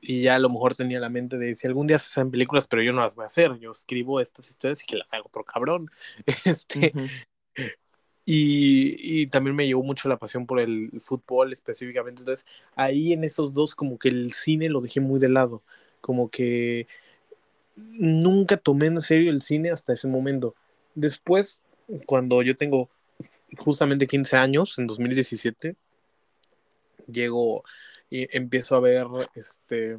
Y 0.00 0.22
ya 0.22 0.34
a 0.34 0.38
lo 0.38 0.48
mejor 0.48 0.74
tenía 0.74 0.98
la 0.98 1.08
mente 1.08 1.38
de 1.38 1.54
si 1.54 1.66
algún 1.66 1.86
día 1.86 1.98
se 1.98 2.06
hacen 2.06 2.30
películas, 2.30 2.66
pero 2.66 2.82
yo 2.82 2.92
no 2.92 3.02
las 3.02 3.14
voy 3.14 3.22
a 3.22 3.26
hacer. 3.26 3.58
Yo 3.58 3.70
escribo 3.70 4.20
estas 4.20 4.48
historias 4.50 4.82
y 4.82 4.86
que 4.86 4.96
las 4.96 5.12
haga 5.14 5.24
otro 5.24 5.44
cabrón. 5.44 5.90
Este. 6.44 6.92
Y, 8.28 9.28
también 9.28 9.54
me 9.54 9.66
llevó 9.66 9.84
mucho 9.84 10.08
la 10.08 10.18
pasión 10.18 10.46
por 10.46 10.58
el 10.58 10.90
fútbol 11.00 11.52
específicamente. 11.52 12.22
Entonces, 12.22 12.44
ahí 12.74 13.12
en 13.12 13.22
esos 13.22 13.54
dos, 13.54 13.76
como 13.76 13.98
que 13.98 14.08
el 14.08 14.32
cine 14.32 14.68
lo 14.68 14.80
dejé 14.80 15.00
muy 15.00 15.20
de 15.20 15.28
lado. 15.28 15.62
Como 16.00 16.28
que 16.28 16.88
nunca 17.76 18.56
tomé 18.56 18.86
en 18.86 19.00
serio 19.00 19.30
el 19.30 19.42
cine 19.42 19.70
hasta 19.70 19.92
ese 19.92 20.08
momento. 20.08 20.56
Después, 20.96 21.60
cuando 22.06 22.42
yo 22.42 22.56
tengo 22.56 22.88
justamente 23.58 24.08
15 24.08 24.36
años, 24.36 24.76
en 24.78 24.88
2017, 24.88 25.76
llego 27.06 27.62
y 28.10 28.26
empiezo 28.36 28.74
a 28.74 28.80
ver 28.80 29.06
este 29.36 29.98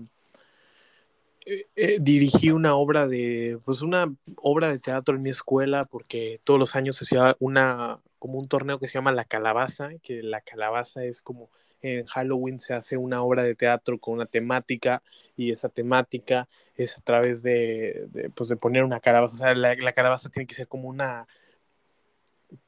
eh, 1.45 1.65
eh, 1.77 1.97
dirigí 2.01 2.51
una 2.51 2.75
obra 2.75 3.07
de 3.07 3.57
pues 3.63 3.81
una 3.81 4.13
obra 4.35 4.69
de 4.69 4.79
teatro 4.79 5.15
en 5.15 5.21
mi 5.21 5.29
escuela 5.29 5.83
porque 5.83 6.41
todos 6.43 6.59
los 6.59 6.75
años 6.75 7.01
hacía 7.01 7.35
una 7.39 8.01
como 8.19 8.39
un 8.39 8.47
torneo 8.47 8.79
que 8.79 8.87
se 8.87 8.93
llama 8.93 9.11
La 9.11 9.25
Calabaza, 9.25 9.89
que 10.01 10.23
la 10.23 10.41
calabaza 10.41 11.03
es 11.03 11.21
como 11.21 11.49
en 11.81 12.05
Halloween 12.05 12.59
se 12.59 12.73
hace 12.73 12.97
una 12.97 13.21
obra 13.21 13.43
de 13.43 13.55
teatro 13.55 13.99
con 13.99 14.15
una 14.15 14.25
temática 14.25 15.03
y 15.35 15.51
esa 15.51 15.69
temática 15.69 16.47
es 16.75 16.97
a 16.97 17.01
través 17.01 17.43
de, 17.43 18.07
de 18.09 18.29
pues 18.29 18.49
de 18.49 18.57
poner 18.57 18.83
una 18.83 18.99
calabaza, 18.99 19.33
o 19.33 19.37
sea, 19.37 19.55
la, 19.55 19.75
la, 19.75 19.93
calabaza 19.93 20.29
tiene 20.29 20.47
que 20.47 20.55
ser 20.55 20.67
como 20.67 20.89
una 20.89 21.27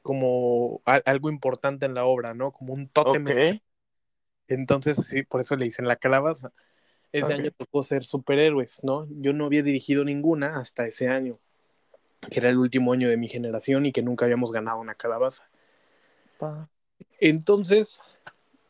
como 0.02 0.82
a, 0.84 0.96
algo 1.06 1.30
importante 1.30 1.86
en 1.86 1.94
la 1.94 2.04
obra, 2.04 2.34
¿no? 2.34 2.52
Como 2.52 2.74
un 2.74 2.88
tótem. 2.88 3.60
Entonces, 4.46 4.96
sí, 5.06 5.22
por 5.22 5.40
eso 5.40 5.56
le 5.56 5.64
dicen 5.64 5.86
la 5.86 5.96
calabaza. 5.96 6.52
Ese 7.12 7.34
ok. 7.34 7.40
año 7.40 7.50
tocó 7.52 7.82
ser 7.82 8.04
superhéroes, 8.04 8.82
¿no? 8.84 9.06
Yo 9.08 9.32
no 9.32 9.46
había 9.46 9.62
dirigido 9.62 10.04
ninguna 10.04 10.58
hasta 10.58 10.86
ese 10.86 11.08
año, 11.08 11.38
que 12.28 12.40
era 12.40 12.50
el 12.50 12.58
último 12.58 12.92
año 12.92 13.08
de 13.08 13.16
mi 13.16 13.28
generación 13.28 13.86
y 13.86 13.92
que 13.92 14.02
nunca 14.02 14.24
habíamos 14.24 14.52
ganado 14.52 14.80
una 14.80 14.94
calabaza. 14.94 15.48
Entonces 17.18 18.00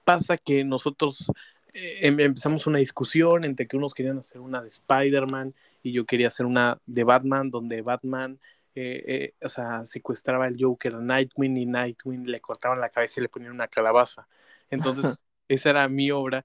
pasa 0.04 0.36
que 0.36 0.64
nosotros 0.64 1.30
eh, 1.74 1.98
em, 2.02 2.18
empezamos 2.20 2.66
una 2.66 2.78
discusión 2.78 3.44
entre 3.44 3.66
que 3.66 3.76
unos 3.76 3.94
querían 3.94 4.18
hacer 4.18 4.40
una 4.40 4.62
de 4.62 4.68
Spider-Man 4.68 5.54
y 5.82 5.92
yo 5.92 6.04
quería 6.04 6.26
hacer 6.26 6.46
una 6.46 6.78
de 6.86 7.04
Batman, 7.04 7.50
donde 7.50 7.82
Batman, 7.82 8.40
eh, 8.74 9.04
eh, 9.06 9.34
o 9.44 9.48
sea, 9.48 9.84
secuestraba 9.86 10.46
al 10.46 10.56
Joker 10.58 10.96
a 10.96 11.00
Nightwing 11.00 11.56
y 11.56 11.66
Nightwing 11.66 12.26
le 12.26 12.40
cortaban 12.40 12.80
la 12.80 12.88
cabeza 12.88 13.20
y 13.20 13.22
le 13.22 13.28
ponían 13.28 13.52
una 13.52 13.68
calabaza. 13.68 14.26
Entonces, 14.68 15.04
esa 15.48 15.70
era 15.70 15.88
mi 15.88 16.10
obra. 16.10 16.44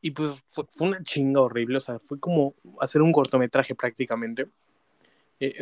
Y 0.00 0.10
pues 0.10 0.42
fue, 0.48 0.64
una 0.80 1.02
chinga 1.02 1.40
horrible, 1.40 1.76
o 1.76 1.80
sea, 1.80 1.98
fue 2.00 2.18
como 2.18 2.54
hacer 2.80 3.02
un 3.02 3.12
cortometraje 3.12 3.74
prácticamente. 3.74 4.48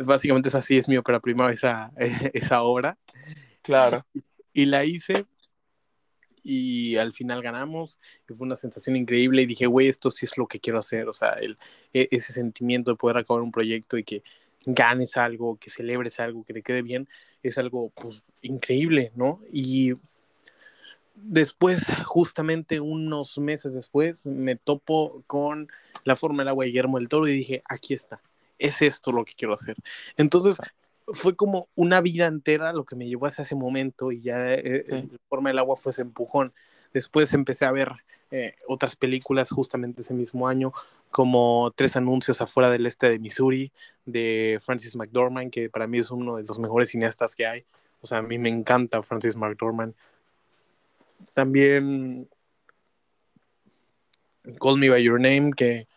Básicamente 0.03 0.49
es 0.49 0.55
así, 0.55 0.77
es 0.77 0.87
mi 0.89 0.97
ópera 0.97 1.19
prima, 1.19 1.51
esa, 1.51 1.91
esa 2.33 2.63
obra. 2.63 2.97
Claro. 3.61 4.05
Y 4.53 4.65
la 4.65 4.85
hice 4.85 5.25
y 6.43 6.95
al 6.97 7.13
final 7.13 7.41
ganamos 7.41 7.99
y 8.27 8.33
fue 8.33 8.45
una 8.45 8.55
sensación 8.55 8.95
increíble 8.95 9.41
y 9.41 9.45
dije, 9.45 9.67
güey, 9.67 9.87
esto 9.87 10.09
sí 10.09 10.25
es 10.25 10.37
lo 10.37 10.47
que 10.47 10.59
quiero 10.59 10.79
hacer, 10.79 11.07
o 11.07 11.13
sea, 11.13 11.33
el, 11.33 11.57
e, 11.93 12.07
ese 12.11 12.33
sentimiento 12.33 12.91
de 12.91 12.97
poder 12.97 13.17
acabar 13.17 13.43
un 13.43 13.51
proyecto 13.51 13.97
y 13.97 14.03
que 14.03 14.23
ganes 14.65 15.17
algo, 15.17 15.57
que 15.57 15.69
celebres 15.69 16.19
algo, 16.19 16.43
que 16.43 16.53
te 16.53 16.61
quede 16.63 16.81
bien, 16.81 17.07
es 17.43 17.57
algo 17.57 17.91
pues 17.95 18.23
increíble, 18.41 19.11
¿no? 19.15 19.41
Y 19.51 19.93
después, 21.15 21.83
justamente 22.05 22.79
unos 22.79 23.37
meses 23.37 23.73
después, 23.73 24.25
me 24.25 24.55
topo 24.55 25.23
con 25.27 25.69
la 26.03 26.15
forma 26.15 26.41
del 26.41 26.49
agua 26.49 26.63
de 26.63 26.69
Guillermo 26.69 26.97
del 26.97 27.09
Toro 27.09 27.27
y 27.27 27.33
dije, 27.33 27.61
aquí 27.65 27.93
está, 27.93 28.21
es 28.59 28.81
esto 28.81 29.11
lo 29.11 29.25
que 29.25 29.33
quiero 29.33 29.53
hacer. 29.53 29.77
Entonces, 30.17 30.57
fue 31.13 31.35
como 31.35 31.69
una 31.75 32.01
vida 32.01 32.27
entera 32.27 32.73
lo 32.73 32.83
que 32.85 32.95
me 32.95 33.07
llevó 33.07 33.25
hacia 33.25 33.41
ese 33.41 33.55
momento 33.55 34.11
y 34.11 34.21
ya 34.21 34.53
eh, 34.53 34.85
eh 34.87 35.07
forma 35.27 35.49
del 35.49 35.59
agua 35.59 35.75
fue 35.75 35.91
ese 35.91 36.03
empujón. 36.03 36.53
Después 36.93 37.33
empecé 37.33 37.65
a 37.65 37.71
ver 37.71 37.91
eh, 38.31 38.55
otras 38.67 38.95
películas 38.95 39.49
justamente 39.49 40.01
ese 40.01 40.13
mismo 40.13 40.47
año, 40.47 40.71
como 41.09 41.71
Tres 41.75 41.95
Anuncios 41.95 42.41
afuera 42.41 42.69
del 42.69 42.85
este 42.85 43.09
de 43.09 43.19
Missouri, 43.19 43.71
de 44.05 44.59
Francis 44.61 44.95
McDormand, 44.95 45.51
que 45.51 45.69
para 45.69 45.87
mí 45.87 45.97
es 45.97 46.11
uno 46.11 46.37
de 46.37 46.43
los 46.43 46.59
mejores 46.59 46.89
cineastas 46.89 47.35
que 47.35 47.47
hay. 47.47 47.65
O 48.01 48.07
sea, 48.07 48.19
a 48.19 48.21
mí 48.21 48.37
me 48.37 48.49
encanta 48.49 49.01
Francis 49.01 49.35
McDormand. 49.35 49.95
También 51.33 52.29
Call 54.59 54.77
Me 54.77 54.89
By 54.89 55.03
Your 55.03 55.19
Name, 55.19 55.51
que 55.53 55.87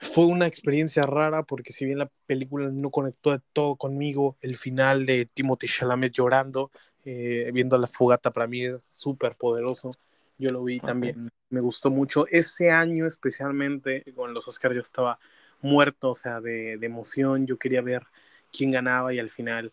fue 0.00 0.24
una 0.24 0.46
experiencia 0.46 1.02
rara 1.04 1.42
porque 1.42 1.72
si 1.72 1.84
bien 1.84 1.98
la 1.98 2.10
película 2.26 2.70
no 2.72 2.90
conectó 2.90 3.32
de 3.32 3.40
todo 3.52 3.76
conmigo, 3.76 4.36
el 4.40 4.56
final 4.56 5.04
de 5.04 5.26
Timothy 5.26 5.66
Chalamet 5.66 6.12
llorando, 6.12 6.70
eh, 7.04 7.50
viendo 7.52 7.76
la 7.76 7.86
fogata 7.86 8.30
para 8.32 8.46
mí 8.46 8.64
es 8.64 8.82
súper 8.82 9.36
poderoso. 9.36 9.90
Yo 10.38 10.48
lo 10.48 10.64
vi 10.64 10.80
también, 10.80 11.30
me 11.50 11.60
gustó 11.60 11.90
mucho. 11.90 12.26
Ese 12.28 12.70
año 12.70 13.06
especialmente, 13.06 14.02
con 14.14 14.32
los 14.32 14.48
Oscars 14.48 14.74
yo 14.74 14.80
estaba 14.80 15.18
muerto, 15.60 16.10
o 16.10 16.14
sea, 16.14 16.40
de, 16.40 16.78
emoción, 16.80 17.46
yo 17.46 17.58
quería 17.58 17.82
ver 17.82 18.06
quién 18.50 18.70
ganaba 18.70 19.12
y 19.12 19.18
al 19.18 19.28
final, 19.28 19.70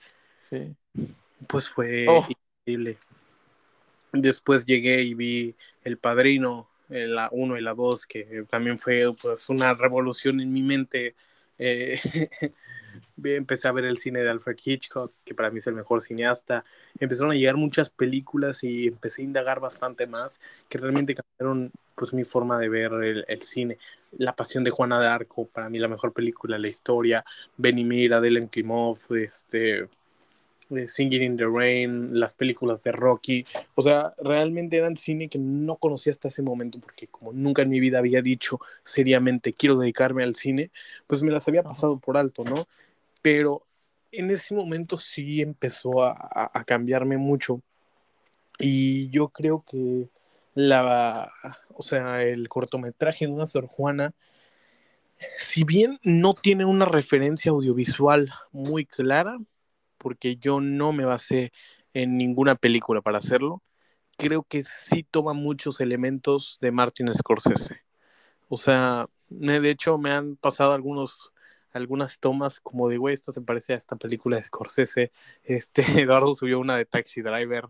sí. 0.49 0.75
pues 1.47 1.69
fue 1.69 2.05
oh. 2.09 2.27
increíble. 2.27 2.97
Después 4.11 4.65
llegué 4.65 5.03
y 5.03 5.13
vi 5.13 5.55
El 5.85 5.97
Padrino, 5.97 6.67
la 6.89 7.29
1 7.31 7.57
y 7.57 7.61
la 7.61 7.73
2, 7.73 8.05
que 8.05 8.45
también 8.49 8.77
fue 8.77 9.13
pues 9.21 9.49
una 9.49 9.73
revolución 9.73 10.39
en 10.39 10.51
mi 10.51 10.61
mente. 10.61 11.15
Eh, 11.57 11.99
empecé 13.23 13.67
a 13.67 13.71
ver 13.71 13.85
el 13.85 13.97
cine 13.97 14.19
de 14.19 14.29
Alfred 14.29 14.57
Hitchcock, 14.63 15.13
que 15.25 15.35
para 15.35 15.49
mí 15.49 15.59
es 15.59 15.67
el 15.67 15.75
mejor 15.75 16.01
cineasta. 16.01 16.63
Empezaron 16.99 17.31
a 17.31 17.35
llegar 17.35 17.55
muchas 17.55 17.89
películas 17.89 18.63
y 18.63 18.87
empecé 18.87 19.21
a 19.21 19.25
indagar 19.25 19.59
bastante 19.59 20.07
más, 20.07 20.39
que 20.69 20.77
realmente 20.77 21.15
cambiaron 21.15 21.71
pues 21.95 22.13
mi 22.13 22.23
forma 22.23 22.59
de 22.59 22.69
ver 22.69 22.93
el, 22.93 23.25
el 23.27 23.41
cine. 23.41 23.77
La 24.17 24.35
pasión 24.35 24.63
de 24.63 24.71
Juana 24.71 24.99
de 25.01 25.07
Arco, 25.07 25.47
para 25.47 25.69
mí 25.69 25.79
la 25.79 25.87
mejor 25.87 26.13
película 26.13 26.55
de 26.55 26.61
la 26.61 26.67
historia. 26.67 27.25
Benny 27.57 27.83
Mira, 27.83 28.17
Adelen 28.17 28.47
Klimov, 28.47 28.99
este, 29.15 29.89
Singing 30.87 31.23
in 31.23 31.37
the 31.37 31.45
Rain, 31.45 32.19
las 32.19 32.33
películas 32.33 32.83
de 32.83 32.91
Rocky, 32.91 33.45
o 33.75 33.81
sea, 33.81 34.13
realmente 34.19 34.77
eran 34.77 34.97
cine 34.97 35.29
que 35.29 35.39
no 35.39 35.77
conocía 35.77 36.11
hasta 36.11 36.27
ese 36.27 36.41
momento 36.41 36.79
porque 36.79 37.07
como 37.07 37.33
nunca 37.33 37.61
en 37.61 37.69
mi 37.69 37.79
vida 37.79 37.99
había 37.99 38.21
dicho 38.21 38.59
seriamente 38.83 39.53
quiero 39.53 39.77
dedicarme 39.77 40.23
al 40.23 40.35
cine, 40.35 40.71
pues 41.07 41.23
me 41.23 41.31
las 41.31 41.47
había 41.47 41.63
pasado 41.63 41.97
por 41.99 42.17
alto, 42.17 42.43
¿no? 42.43 42.67
Pero 43.21 43.63
en 44.11 44.29
ese 44.29 44.55
momento 44.55 44.97
sí 44.97 45.41
empezó 45.41 46.03
a, 46.03 46.51
a 46.53 46.63
cambiarme 46.63 47.17
mucho. 47.17 47.61
Y 48.59 49.09
yo 49.09 49.29
creo 49.29 49.63
que 49.69 50.09
la, 50.57 51.31
o 51.75 51.83
sea, 51.83 52.23
el 52.23 52.49
cortometraje 52.49 53.27
de 53.27 53.31
una 53.31 53.45
Sor 53.45 53.67
Juana, 53.67 54.13
si 55.37 55.63
bien 55.63 55.99
no 56.03 56.33
tiene 56.33 56.65
una 56.65 56.85
referencia 56.85 57.51
audiovisual 57.51 58.33
muy 58.51 58.85
clara, 58.85 59.37
porque 59.97 60.37
yo 60.37 60.59
no 60.61 60.93
me 60.93 61.05
basé 61.05 61.51
en 61.93 62.17
ninguna 62.17 62.55
película 62.55 63.01
para 63.01 63.17
hacerlo, 63.17 63.63
creo 64.17 64.43
que 64.43 64.63
sí 64.63 65.03
toma 65.03 65.33
muchos 65.33 65.79
elementos 65.81 66.57
de 66.61 66.71
Martin 66.71 67.13
Scorsese. 67.13 67.81
O 68.49 68.57
sea, 68.57 69.07
de 69.29 69.69
hecho 69.69 69.97
me 69.97 70.11
han 70.11 70.35
pasado 70.37 70.73
algunos 70.73 71.31
algunas 71.73 72.19
tomas 72.19 72.59
como 72.59 72.89
de, 72.89 72.97
güey, 72.97 73.13
esta 73.13 73.31
se 73.31 73.41
parece 73.41 73.73
a 73.73 73.77
esta 73.77 73.95
película 73.95 74.37
de 74.37 74.43
Scorsese. 74.43 75.11
Este, 75.43 75.81
Eduardo 76.09 76.33
subió 76.35 76.59
una 76.59 76.75
de 76.75 76.85
Taxi 76.85 77.21
Driver. 77.21 77.65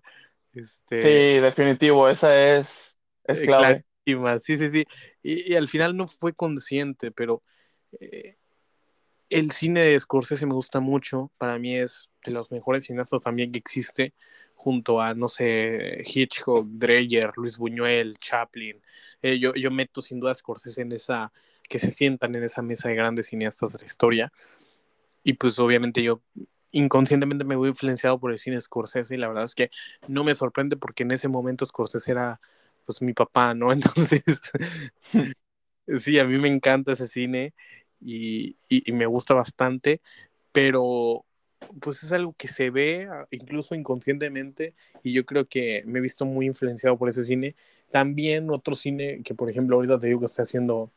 Este, 0.53 0.97
sí, 0.97 1.41
definitivo, 1.41 2.09
esa 2.09 2.57
es, 2.57 2.97
es 3.25 3.41
eh, 3.41 3.43
clave. 3.43 3.85
Sí, 4.41 4.57
sí, 4.57 4.69
sí. 4.69 4.85
Y, 5.21 5.55
al 5.55 5.67
final 5.67 5.97
no 5.97 6.07
fue 6.07 6.33
consciente, 6.33 7.11
pero 7.11 7.43
eh, 7.99 8.36
el 9.29 9.51
cine 9.51 9.83
de 9.83 9.99
Scorsese 9.99 10.45
me 10.45 10.53
gusta 10.53 10.79
mucho. 10.79 11.31
Para 11.37 11.59
mí 11.59 11.75
es 11.75 12.09
de 12.23 12.31
los 12.31 12.51
mejores 12.51 12.85
cineastas 12.85 13.21
también 13.21 13.51
que 13.51 13.59
existe, 13.59 14.13
junto 14.55 15.01
a, 15.01 15.13
no 15.13 15.27
sé, 15.27 16.03
Hitchcock, 16.05 16.67
Dreyer, 16.69 17.31
Luis 17.35 17.57
Buñuel, 17.57 18.17
Chaplin. 18.19 18.81
Eh, 19.21 19.39
yo, 19.39 19.53
yo 19.55 19.71
meto 19.71 20.01
sin 20.01 20.19
duda 20.19 20.31
a 20.31 20.35
Scorsese 20.35 20.81
en 20.81 20.91
esa, 20.91 21.31
que 21.69 21.79
se 21.79 21.91
sientan 21.91 22.35
en 22.35 22.43
esa 22.43 22.61
mesa 22.61 22.89
de 22.89 22.95
grandes 22.95 23.27
cineastas 23.27 23.73
de 23.73 23.79
la 23.79 23.85
historia. 23.85 24.31
Y 25.23 25.33
pues 25.33 25.59
obviamente 25.59 26.01
yo 26.03 26.21
inconscientemente 26.71 27.43
me 27.43 27.55
voy 27.55 27.69
influenciado 27.69 28.19
por 28.19 28.31
el 28.31 28.39
cine 28.39 28.59
Scorsese 28.61 29.15
y 29.15 29.17
la 29.17 29.27
verdad 29.27 29.45
es 29.45 29.55
que 29.55 29.71
no 30.07 30.23
me 30.23 30.35
sorprende 30.35 30.77
porque 30.77 31.03
en 31.03 31.11
ese 31.11 31.27
momento 31.27 31.65
Scorsese 31.65 32.11
era 32.11 32.39
pues 32.85 33.01
mi 33.01 33.13
papá, 33.13 33.53
¿no? 33.53 33.71
Entonces, 33.73 34.23
sí, 35.99 36.19
a 36.19 36.25
mí 36.25 36.37
me 36.37 36.49
encanta 36.49 36.93
ese 36.93 37.07
cine 37.07 37.53
y, 38.01 38.55
me 38.91 39.05
gusta 39.05 39.33
bastante, 39.33 40.01
pero 40.51 41.23
pues 41.81 42.03
es 42.03 42.11
algo 42.11 42.33
que 42.37 42.47
se 42.47 42.69
ve 42.69 43.07
ah, 43.09 43.27
incluso 43.31 43.73
inconscientemente 43.73 44.73
y 45.03 45.11
yo 45.13 45.25
creo 45.25 45.45
que 45.45 45.83
me 45.85 45.99
he 45.99 46.01
visto 46.01 46.25
muy 46.25 46.45
influenciado 46.45 46.97
por 46.97 47.09
ese 47.09 47.23
cine. 47.23 47.55
También 47.91 48.49
otro 48.51 48.75
cine 48.75 49.21
que 49.23 49.33
por 49.33 49.49
ejemplo 49.49 49.75
ahorita 49.75 49.99
te 49.99 50.07
digo 50.07 50.19
que 50.19 50.27
estoy 50.27 50.43
haciendo 50.43 50.91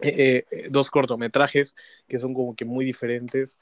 eh, 0.00 0.44
eh, 0.50 0.68
dos 0.70 0.90
cortometrajes 0.90 1.74
que 2.08 2.18
son 2.18 2.34
como 2.34 2.54
que 2.54 2.64
muy 2.64 2.84
diferentes. 2.84 3.58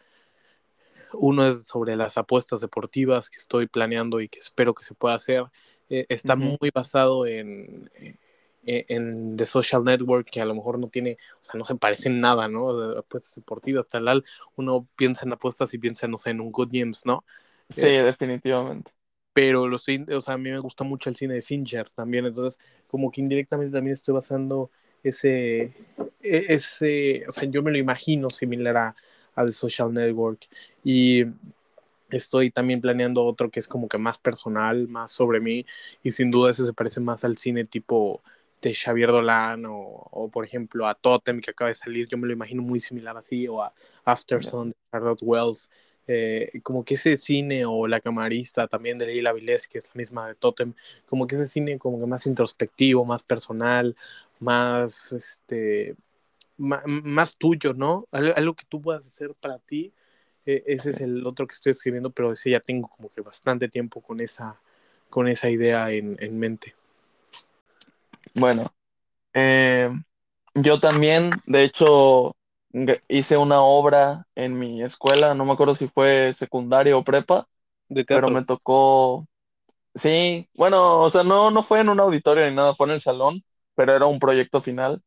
Uno 1.12 1.46
es 1.46 1.66
sobre 1.66 1.96
las 1.96 2.18
apuestas 2.18 2.60
deportivas 2.60 3.30
que 3.30 3.38
estoy 3.38 3.66
planeando 3.66 4.20
y 4.20 4.28
que 4.28 4.38
espero 4.38 4.74
que 4.74 4.84
se 4.84 4.94
pueda 4.94 5.14
hacer. 5.14 5.44
Eh, 5.88 6.04
está 6.08 6.34
muy 6.34 6.70
basado 6.74 7.26
en, 7.26 7.90
en 8.66 9.36
The 9.36 9.46
Social 9.46 9.84
Network 9.84 10.28
que 10.30 10.40
a 10.40 10.44
lo 10.44 10.54
mejor 10.54 10.78
no 10.78 10.88
tiene, 10.88 11.18
o 11.40 11.44
sea, 11.44 11.58
no 11.58 11.64
se 11.64 11.76
parecen 11.76 12.20
nada, 12.20 12.48
¿no? 12.48 12.70
apuestas 12.98 13.34
deportivas, 13.36 13.88
tal, 13.88 14.24
uno 14.56 14.88
piensa 14.96 15.24
en 15.26 15.32
apuestas 15.32 15.72
y 15.74 15.78
piensa, 15.78 16.08
no 16.08 16.18
sé, 16.18 16.30
en 16.30 16.40
un 16.40 16.52
Good 16.52 16.70
Games, 16.72 17.06
¿no? 17.06 17.24
Sí, 17.68 17.86
definitivamente. 17.86 18.92
Pero 19.32 19.68
los, 19.68 19.86
o 19.88 20.20
sea, 20.22 20.34
a 20.34 20.38
mí 20.38 20.50
me 20.50 20.58
gusta 20.60 20.82
mucho 20.84 21.10
el 21.10 21.16
cine 21.16 21.34
de 21.34 21.42
Fincher 21.42 21.90
también, 21.90 22.24
entonces 22.26 22.58
como 22.86 23.10
que 23.10 23.20
indirectamente 23.20 23.74
también 23.76 23.92
estoy 23.94 24.14
basando 24.14 24.70
ese, 25.02 25.62
e, 25.62 25.74
ese, 26.22 27.24
o 27.28 27.32
sea, 27.32 27.44
yo 27.48 27.62
me 27.62 27.70
lo 27.70 27.76
imagino 27.78 28.30
similar 28.30 28.76
a, 28.78 28.96
a 29.34 29.44
The 29.44 29.52
Social 29.52 29.92
Network 29.92 30.48
y 30.82 31.24
estoy 32.10 32.50
también 32.50 32.80
planeando 32.80 33.24
otro 33.24 33.50
que 33.50 33.60
es 33.60 33.68
como 33.68 33.88
que 33.88 33.98
más 33.98 34.18
personal, 34.18 34.88
más 34.88 35.12
sobre 35.12 35.40
mí 35.40 35.66
y 36.02 36.12
sin 36.12 36.30
duda 36.30 36.50
ese 36.50 36.64
se 36.66 36.72
parece 36.72 37.00
más 37.00 37.24
al 37.24 37.36
cine 37.36 37.64
tipo 37.64 38.22
de 38.66 38.74
Xavier 38.74 39.10
Dolan 39.10 39.62
o, 39.68 40.28
por 40.32 40.44
ejemplo 40.44 40.86
a 40.88 40.94
Totem 40.94 41.40
que 41.40 41.52
acaba 41.52 41.68
de 41.68 41.74
salir, 41.74 42.08
yo 42.08 42.18
me 42.18 42.26
lo 42.26 42.32
imagino 42.32 42.62
muy 42.62 42.80
similar 42.80 43.16
así, 43.16 43.46
o 43.46 43.62
a 43.62 43.72
Afterson 44.04 44.70
de 44.70 44.76
Charlotte 44.90 45.22
Wells, 45.22 45.70
eh, 46.08 46.50
como 46.64 46.84
que 46.84 46.94
ese 46.94 47.16
cine 47.16 47.64
o 47.64 47.86
La 47.86 48.00
Camarista 48.00 48.66
también 48.66 48.98
de 48.98 49.06
Leila 49.06 49.32
Vilés, 49.32 49.68
que 49.68 49.78
es 49.78 49.86
la 49.86 49.92
misma 49.94 50.28
de 50.28 50.34
Totem, 50.34 50.74
como 51.08 51.26
que 51.26 51.36
ese 51.36 51.46
cine 51.46 51.78
como 51.78 52.00
que 52.00 52.06
más 52.06 52.26
introspectivo, 52.26 53.04
más 53.04 53.22
personal, 53.22 53.96
más, 54.40 55.12
este, 55.12 55.94
más, 56.56 57.36
tuyo, 57.36 57.72
¿no? 57.74 58.08
Algo, 58.10 58.54
que 58.54 58.64
tú 58.68 58.80
puedas 58.82 59.06
hacer 59.06 59.34
para 59.34 59.58
ti. 59.58 59.92
E, 60.44 60.62
ese 60.66 60.90
es 60.90 61.00
el 61.00 61.26
otro 61.26 61.46
que 61.46 61.54
estoy 61.54 61.70
escribiendo, 61.70 62.10
pero 62.10 62.32
ese 62.32 62.50
ya 62.50 62.60
tengo 62.60 62.88
como 62.88 63.12
que 63.12 63.20
bastante 63.20 63.68
tiempo 63.68 64.00
con 64.00 64.20
esa, 64.20 64.60
con 65.10 65.28
esa 65.28 65.50
idea 65.50 65.90
en, 65.92 66.16
en 66.20 66.38
mente. 66.38 66.74
Bueno, 68.36 68.66
eh, 69.34 69.90
yo 70.54 70.80
también, 70.80 71.30
de 71.46 71.64
hecho, 71.64 72.36
hice 73.08 73.36
una 73.38 73.62
obra 73.62 74.26
en 74.36 74.58
mi 74.58 74.82
escuela, 74.82 75.34
no 75.34 75.44
me 75.46 75.52
acuerdo 75.52 75.74
si 75.74 75.88
fue 75.88 76.32
secundaria 76.34 76.96
o 76.96 77.04
prepa, 77.04 77.48
De 77.88 78.06
pero 78.06 78.30
me 78.30 78.44
tocó, 78.44 79.26
sí, 79.94 80.48
bueno, 80.56 81.02
o 81.02 81.10
sea, 81.10 81.24
no, 81.24 81.50
no 81.52 81.62
fue 81.64 81.80
en 81.80 81.90
un 81.90 82.00
auditorio 82.00 82.48
ni 82.50 82.56
nada, 82.56 82.74
fue 82.74 82.86
en 82.88 82.94
el 82.94 83.02
salón, 83.02 83.44
pero 83.76 83.94
era 83.96 84.06
un 84.06 84.18
proyecto 84.20 84.60
final 84.60 85.02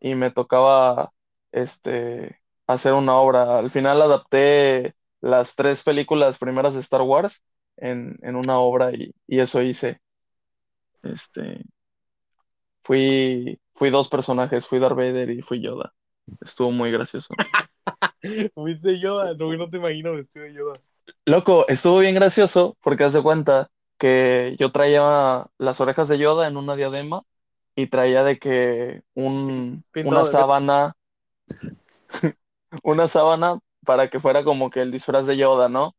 y 0.00 0.14
me 0.16 0.30
tocaba, 0.32 1.12
este, 1.52 2.40
hacer 2.68 2.94
una 2.94 3.16
obra. 3.16 3.58
Al 3.60 3.70
final 3.70 4.02
adapté 4.02 4.94
las 5.22 5.56
tres 5.56 5.82
películas 5.84 6.38
primeras 6.38 6.74
de 6.74 6.80
Star 6.80 7.02
Wars 7.02 7.42
en, 7.78 8.18
en 8.22 8.36
una 8.36 8.58
obra 8.60 8.92
y, 8.94 9.14
y 9.28 9.40
eso 9.40 9.62
hice. 9.62 10.00
Este, 11.02 11.62
fui, 12.84 13.58
fui 13.74 13.90
dos 13.90 14.08
personajes, 14.08 14.66
fui 14.66 14.78
Darth 14.78 14.96
Vader 14.96 15.30
y 15.30 15.42
fui 15.42 15.60
Yoda. 15.60 15.92
Estuvo 16.40 16.70
muy 16.70 16.90
gracioso. 16.90 17.34
¿Viste 18.56 19.00
Yoda? 19.00 19.34
No, 19.34 19.52
no 19.52 19.68
te 19.68 19.78
imagino 19.78 20.12
vestido 20.12 20.44
de 20.44 20.54
Yoda. 20.54 20.80
Loco, 21.26 21.66
estuvo 21.68 21.98
bien 21.98 22.14
gracioso 22.14 22.76
porque 22.80 23.04
haz 23.04 23.12
de 23.14 23.22
cuenta 23.22 23.70
que 23.98 24.54
yo 24.58 24.70
traía 24.70 25.46
las 25.58 25.80
orejas 25.80 26.08
de 26.08 26.18
Yoda 26.18 26.46
en 26.46 26.56
una 26.56 26.76
diadema 26.76 27.22
y 27.74 27.86
traía 27.86 28.22
de 28.22 28.38
que 28.38 29.02
un, 29.14 29.84
Pintado 29.90 30.22
una 30.22 30.30
sábana, 30.30 30.96
una 32.82 33.08
sábana 33.08 33.58
para 33.84 34.08
que 34.08 34.20
fuera 34.20 34.44
como 34.44 34.70
que 34.70 34.80
el 34.80 34.90
disfraz 34.90 35.26
de 35.26 35.36
Yoda, 35.36 35.68
¿no? 35.68 35.94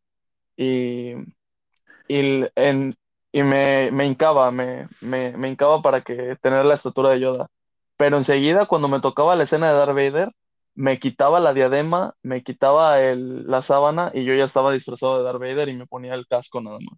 Y, 0.55 1.13
y, 2.07 2.45
en, 2.55 2.95
y 3.35 3.43
me, 3.43 3.91
me 3.91 4.05
hincaba, 4.05 4.49
me, 4.49 4.87
me, 5.01 5.35
me 5.35 5.49
hincaba 5.49 5.81
para 5.81 5.99
que 5.99 6.37
tener 6.37 6.65
la 6.65 6.73
estatura 6.73 7.09
de 7.09 7.19
Yoda. 7.19 7.49
Pero 7.97 8.15
enseguida, 8.15 8.65
cuando 8.65 8.87
me 8.87 9.01
tocaba 9.01 9.35
la 9.35 9.43
escena 9.43 9.67
de 9.67 9.73
Darth 9.77 9.93
Vader, 9.93 10.31
me 10.73 10.99
quitaba 10.99 11.41
la 11.41 11.53
diadema, 11.53 12.15
me 12.21 12.43
quitaba 12.43 13.01
el, 13.01 13.45
la 13.45 13.61
sábana 13.61 14.09
y 14.13 14.23
yo 14.23 14.33
ya 14.35 14.45
estaba 14.45 14.71
disfrazado 14.71 15.17
de 15.17 15.25
Darth 15.25 15.41
Vader 15.41 15.67
y 15.67 15.73
me 15.73 15.85
ponía 15.85 16.13
el 16.13 16.27
casco 16.27 16.61
nada 16.61 16.79
más. 16.79 16.97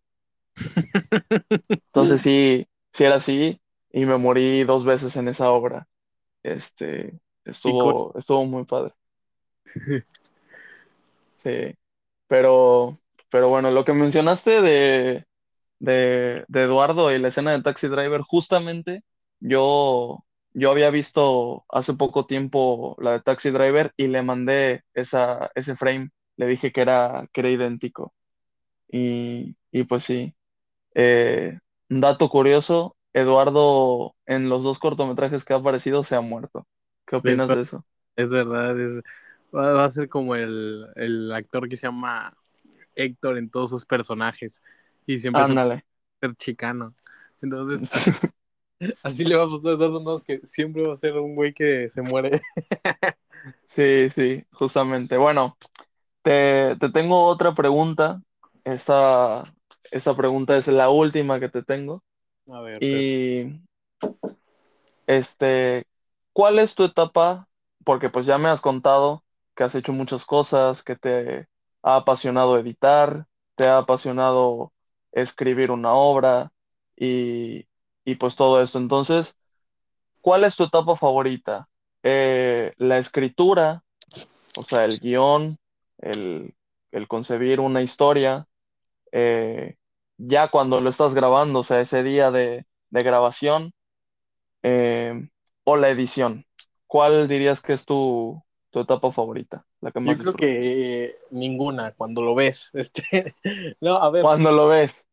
Entonces 1.70 2.22
sí, 2.22 2.68
sí 2.92 3.04
era 3.04 3.16
así 3.16 3.60
y 3.92 4.06
me 4.06 4.18
morí 4.18 4.64
dos 4.64 4.86
veces 4.86 5.16
en 5.16 5.30
esa 5.30 5.50
obra. 5.50 5.88
Este, 6.44 7.20
estuvo, 7.46 8.16
estuvo 8.16 8.46
muy 8.46 8.64
padre. 8.66 8.94
Sí, 11.38 11.76
pero, 12.28 13.00
pero 13.30 13.48
bueno, 13.48 13.70
lo 13.70 13.86
que 13.86 13.94
mencionaste 13.94 14.60
de, 14.60 15.27
de, 15.80 16.46
de 16.48 16.64
Eduardo 16.64 17.12
y 17.14 17.20
la 17.20 17.30
escena 17.30 17.52
de 17.52 17.62
Taxi 17.62 17.88
Driver, 17.88 18.22
justamente 18.22 19.04
yo, 19.40 20.26
yo 20.54 20.72
había 20.72 20.90
visto 20.92 21.66
hace 21.70 21.94
poco 21.94 22.26
tiempo 22.26 22.96
la 23.00 23.14
de 23.14 23.22
Taxi 23.22 23.52
Driver 23.52 23.94
y 23.98 24.08
le 24.08 24.22
mandé 24.24 24.84
esa, 24.94 25.52
ese 25.56 25.76
frame, 25.76 26.12
le 26.38 26.48
dije 26.48 26.72
que 26.72 26.82
era, 26.82 27.28
que 27.34 27.42
era 27.42 27.50
idéntico. 27.50 28.14
Y, 28.90 29.58
y 29.72 29.84
pues 29.84 30.04
sí, 30.04 30.34
Eh, 30.96 31.60
un 31.90 32.02
dato 32.02 32.30
curioso, 32.30 32.98
Eduardo 33.14 34.16
en 34.28 34.50
los 34.50 34.64
dos 34.64 34.80
cortometrajes 34.80 35.46
que 35.46 35.54
ha 35.54 35.58
aparecido 35.58 36.04
se 36.04 36.16
ha 36.16 36.22
muerto. 36.22 36.68
¿Qué 37.08 37.16
opinas 37.18 37.54
de 37.54 37.62
eso? 37.64 37.86
Es 38.16 38.30
verdad, 38.32 38.80
es, 38.80 39.02
va, 39.56 39.74
va 39.74 39.86
a 39.86 39.92
ser 39.92 40.10
como 40.10 40.36
el, 40.36 40.88
el 40.96 41.32
actor 41.32 41.70
que 41.70 41.78
se 41.78 41.88
llama 41.88 42.36
Héctor 42.96 43.38
en 43.38 43.50
todos 43.52 43.70
sus 43.72 43.86
personajes 43.86 44.64
y 45.08 45.20
siempre 45.20 45.44
Ándale. 45.44 45.86
a 46.22 46.28
ser 46.28 46.36
chicano. 46.38 46.96
Entonces, 47.42 47.86
así, 47.92 48.14
así 49.04 49.26
le 49.26 49.36
va 49.36 49.46
a 49.46 49.48
pasar 49.50 49.74
a 49.82 50.24
que 50.26 50.42
siempre 50.48 50.84
va 50.86 50.94
a 50.94 50.98
ser 50.98 51.14
un 51.18 51.36
güey 51.36 51.54
que 51.54 51.90
se 51.90 52.02
muere. 52.04 52.42
Sí, 53.66 54.10
sí, 54.10 54.46
justamente. 54.52 55.18
Bueno, 55.18 55.58
te, 56.24 56.76
te 56.78 56.90
tengo 56.92 57.26
otra 57.26 57.54
pregunta. 57.56 58.22
Esta, 58.64 59.44
esta 59.92 60.16
pregunta 60.16 60.58
es 60.58 60.68
la 60.68 60.90
última 60.90 61.40
que 61.40 61.50
te 61.50 61.64
tengo. 61.64 62.04
A 62.48 62.62
ver, 62.62 62.82
Y 62.82 63.62
este, 65.08 65.86
¿cuál 66.34 66.60
es 66.60 66.76
tu 66.76 66.84
etapa? 66.84 67.48
Porque 67.84 68.10
pues 68.10 68.26
ya 68.26 68.38
me 68.38 68.50
has 68.50 68.62
contado 68.62 69.24
que 69.56 69.64
has 69.64 69.76
hecho 69.76 69.94
muchas 69.94 70.26
cosas, 70.26 70.84
que 70.84 70.96
te 70.96 71.48
ha 71.84 71.96
apasionado 71.98 72.58
editar, 72.60 73.28
te 73.56 73.68
ha 73.68 73.80
apasionado 73.80 74.74
escribir 75.22 75.72
una 75.72 75.94
obra 75.94 76.52
y, 76.96 77.68
y 78.06 78.16
pues 78.16 78.36
todo 78.36 78.62
esto. 78.62 78.78
Entonces, 78.80 79.36
¿cuál 80.22 80.44
es 80.44 80.56
tu 80.56 80.66
etapa 80.66 80.96
favorita? 80.96 81.70
Eh, 82.04 82.74
¿la 82.78 82.98
escritura, 83.00 83.84
o 84.58 84.64
sea, 84.64 84.86
el 84.86 85.00
guion, 85.00 85.60
el, 86.00 86.56
el 86.92 87.08
concebir 87.08 87.60
una 87.60 87.82
historia? 87.82 88.48
eh, 89.12 89.78
ya 90.18 90.50
cuando 90.52 90.82
lo 90.82 90.90
estás 90.90 91.16
grabando, 91.16 91.60
o 91.60 91.64
sea, 91.64 91.82
ese 91.82 92.04
día 92.04 92.32
de, 92.32 92.66
de 92.92 93.04
grabación 93.04 93.74
eh, 94.64 95.30
o 95.64 95.78
la 95.78 95.90
edición. 95.90 96.46
¿Cuál 96.88 97.28
dirías 97.28 97.62
que 97.62 97.74
es 97.74 97.86
tu, 97.86 98.44
tu 98.72 98.80
etapa 98.82 99.12
favorita? 99.12 99.66
La 99.82 99.92
que 99.92 100.00
yo 100.04 100.16
más 100.16 100.18
creo 100.18 100.36
disfrutas. 100.36 100.36
que 100.36 101.16
ninguna 101.32 101.94
cuando 101.94 102.22
lo 102.22 102.36
ves. 102.36 102.72
Este, 102.74 103.36
no, 103.82 103.96
a 103.98 104.10
ver, 104.12 104.26
Cuando 104.26 104.52
lo 104.52 104.68
ves. 104.68 105.07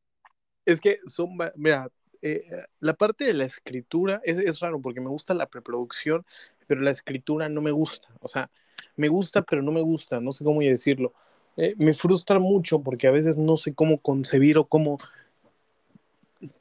Es 0.67 0.81
que 0.81 0.99
son, 1.07 1.37
mira, 1.57 1.89
eh, 2.23 2.43
la 2.81 2.95
parte 2.95 3.25
de 3.25 3.35
la 3.35 3.45
escritura 3.45 4.21
es, 4.25 4.39
es 4.39 4.61
raro 4.61 4.81
porque 4.81 5.01
me 5.01 5.09
gusta 5.09 5.35
la 5.35 5.47
preproducción, 5.47 6.25
pero 6.67 6.81
la 6.81 6.91
escritura 6.91 7.49
no 7.49 7.61
me 7.61 7.71
gusta. 7.71 8.09
O 8.21 8.29
sea, 8.29 8.51
me 8.97 9.09
gusta, 9.09 9.43
pero 9.43 9.63
no 9.63 9.73
me 9.73 9.83
gusta, 9.83 10.21
no 10.21 10.33
sé 10.33 10.45
cómo 10.45 10.61
decirlo. 10.61 11.13
Eh, 11.57 11.75
me 11.77 11.95
frustra 11.95 12.39
mucho 12.39 12.81
porque 12.81 13.07
a 13.07 13.13
veces 13.13 13.37
no 13.37 13.57
sé 13.57 13.75
cómo 13.75 13.99
concebir 13.99 14.59
o 14.59 14.65
cómo 14.65 14.99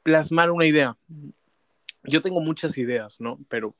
plasmar 0.02 0.50
una 0.50 0.66
idea. 0.66 0.96
Yo 2.04 2.20
tengo 2.20 2.40
muchas 2.40 2.76
ideas, 2.78 3.20
¿no? 3.20 3.38
Pero 3.48 3.74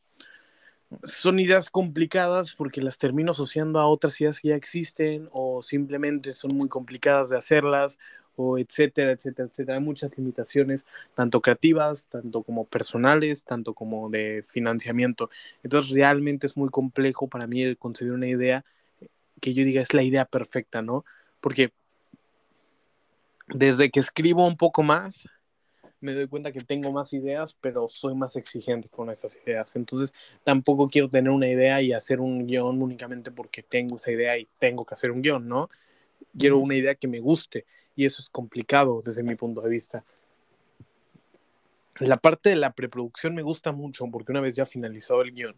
son 1.02 1.38
ideas 1.38 1.70
complicadas 1.70 2.54
porque 2.54 2.80
las 2.80 2.98
termino 2.98 3.32
asociando 3.32 3.78
a 3.78 3.88
otras 3.88 4.20
ideas 4.20 4.40
que 4.40 4.48
ya 4.48 4.54
existen 4.54 5.28
o 5.32 5.62
simplemente 5.62 6.32
son 6.32 6.56
muy 6.56 6.68
complicadas 6.68 7.28
de 7.28 7.38
hacerlas 7.38 7.98
o 8.36 8.58
etcétera, 8.58 9.12
etcétera, 9.12 9.48
etcétera. 9.50 9.78
Hay 9.78 9.84
muchas 9.84 10.16
limitaciones, 10.16 10.86
tanto 11.14 11.40
creativas, 11.40 12.06
tanto 12.06 12.42
como 12.42 12.64
personales, 12.64 13.44
tanto 13.44 13.74
como 13.74 14.10
de 14.10 14.44
financiamiento. 14.46 15.30
Entonces 15.62 15.92
realmente 15.92 16.46
es 16.46 16.56
muy 16.56 16.68
complejo 16.70 17.28
para 17.28 17.46
mí 17.46 17.62
el 17.62 17.78
concebir 17.78 18.12
una 18.12 18.28
idea 18.28 18.64
que 19.40 19.54
yo 19.54 19.64
diga 19.64 19.82
es 19.82 19.92
la 19.94 20.02
idea 20.02 20.24
perfecta, 20.24 20.82
¿no? 20.82 21.04
Porque 21.40 21.72
desde 23.48 23.90
que 23.90 24.00
escribo 24.00 24.46
un 24.46 24.56
poco 24.56 24.82
más, 24.82 25.26
me 26.00 26.12
doy 26.12 26.28
cuenta 26.28 26.52
que 26.52 26.60
tengo 26.60 26.92
más 26.92 27.12
ideas, 27.14 27.56
pero 27.60 27.88
soy 27.88 28.14
más 28.14 28.36
exigente 28.36 28.88
con 28.88 29.10
esas 29.10 29.38
ideas. 29.46 29.74
Entonces, 29.74 30.12
tampoco 30.44 30.88
quiero 30.88 31.08
tener 31.08 31.30
una 31.30 31.48
idea 31.48 31.80
y 31.80 31.92
hacer 31.92 32.20
un 32.20 32.46
guion 32.46 32.82
únicamente 32.82 33.30
porque 33.30 33.62
tengo 33.62 33.96
esa 33.96 34.12
idea 34.12 34.36
y 34.36 34.46
tengo 34.58 34.84
que 34.84 34.94
hacer 34.94 35.10
un 35.10 35.22
guion, 35.22 35.48
¿no? 35.48 35.70
Quiero 36.38 36.58
una 36.58 36.76
idea 36.76 36.94
que 36.94 37.08
me 37.08 37.20
guste 37.20 37.64
y 37.96 38.06
eso 38.06 38.20
es 38.20 38.30
complicado 38.30 39.02
desde 39.04 39.22
mi 39.22 39.34
punto 39.34 39.60
de 39.60 39.70
vista. 39.70 40.04
La 42.00 42.16
parte 42.16 42.50
de 42.50 42.56
la 42.56 42.72
preproducción 42.72 43.34
me 43.34 43.42
gusta 43.42 43.72
mucho 43.72 44.06
porque 44.10 44.32
una 44.32 44.40
vez 44.40 44.56
ya 44.56 44.66
finalizado 44.66 45.22
el 45.22 45.32
guion, 45.32 45.54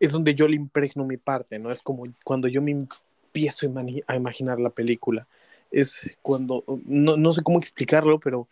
es 0.00 0.12
donde 0.12 0.34
yo 0.34 0.48
le 0.48 0.56
impregno 0.56 1.04
mi 1.04 1.18
parte, 1.18 1.58
¿no? 1.58 1.70
Es 1.70 1.82
como 1.82 2.04
cuando 2.24 2.48
yo 2.48 2.62
me 2.62 2.70
empiezo 2.70 3.66
a, 4.06 4.16
imaginar 4.16 4.58
la 4.58 4.70
película. 4.70 5.26
Es 5.70 6.08
cuando, 6.22 6.64
no, 6.86 7.18
no 7.18 7.32
sé 7.32 7.42
cómo 7.42 7.58
explicarlo, 7.58 8.18
pero 8.18 8.48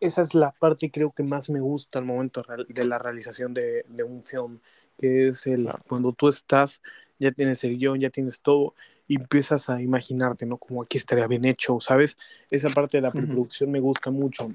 esa 0.00 0.22
es 0.22 0.34
la 0.34 0.52
parte 0.52 0.90
creo 0.90 1.12
que 1.12 1.22
más 1.22 1.48
me 1.48 1.60
gusta 1.60 1.98
al 1.98 2.04
momento 2.04 2.44
de 2.68 2.84
la 2.84 2.98
realización 2.98 3.54
de, 3.54 3.84
de 3.88 4.02
un 4.02 4.22
film, 4.22 4.60
que 4.98 5.28
es 5.28 5.46
el 5.46 5.68
cuando 5.88 6.12
tú 6.12 6.28
estás, 6.28 6.82
ya 7.18 7.32
tienes 7.32 7.64
el 7.64 7.78
guion, 7.78 8.00
ya 8.00 8.10
tienes 8.10 8.42
todo, 8.42 8.74
y 9.06 9.16
empiezas 9.16 9.68
a 9.68 9.80
imaginarte, 9.82 10.46
¿no? 10.46 10.56
Como 10.58 10.82
aquí 10.82 10.96
estaría 10.98 11.26
bien 11.26 11.44
hecho, 11.44 11.78
¿sabes? 11.80 12.16
Esa 12.50 12.70
parte 12.70 12.96
de 12.98 13.02
la 13.02 13.10
preproducción 13.10 13.70
me 13.70 13.80
gusta 13.80 14.10
mucho, 14.10 14.48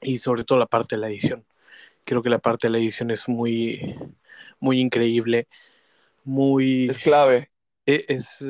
y 0.00 0.18
sobre 0.18 0.44
todo 0.44 0.58
la 0.58 0.66
parte 0.66 0.94
de 0.96 1.00
la 1.00 1.08
edición. 1.08 1.44
Creo 2.04 2.22
que 2.22 2.30
la 2.30 2.38
parte 2.38 2.68
de 2.68 2.70
la 2.72 2.78
edición 2.78 3.10
es 3.10 3.28
muy, 3.28 3.96
muy 4.60 4.78
increíble, 4.78 5.48
muy... 6.24 6.88
Es 6.88 6.98
clave. 6.98 7.50
e- 7.86 8.04
es 8.08 8.44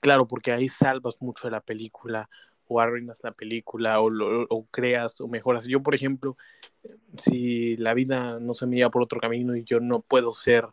claro, 0.00 0.26
porque 0.28 0.52
ahí 0.52 0.68
salvas 0.68 1.16
mucho 1.20 1.46
de 1.48 1.52
la 1.52 1.60
película 1.60 2.28
o 2.68 2.80
arruinas 2.80 3.20
la 3.22 3.32
película 3.32 4.00
o, 4.00 4.10
lo- 4.10 4.46
o 4.48 4.66
creas 4.66 5.20
o 5.20 5.28
mejoras. 5.28 5.66
Yo, 5.66 5.82
por 5.82 5.94
ejemplo, 5.94 6.36
si 7.16 7.76
la 7.78 7.94
vida 7.94 8.38
no 8.40 8.54
se 8.54 8.66
me 8.66 8.76
lleva 8.76 8.90
por 8.90 9.02
otro 9.02 9.20
camino 9.20 9.56
y 9.56 9.64
yo 9.64 9.80
no 9.80 10.00
puedo 10.00 10.32
ser 10.32 10.66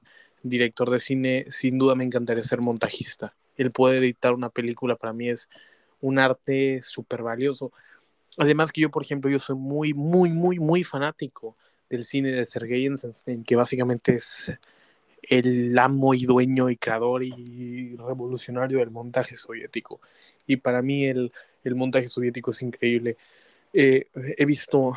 director 0.44 0.90
de 0.90 1.00
cine, 1.00 1.46
sin 1.50 1.78
duda 1.78 1.96
me 1.96 2.04
encantaría 2.04 2.44
ser 2.44 2.62
montajista. 2.62 3.34
El 3.58 3.72
poder 3.72 4.04
editar 4.04 4.34
una 4.34 4.50
película 4.50 4.96
para 4.96 5.14
mí 5.14 5.30
es 5.30 5.50
un 6.02 6.20
arte 6.20 6.82
súper 6.82 7.24
valioso. 7.24 7.72
Además 8.38 8.72
que 8.72 8.82
yo, 8.82 8.92
por 8.92 9.04
ejemplo, 9.04 9.30
yo 9.30 9.40
soy 9.40 9.56
muy, 9.56 9.94
muy, 9.94 10.30
muy, 10.30 10.60
muy 10.60 10.84
fanático 10.84 11.56
del 11.90 12.04
cine 12.04 12.32
de 12.32 12.46
Sergei 12.46 12.86
Eisenstein, 12.86 13.44
que 13.44 13.56
básicamente 13.56 14.16
es 14.16 14.52
el 15.24 15.78
amo 15.78 16.14
y 16.14 16.26
dueño 16.26 16.70
y 16.70 16.78
creador 16.78 17.24
y 17.24 17.96
revolucionario 17.96 18.80
del 18.80 18.92
montaje 18.92 19.36
soviético. 19.36 20.00
Y 20.46 20.58
para 20.58 20.82
mí 20.82 21.06
el, 21.06 21.32
el 21.64 21.76
montaje 21.76 22.08
soviético 22.08 22.52
es 22.52 22.62
increíble. 22.62 23.18
Eh, 23.74 24.08
he 24.14 24.46
visto 24.46 24.94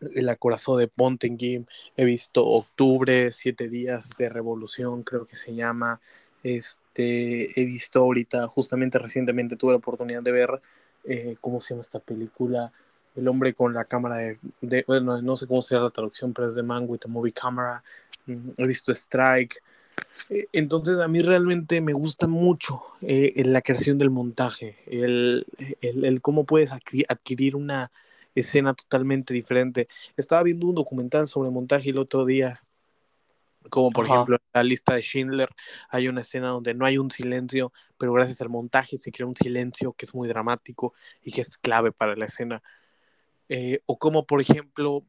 el 0.00 0.28
acorazado 0.28 0.78
de 0.78 0.90
Game, 0.96 1.64
he 1.96 2.04
visto 2.04 2.46
Octubre, 2.46 3.32
Siete 3.32 3.68
Días 3.68 4.16
de 4.18 4.28
Revolución, 4.28 5.02
creo 5.02 5.26
que 5.26 5.36
se 5.36 5.54
llama. 5.54 6.00
Este, 6.44 7.58
he 7.58 7.64
visto 7.64 8.00
ahorita, 8.00 8.46
justamente 8.48 8.98
recientemente 8.98 9.56
tuve 9.56 9.72
la 9.72 9.78
oportunidad 9.78 10.22
de 10.22 10.30
ver, 10.30 10.60
eh, 11.04 11.36
¿cómo 11.40 11.60
se 11.60 11.70
llama 11.70 11.80
esta 11.80 11.98
película? 11.98 12.70
El 13.16 13.26
hombre 13.28 13.54
con 13.54 13.72
la 13.72 13.84
cámara 13.86 14.36
de, 14.60 14.84
bueno, 14.86 15.22
no 15.22 15.36
sé 15.36 15.46
cómo 15.46 15.62
se 15.62 15.74
llama 15.74 15.86
la 15.86 15.92
traducción, 15.92 16.34
pero 16.34 16.46
es 16.46 16.54
de 16.54 16.62
Man 16.62 16.84
with 16.86 17.00
a 17.06 17.08
Movie 17.08 17.32
Camera. 17.32 17.82
Mm, 18.26 18.50
he 18.58 18.66
visto 18.66 18.92
Strike. 18.92 19.62
Eh, 20.28 20.46
entonces 20.52 20.98
a 20.98 21.08
mí 21.08 21.22
realmente 21.22 21.80
me 21.80 21.94
gusta 21.94 22.26
mucho 22.26 22.82
eh, 23.00 23.42
la 23.46 23.62
creación 23.62 23.96
del 23.96 24.10
montaje, 24.10 24.76
el, 24.86 25.46
el, 25.80 26.04
el, 26.04 26.20
cómo 26.20 26.44
puedes 26.44 26.72
adquirir 26.72 27.56
una 27.56 27.90
escena 28.34 28.74
totalmente 28.74 29.32
diferente. 29.32 29.88
Estaba 30.16 30.42
viendo 30.42 30.66
un 30.66 30.74
documental 30.74 31.28
sobre 31.28 31.50
montaje 31.50 31.90
el 31.90 31.98
otro 31.98 32.24
día, 32.26 32.63
como 33.70 33.90
por 33.90 34.04
Ajá. 34.04 34.14
ejemplo 34.14 34.36
en 34.36 34.42
la 34.52 34.62
lista 34.62 34.94
de 34.94 35.02
Schindler, 35.02 35.48
hay 35.88 36.08
una 36.08 36.20
escena 36.20 36.48
donde 36.48 36.74
no 36.74 36.86
hay 36.86 36.98
un 36.98 37.10
silencio, 37.10 37.72
pero 37.98 38.12
gracias 38.12 38.40
al 38.40 38.48
montaje 38.48 38.98
se 38.98 39.12
crea 39.12 39.26
un 39.26 39.36
silencio 39.36 39.92
que 39.92 40.06
es 40.06 40.14
muy 40.14 40.28
dramático 40.28 40.94
y 41.22 41.32
que 41.32 41.40
es 41.40 41.56
clave 41.58 41.92
para 41.92 42.16
la 42.16 42.26
escena. 42.26 42.62
Eh, 43.48 43.80
o 43.86 43.98
como 43.98 44.26
por 44.26 44.40
ejemplo 44.40 45.04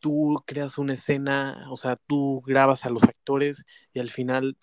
tú 0.00 0.42
creas 0.46 0.78
una 0.78 0.94
escena, 0.94 1.66
o 1.70 1.76
sea, 1.76 1.96
tú 1.96 2.42
grabas 2.46 2.84
a 2.84 2.90
los 2.90 3.02
actores 3.04 3.64
y 3.92 4.00
al 4.00 4.10
final 4.10 4.56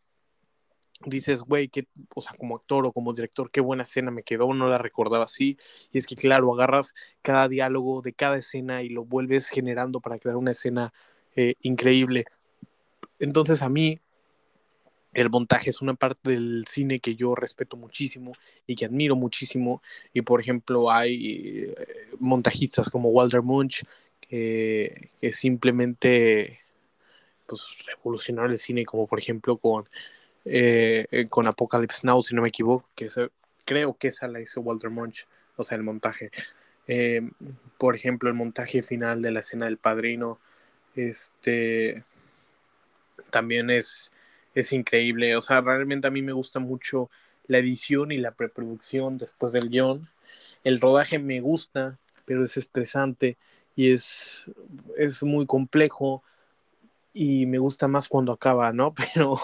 dices, 1.06 1.42
güey, 1.42 1.68
que, 1.68 1.88
o 2.16 2.22
sea, 2.22 2.36
como 2.38 2.56
actor 2.56 2.86
o 2.86 2.92
como 2.92 3.14
director, 3.14 3.52
qué 3.52 3.62
buena 3.62 3.84
escena 3.84 4.12
me 4.12 4.24
quedó, 4.24 4.54
no 4.54 4.68
la 4.68 4.78
recordaba 4.78 5.26
así. 5.26 5.58
Y 5.92 5.98
es 5.98 6.08
que, 6.08 6.16
claro, 6.16 6.54
agarras 6.54 6.94
cada 7.22 7.48
diálogo 7.48 8.02
de 8.02 8.14
cada 8.14 8.38
escena 8.38 8.84
y 8.84 8.90
lo 8.90 9.04
vuelves 9.06 9.48
generando 9.50 10.00
para 10.00 10.20
crear 10.20 10.38
una 10.38 10.52
escena 10.52 10.94
eh, 11.36 11.56
increíble. 11.62 12.26
Entonces, 13.24 13.62
a 13.62 13.70
mí, 13.70 14.02
el 15.14 15.30
montaje 15.30 15.70
es 15.70 15.82
una 15.82 15.94
parte 15.94 16.32
del 16.32 16.66
cine 16.68 17.00
que 17.00 17.16
yo 17.16 17.36
respeto 17.36 17.78
muchísimo 17.78 18.34
y 18.68 18.76
que 18.76 18.84
admiro 18.84 19.16
muchísimo. 19.16 19.82
Y, 20.14 20.24
por 20.24 20.42
ejemplo, 20.42 20.92
hay 20.92 21.68
eh, 21.68 21.76
montajistas 22.20 22.90
como 22.90 23.10
Walter 23.10 23.42
Munch 23.42 23.86
que, 24.20 25.12
simplemente 25.32 26.60
pues, 27.48 27.78
revolucionaron 27.88 28.52
el 28.52 28.58
cine, 28.58 28.86
como 28.86 29.08
por 29.08 29.20
ejemplo 29.20 29.58
con 29.58 29.88
eh, 30.44 31.06
eh, 31.10 31.28
con 31.30 31.48
Apocalypse 31.48 32.06
Now, 32.06 32.22
si 32.22 32.36
no 32.36 32.42
me 32.42 32.50
equivoco, 32.50 32.90
que 32.94 33.08
creo 33.64 33.96
que 33.98 34.10
esa 34.10 34.28
la 34.28 34.42
hizo 34.42 34.60
Walter 34.60 34.90
Munch, 34.90 35.28
o 35.56 35.64
sea, 35.64 35.78
el 35.78 35.84
montaje. 35.84 36.30
Por 37.78 37.96
ejemplo, 37.96 38.28
el 38.28 38.36
montaje 38.36 38.84
final 38.84 39.22
de 39.22 39.32
la 39.32 39.40
escena 39.40 39.66
del 39.66 39.78
padrino, 39.78 40.40
este, 40.96 42.04
también 43.30 43.70
es, 43.70 44.12
es 44.56 44.74
increíble. 44.74 45.36
O 45.36 45.42
sea, 45.42 45.62
realmente 45.62 46.08
a 46.08 46.12
mí 46.12 46.22
me 46.22 46.34
gusta 46.34 46.60
mucho 46.60 47.10
la 47.48 47.58
edición 47.58 48.12
y 48.12 48.18
la 48.18 48.32
preproducción 48.32 49.18
después 49.18 49.54
del 49.54 49.70
guion. 49.70 50.10
El 50.64 50.80
rodaje 50.80 51.20
me 51.20 51.42
gusta, 51.42 52.00
pero 52.26 52.46
es 52.46 52.58
estresante 52.58 53.38
y 53.76 53.92
es, 53.92 54.46
es 54.98 55.24
muy 55.24 55.46
complejo 55.46 56.24
y 57.14 57.46
me 57.46 57.60
gusta 57.60 57.88
más 57.88 58.08
cuando 58.08 58.32
acaba, 58.32 58.74
¿no? 58.74 58.94
Pero 59.14 59.38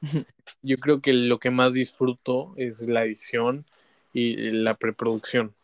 yo 0.62 0.76
creo 0.78 1.00
que 1.00 1.12
lo 1.12 1.38
que 1.38 1.50
más 1.50 1.72
disfruto 1.72 2.54
es 2.56 2.88
la 2.88 3.04
edición 3.04 3.64
y 4.12 4.50
la 4.50 4.74
preproducción. 4.74 5.54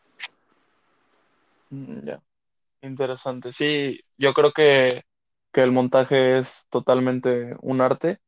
Mm, 1.69 2.05
ya, 2.05 2.21
interesante. 2.81 3.51
Sí, 3.51 3.99
yo 4.17 4.33
creo 4.33 4.51
que, 4.51 5.03
que, 5.55 5.63
el 5.63 5.71
montaje 5.71 6.37
es 6.39 6.67
totalmente 6.69 7.55
un 7.61 7.81
arte. 7.81 8.19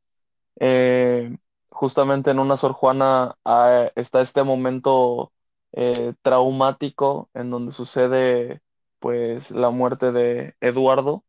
Eh, 0.60 1.38
justamente 1.72 2.32
en 2.32 2.40
una 2.40 2.58
Sor 2.58 2.74
Juana 2.74 3.38
ah, 3.46 3.92
está 3.96 4.22
este 4.22 4.44
momento 4.44 5.34
eh, 5.74 6.14
traumático 6.22 7.30
en 7.34 7.50
donde 7.52 7.72
sucede 7.74 8.62
pues 9.00 9.52
la 9.52 9.70
muerte 9.72 10.12
de 10.12 10.56
Eduardo 10.62 11.26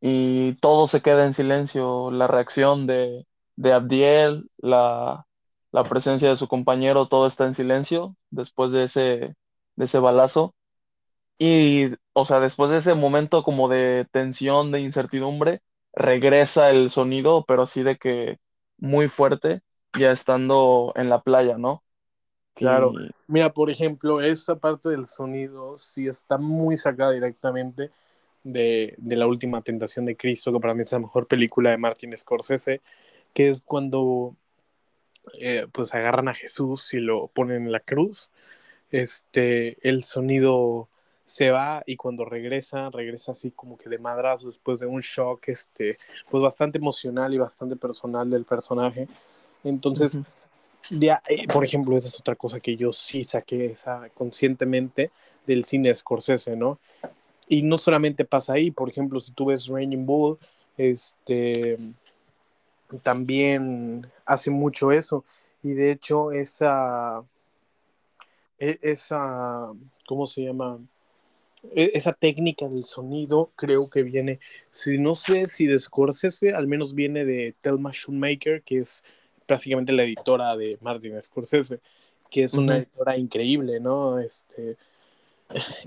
y 0.00 0.54
todo 0.60 0.86
se 0.88 1.02
queda 1.02 1.24
en 1.26 1.34
silencio, 1.34 2.10
la 2.10 2.26
reacción 2.26 2.86
de, 2.86 3.26
de 3.56 3.72
Abdiel, 3.72 4.50
la, 4.58 5.26
la, 5.72 5.84
presencia 5.84 6.28
de 6.30 6.36
su 6.36 6.48
compañero, 6.48 7.08
todo 7.08 7.26
está 7.26 7.44
en 7.46 7.54
silencio 7.54 8.16
después 8.30 8.72
de 8.72 8.84
ese, 8.84 9.36
de 9.76 9.84
ese 9.84 9.98
balazo. 10.00 10.54
Y, 11.38 11.94
o 12.12 12.24
sea, 12.24 12.40
después 12.40 12.70
de 12.70 12.78
ese 12.78 12.94
momento 12.94 13.42
como 13.42 13.68
de 13.68 14.06
tensión, 14.10 14.70
de 14.70 14.80
incertidumbre, 14.80 15.60
regresa 15.92 16.70
el 16.70 16.90
sonido, 16.90 17.44
pero 17.46 17.62
así 17.62 17.82
de 17.82 17.96
que 17.96 18.38
muy 18.78 19.08
fuerte, 19.08 19.60
ya 19.98 20.12
estando 20.12 20.92
en 20.96 21.08
la 21.08 21.22
playa, 21.22 21.58
¿no? 21.58 21.82
Claro. 22.54 22.92
Y... 22.92 23.10
Mira, 23.26 23.52
por 23.52 23.70
ejemplo, 23.70 24.20
esa 24.20 24.56
parte 24.56 24.88
del 24.90 25.06
sonido 25.06 25.76
sí 25.78 26.06
está 26.06 26.38
muy 26.38 26.76
sacada 26.76 27.12
directamente 27.12 27.90
de, 28.44 28.94
de, 28.98 29.16
La 29.16 29.26
Última 29.26 29.62
Tentación 29.62 30.04
de 30.04 30.16
Cristo, 30.16 30.52
que 30.52 30.60
para 30.60 30.74
mí 30.74 30.82
es 30.82 30.92
la 30.92 30.98
mejor 30.98 31.26
película 31.26 31.70
de 31.70 31.78
Martin 31.78 32.16
Scorsese 32.16 32.80
que 33.32 33.48
es 33.48 33.64
cuando 33.64 34.36
eh, 35.40 35.66
pues 35.72 35.94
agarran 35.94 36.28
a 36.28 36.34
Jesús 36.34 36.92
y 36.94 36.98
lo 36.98 37.28
ponen 37.28 37.66
en 37.66 37.72
la 37.72 37.80
cruz, 37.80 38.30
este, 38.90 39.88
el 39.88 40.04
sonido 40.04 40.88
se 41.32 41.50
va 41.50 41.82
y 41.86 41.96
cuando 41.96 42.26
regresa, 42.26 42.90
regresa 42.90 43.32
así 43.32 43.52
como 43.52 43.78
que 43.78 43.88
de 43.88 43.98
madrazo 43.98 44.48
después 44.48 44.80
de 44.80 44.86
un 44.86 45.00
shock, 45.00 45.48
este, 45.48 45.96
pues 46.28 46.42
bastante 46.42 46.76
emocional 46.76 47.32
y 47.32 47.38
bastante 47.38 47.74
personal 47.76 48.28
del 48.28 48.44
personaje. 48.44 49.08
Entonces, 49.64 50.16
uh 50.16 50.18
-huh. 50.20 50.98
ya, 51.00 51.22
eh, 51.26 51.46
por 51.48 51.64
ejemplo, 51.64 51.96
esa 51.96 52.08
es 52.08 52.20
otra 52.20 52.36
cosa 52.36 52.60
que 52.60 52.76
yo 52.76 52.92
sí 52.92 53.24
saqué 53.24 53.64
esa, 53.72 54.10
conscientemente 54.10 55.10
del 55.46 55.64
cine 55.64 55.94
Scorsese, 55.94 56.54
¿no? 56.54 56.78
Y 57.48 57.62
no 57.62 57.78
solamente 57.78 58.26
pasa 58.26 58.52
ahí, 58.52 58.70
por 58.70 58.90
ejemplo, 58.90 59.18
si 59.18 59.32
tú 59.32 59.46
ves 59.46 59.68
Raining 59.68 60.04
Bull, 60.04 60.38
este, 60.76 61.78
también 63.02 64.06
hace 64.26 64.50
mucho 64.50 64.92
eso. 64.92 65.24
Y 65.62 65.72
de 65.72 65.92
hecho, 65.92 66.30
esa, 66.30 67.24
e, 68.58 68.78
esa, 68.82 69.72
¿cómo 70.06 70.26
se 70.26 70.42
llama? 70.42 70.78
E, 71.74 71.92
esa 71.94 72.12
técnica 72.12 72.68
del 72.68 72.84
sonido 72.84 73.52
creo 73.56 73.88
que 73.88 74.02
viene, 74.02 74.40
si 74.70 74.98
no 74.98 75.14
sé 75.14 75.48
si 75.50 75.66
de 75.66 75.78
Scorsese, 75.78 76.54
al 76.54 76.66
menos 76.66 76.94
viene 76.94 77.24
de 77.24 77.54
Thelma 77.60 77.90
Shoemaker, 77.92 78.62
que 78.62 78.78
es 78.78 79.04
básicamente 79.46 79.92
la 79.92 80.04
editora 80.04 80.56
de 80.56 80.78
Martin 80.80 81.20
Scorsese, 81.22 81.80
que 82.30 82.44
es 82.44 82.54
una 82.54 82.74
uh 82.74 82.76
-huh. 82.76 82.82
editora 82.82 83.16
increíble, 83.16 83.80
¿no? 83.80 84.18
Este, 84.18 84.76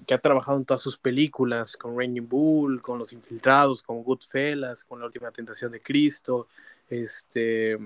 que 0.05 0.13
ha 0.13 0.19
trabajado 0.19 0.57
en 0.57 0.65
todas 0.65 0.81
sus 0.81 0.97
películas, 0.97 1.75
con 1.75 1.97
Raining 1.97 2.27
Bull, 2.27 2.81
con 2.81 2.99
Los 2.99 3.13
Infiltrados, 3.13 3.81
con 3.81 4.03
Goodfellas, 4.03 4.85
con 4.85 4.99
La 4.99 5.07
Última 5.07 5.31
Tentación 5.31 5.71
de 5.71 5.81
Cristo, 5.81 6.47
este, 6.89 7.77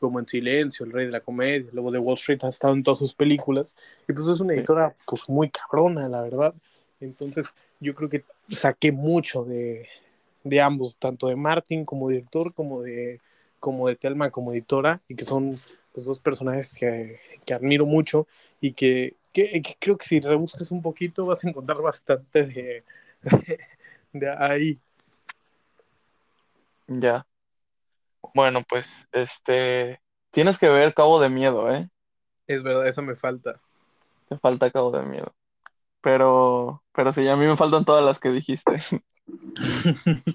como 0.00 0.18
en 0.18 0.26
Silencio, 0.26 0.84
El 0.84 0.92
Rey 0.92 1.06
de 1.06 1.12
la 1.12 1.20
Comedia, 1.20 1.70
luego 1.72 1.90
de 1.90 1.98
Wall 1.98 2.16
Street 2.16 2.40
ha 2.42 2.48
estado 2.48 2.74
en 2.74 2.82
todas 2.82 2.98
sus 2.98 3.14
películas, 3.14 3.76
y 4.08 4.12
pues 4.12 4.26
es 4.26 4.40
una 4.40 4.54
editora 4.54 4.94
pues 5.06 5.28
muy 5.28 5.50
cabrona, 5.50 6.08
la 6.08 6.22
verdad. 6.22 6.54
Entonces 7.00 7.54
yo 7.80 7.94
creo 7.94 8.08
que 8.08 8.24
saqué 8.48 8.92
mucho 8.92 9.44
de, 9.44 9.88
de 10.44 10.60
ambos, 10.60 10.96
tanto 10.96 11.28
de 11.28 11.36
Martin 11.36 11.84
como 11.84 12.08
director, 12.08 12.52
como 12.54 12.82
de, 12.82 13.20
como 13.60 13.88
de 13.88 13.96
Telma 13.96 14.30
como 14.30 14.52
editora, 14.52 15.00
y 15.08 15.14
que 15.14 15.24
son 15.24 15.60
pues, 15.92 16.06
dos 16.06 16.20
personajes 16.20 16.76
que, 16.78 17.20
que 17.44 17.54
admiro 17.54 17.86
mucho 17.86 18.26
y 18.60 18.72
que, 18.72 19.16
que, 19.32 19.62
que, 19.62 19.76
creo 19.78 19.96
que 19.96 20.06
si 20.06 20.20
rebuscas 20.20 20.70
un 20.70 20.82
poquito 20.82 21.26
vas 21.26 21.44
a 21.44 21.48
encontrar 21.48 21.80
bastante 21.80 22.46
de, 22.46 22.84
de, 23.22 23.58
de 24.12 24.30
ahí. 24.36 24.78
Ya. 26.88 27.26
Bueno, 28.34 28.62
pues, 28.68 29.06
este, 29.12 30.00
tienes 30.30 30.58
que 30.58 30.68
ver 30.68 30.94
Cabo 30.94 31.20
de 31.20 31.28
Miedo, 31.28 31.72
¿eh? 31.72 31.88
Es 32.46 32.62
verdad, 32.62 32.86
eso 32.86 33.02
me 33.02 33.14
falta. 33.14 33.60
Te 34.28 34.36
falta 34.36 34.70
Cabo 34.70 34.90
de 34.90 35.02
Miedo. 35.02 35.34
Pero, 36.08 36.82
pero 36.94 37.12
sí, 37.12 37.28
a 37.28 37.36
mí 37.36 37.44
me 37.44 37.54
faltan 37.54 37.84
todas 37.84 38.02
las 38.02 38.18
que 38.18 38.30
dijiste. 38.30 38.72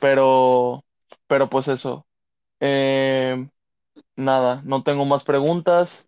pero, 0.00 0.84
pero 1.26 1.48
pues 1.48 1.68
eso. 1.68 2.06
Eh, 2.60 3.48
nada, 4.14 4.60
no 4.66 4.82
tengo 4.82 5.06
más 5.06 5.24
preguntas. 5.24 6.04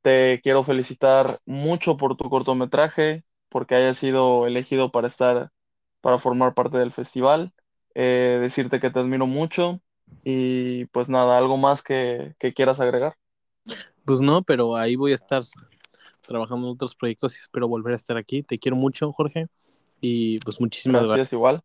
te 0.00 0.40
quiero 0.42 0.62
felicitar 0.62 1.40
mucho 1.44 1.98
por 1.98 2.16
tu 2.16 2.30
cortometraje, 2.30 3.22
porque 3.50 3.74
hayas 3.74 3.98
sido 3.98 4.46
elegido 4.46 4.90
para 4.90 5.08
estar, 5.08 5.50
para 6.00 6.16
formar 6.16 6.54
parte 6.54 6.78
del 6.78 6.90
festival. 6.90 7.52
Eh, 7.94 8.38
decirte 8.40 8.80
que 8.80 8.88
te 8.88 9.00
admiro 9.00 9.26
mucho 9.26 9.82
y 10.24 10.86
pues 10.86 11.10
nada, 11.10 11.36
algo 11.36 11.58
más 11.58 11.82
que, 11.82 12.34
que 12.38 12.54
quieras 12.54 12.80
agregar. 12.80 13.18
Pues 14.06 14.22
no, 14.22 14.42
pero 14.42 14.74
ahí 14.74 14.96
voy 14.96 15.12
a 15.12 15.16
estar 15.16 15.42
trabajando 16.22 16.66
en 16.68 16.74
otros 16.74 16.94
proyectos 16.94 17.36
y 17.36 17.40
espero 17.40 17.68
volver 17.68 17.92
a 17.92 17.96
estar 17.96 18.16
aquí. 18.16 18.42
Te 18.42 18.58
quiero 18.58 18.76
mucho, 18.76 19.12
Jorge. 19.12 19.48
Y 20.00 20.38
pues 20.40 20.60
muchísimas 20.60 21.02
Gracias, 21.02 21.16
gracias. 21.16 21.32
igual. 21.32 21.62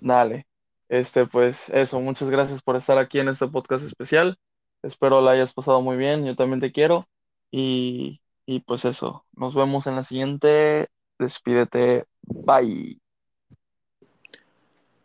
Dale. 0.00 0.46
Este, 0.88 1.26
pues 1.26 1.68
eso, 1.68 2.00
muchas 2.00 2.30
gracias 2.30 2.62
por 2.62 2.76
estar 2.76 2.98
aquí 2.98 3.18
en 3.20 3.28
este 3.28 3.46
podcast 3.46 3.84
especial. 3.84 4.38
Espero 4.82 5.20
la 5.20 5.32
hayas 5.32 5.52
pasado 5.52 5.80
muy 5.82 5.96
bien, 5.96 6.24
yo 6.24 6.34
también 6.34 6.60
te 6.60 6.72
quiero. 6.72 7.08
Y, 7.50 8.20
y 8.46 8.60
pues 8.60 8.84
eso, 8.84 9.24
nos 9.32 9.54
vemos 9.54 9.86
en 9.86 9.96
la 9.96 10.02
siguiente. 10.02 10.88
Despídete. 11.18 12.06
Bye. 12.22 12.98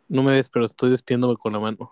No 0.08 0.22
me 0.22 0.32
ves, 0.32 0.48
pero 0.48 0.64
estoy 0.64 0.90
despidiéndome 0.90 1.36
con 1.36 1.52
la 1.52 1.60
mano. 1.60 1.90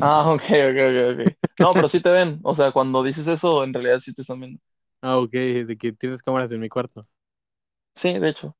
Ah, 0.00 0.30
ok, 0.32 0.42
ok, 0.42 0.78
ok, 0.88 1.20
ok. 1.20 1.50
No, 1.58 1.70
pero 1.72 1.88
sí 1.88 2.00
te 2.00 2.10
ven. 2.10 2.40
O 2.42 2.54
sea, 2.54 2.72
cuando 2.72 3.02
dices 3.02 3.26
eso, 3.26 3.64
en 3.64 3.74
realidad 3.74 3.98
sí 4.00 4.12
te 4.12 4.22
están 4.22 4.40
viendo. 4.40 4.60
Ah, 5.02 5.18
ok, 5.18 5.30
de 5.32 5.76
que 5.78 5.92
tienes 5.92 6.22
cámaras 6.22 6.52
en 6.52 6.60
mi 6.60 6.68
cuarto. 6.68 7.06
Sí, 7.94 8.18
de 8.18 8.28
hecho. 8.30 8.56